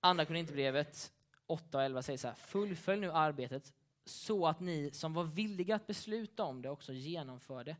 Andra 0.00 0.24
Korinthierbrevet 0.24 1.12
8 1.46 1.78
och 1.78 1.84
11 1.84 2.02
säger 2.02 2.18
så 2.18 2.28
här, 2.28 2.34
fullfölj 2.34 3.00
nu 3.00 3.12
arbetet 3.12 3.72
så 4.04 4.46
att 4.46 4.60
ni 4.60 4.90
som 4.92 5.14
var 5.14 5.24
villiga 5.24 5.76
att 5.76 5.86
besluta 5.86 6.44
om 6.44 6.62
det 6.62 6.70
också 6.70 6.92
genomför 6.92 7.64
det 7.64 7.76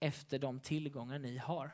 efter 0.00 0.38
de 0.38 0.60
tillgångar 0.60 1.18
ni 1.18 1.36
har. 1.36 1.70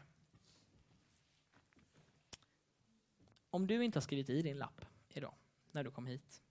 Om 3.51 3.67
du 3.67 3.85
inte 3.85 3.97
har 3.97 4.03
skrivit 4.03 4.31
i 4.31 4.43
din 4.43 4.59
lapp 4.59 4.85
idag 5.09 5.35
när 5.73 5.85
du 5.85 5.91
kom 5.91 6.07
hit, 6.07 6.44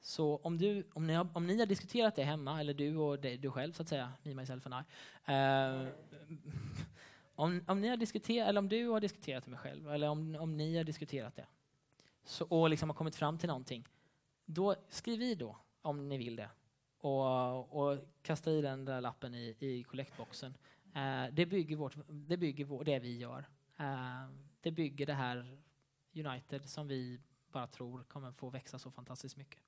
så 0.00 0.36
om, 0.36 0.58
du, 0.58 0.84
om, 0.92 1.06
ni, 1.06 1.14
har, 1.14 1.28
om 1.32 1.46
ni 1.46 1.58
har 1.58 1.66
diskuterat 1.66 2.16
det 2.16 2.24
hemma, 2.24 2.60
eller 2.60 2.74
du 2.74 2.96
och 2.96 3.18
det, 3.18 3.36
du 3.36 3.50
själv 3.50 3.72
så 3.72 3.82
att 3.82 3.88
säga, 3.88 4.12
me, 4.22 4.34
myself 4.34 4.66
and 4.66 4.74
I, 4.74 4.78
Eh, 5.24 5.86
om, 7.34 7.64
om, 7.66 7.80
ni 7.80 7.88
har 7.88 7.96
diskuterat, 7.96 8.48
eller 8.48 8.58
om 8.58 8.68
du 8.68 8.88
har 8.88 9.00
diskuterat 9.00 9.44
det 9.44 9.50
med 9.50 9.60
själv, 9.60 9.90
eller 9.90 10.08
om, 10.08 10.36
om 10.36 10.56
ni 10.56 10.76
har 10.76 10.84
diskuterat 10.84 11.36
det, 11.36 11.46
så, 12.24 12.44
och 12.44 12.70
liksom 12.70 12.88
har 12.88 12.94
kommit 12.94 13.16
fram 13.16 13.38
till 13.38 13.48
någonting, 13.48 13.88
då 14.44 14.74
skriv 14.88 15.22
i 15.22 15.34
då, 15.34 15.56
om 15.82 16.08
ni 16.08 16.18
vill 16.18 16.36
det. 16.36 16.50
Och, 16.98 17.82
och 17.82 17.98
kasta 18.22 18.50
i 18.50 18.62
den 18.62 18.84
där 18.84 19.00
lappen 19.00 19.34
i, 19.34 19.56
i 19.58 19.82
collectboxen. 19.82 20.54
Eh, 20.94 21.24
det 21.32 21.46
bygger, 21.46 21.76
vårt, 21.76 21.96
det 22.08 22.36
bygger 22.36 22.64
vår, 22.64 22.84
det 22.84 22.98
vi 22.98 23.18
gör. 23.18 23.48
Eh, 23.78 24.28
det 24.60 24.70
bygger 24.70 25.06
det 25.06 25.14
här 25.14 25.58
United 26.14 26.68
som 26.68 26.88
vi 26.88 27.20
bara 27.52 27.66
tror 27.66 28.02
kommer 28.02 28.32
få 28.32 28.50
växa 28.50 28.78
så 28.78 28.90
fantastiskt 28.90 29.36
mycket. 29.36 29.60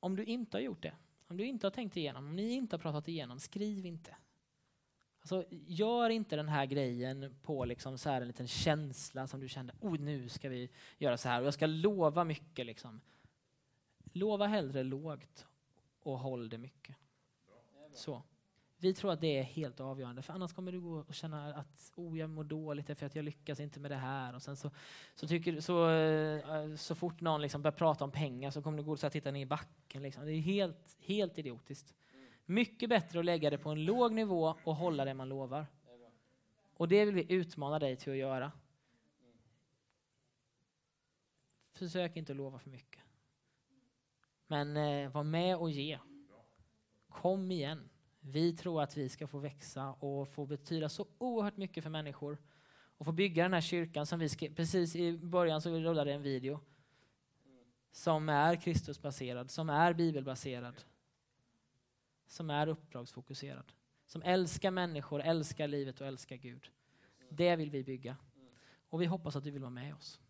Om 0.00 0.16
du 0.16 0.24
inte 0.24 0.56
har 0.56 0.62
gjort 0.62 0.82
det, 0.82 0.94
om 1.28 1.36
du 1.36 1.44
inte 1.44 1.66
har 1.66 1.70
tänkt 1.70 1.96
igenom, 1.96 2.26
om 2.26 2.36
ni 2.36 2.52
inte 2.52 2.76
har 2.76 2.80
pratat 2.80 3.08
igenom, 3.08 3.40
skriv 3.40 3.86
inte. 3.86 4.16
Alltså, 5.20 5.44
gör 5.50 6.10
inte 6.10 6.36
den 6.36 6.48
här 6.48 6.66
grejen 6.66 7.38
på 7.42 7.64
liksom 7.64 7.98
så 7.98 8.10
här 8.10 8.20
en 8.20 8.26
liten 8.26 8.48
känsla 8.48 9.26
som 9.26 9.40
du 9.40 9.48
kände, 9.48 9.72
oh, 9.80 10.00
nu 10.00 10.28
ska 10.28 10.48
vi 10.48 10.70
göra 10.98 11.16
så 11.16 11.28
här 11.28 11.40
och 11.40 11.46
jag 11.46 11.54
ska 11.54 11.66
lova 11.66 12.24
mycket. 12.24 12.66
Liksom. 12.66 13.00
Lova 14.12 14.46
hellre 14.46 14.82
lågt 14.82 15.46
och 16.00 16.18
håll 16.18 16.48
det 16.48 16.58
mycket. 16.58 16.96
Så. 17.94 18.22
Vi 18.78 18.94
tror 18.94 19.12
att 19.12 19.20
det 19.20 19.38
är 19.38 19.42
helt 19.42 19.80
avgörande, 19.80 20.22
för 20.22 20.32
annars 20.32 20.52
kommer 20.52 20.72
du 20.72 20.80
gå 20.80 20.98
och 21.08 21.14
känna 21.14 21.54
att 21.54 21.92
oh, 21.96 22.18
jag 22.18 22.30
mår 22.30 22.44
dåligt 22.44 22.98
för 22.98 23.06
att 23.06 23.14
jag 23.14 23.24
lyckas 23.24 23.60
inte 23.60 23.80
med 23.80 23.90
det 23.90 23.96
här. 23.96 24.34
Och 24.34 24.42
sen 24.42 24.56
så, 24.56 24.70
så, 25.14 25.28
tycker, 25.28 25.60
så, 25.60 25.90
eh, 25.90 26.76
så 26.76 26.94
fort 26.94 27.20
någon 27.20 27.42
liksom 27.42 27.62
börjar 27.62 27.76
prata 27.76 28.04
om 28.04 28.10
pengar 28.10 28.50
så 28.50 28.62
kommer 28.62 28.78
du 28.78 28.84
gå 28.84 28.92
och 28.92 29.12
titta 29.12 29.30
ner 29.30 29.40
i 29.40 29.46
backen. 29.46 30.02
Liksom. 30.02 30.26
Det 30.26 30.32
är 30.32 30.40
helt, 30.40 30.96
helt 31.00 31.38
idiotiskt. 31.38 31.94
Mycket 32.44 32.88
bättre 32.88 33.18
att 33.18 33.24
lägga 33.24 33.50
det 33.50 33.58
på 33.58 33.70
en 33.70 33.84
låg 33.84 34.12
nivå 34.12 34.54
och 34.64 34.76
hålla 34.76 35.04
det 35.04 35.14
man 35.14 35.28
lovar. 35.28 35.66
Och 36.74 36.88
det 36.88 37.04
vill 37.04 37.14
vi 37.14 37.32
utmana 37.32 37.78
dig 37.78 37.96
till 37.96 38.12
att 38.12 38.18
göra. 38.18 38.52
Försök 41.72 42.16
inte 42.16 42.32
att 42.32 42.36
lova 42.36 42.58
för 42.58 42.70
mycket. 42.70 43.02
Men 44.46 44.76
eh, 44.76 45.10
var 45.10 45.22
med 45.22 45.56
och 45.56 45.70
ge. 45.70 45.98
Kom 47.08 47.50
igen. 47.50 47.88
Vi 48.28 48.52
tror 48.52 48.82
att 48.82 48.96
vi 48.96 49.08
ska 49.08 49.26
få 49.26 49.38
växa 49.38 49.92
och 49.92 50.28
få 50.28 50.46
betyda 50.46 50.88
så 50.88 51.06
oerhört 51.18 51.56
mycket 51.56 51.82
för 51.82 51.90
människor. 51.90 52.38
och 52.98 53.06
få 53.06 53.12
bygga 53.12 53.42
den 53.42 53.52
här 53.52 53.60
kyrkan 53.60 54.06
som 54.06 54.18
vi 54.18 54.28
skrev, 54.28 54.54
precis 54.54 54.96
i 54.96 55.18
början 55.18 55.62
så 55.62 55.70
rullade 55.70 56.12
en 56.12 56.22
video 56.22 56.60
som 57.92 58.28
är 58.28 58.56
Kristusbaserad, 58.56 59.50
som 59.50 59.70
är 59.70 59.92
bibelbaserad, 59.92 60.74
som 62.26 62.50
är 62.50 62.66
uppdragsfokuserad, 62.66 63.72
som 64.06 64.22
älskar 64.22 64.70
människor, 64.70 65.20
älskar 65.20 65.68
livet 65.68 66.00
och 66.00 66.06
älskar 66.06 66.36
Gud. 66.36 66.70
Det 67.28 67.56
vill 67.56 67.70
vi 67.70 67.84
bygga. 67.84 68.16
Och 68.88 69.02
vi 69.02 69.06
hoppas 69.06 69.36
att 69.36 69.44
du 69.44 69.50
vill 69.50 69.62
vara 69.62 69.70
med 69.70 69.94
oss. 69.94 70.20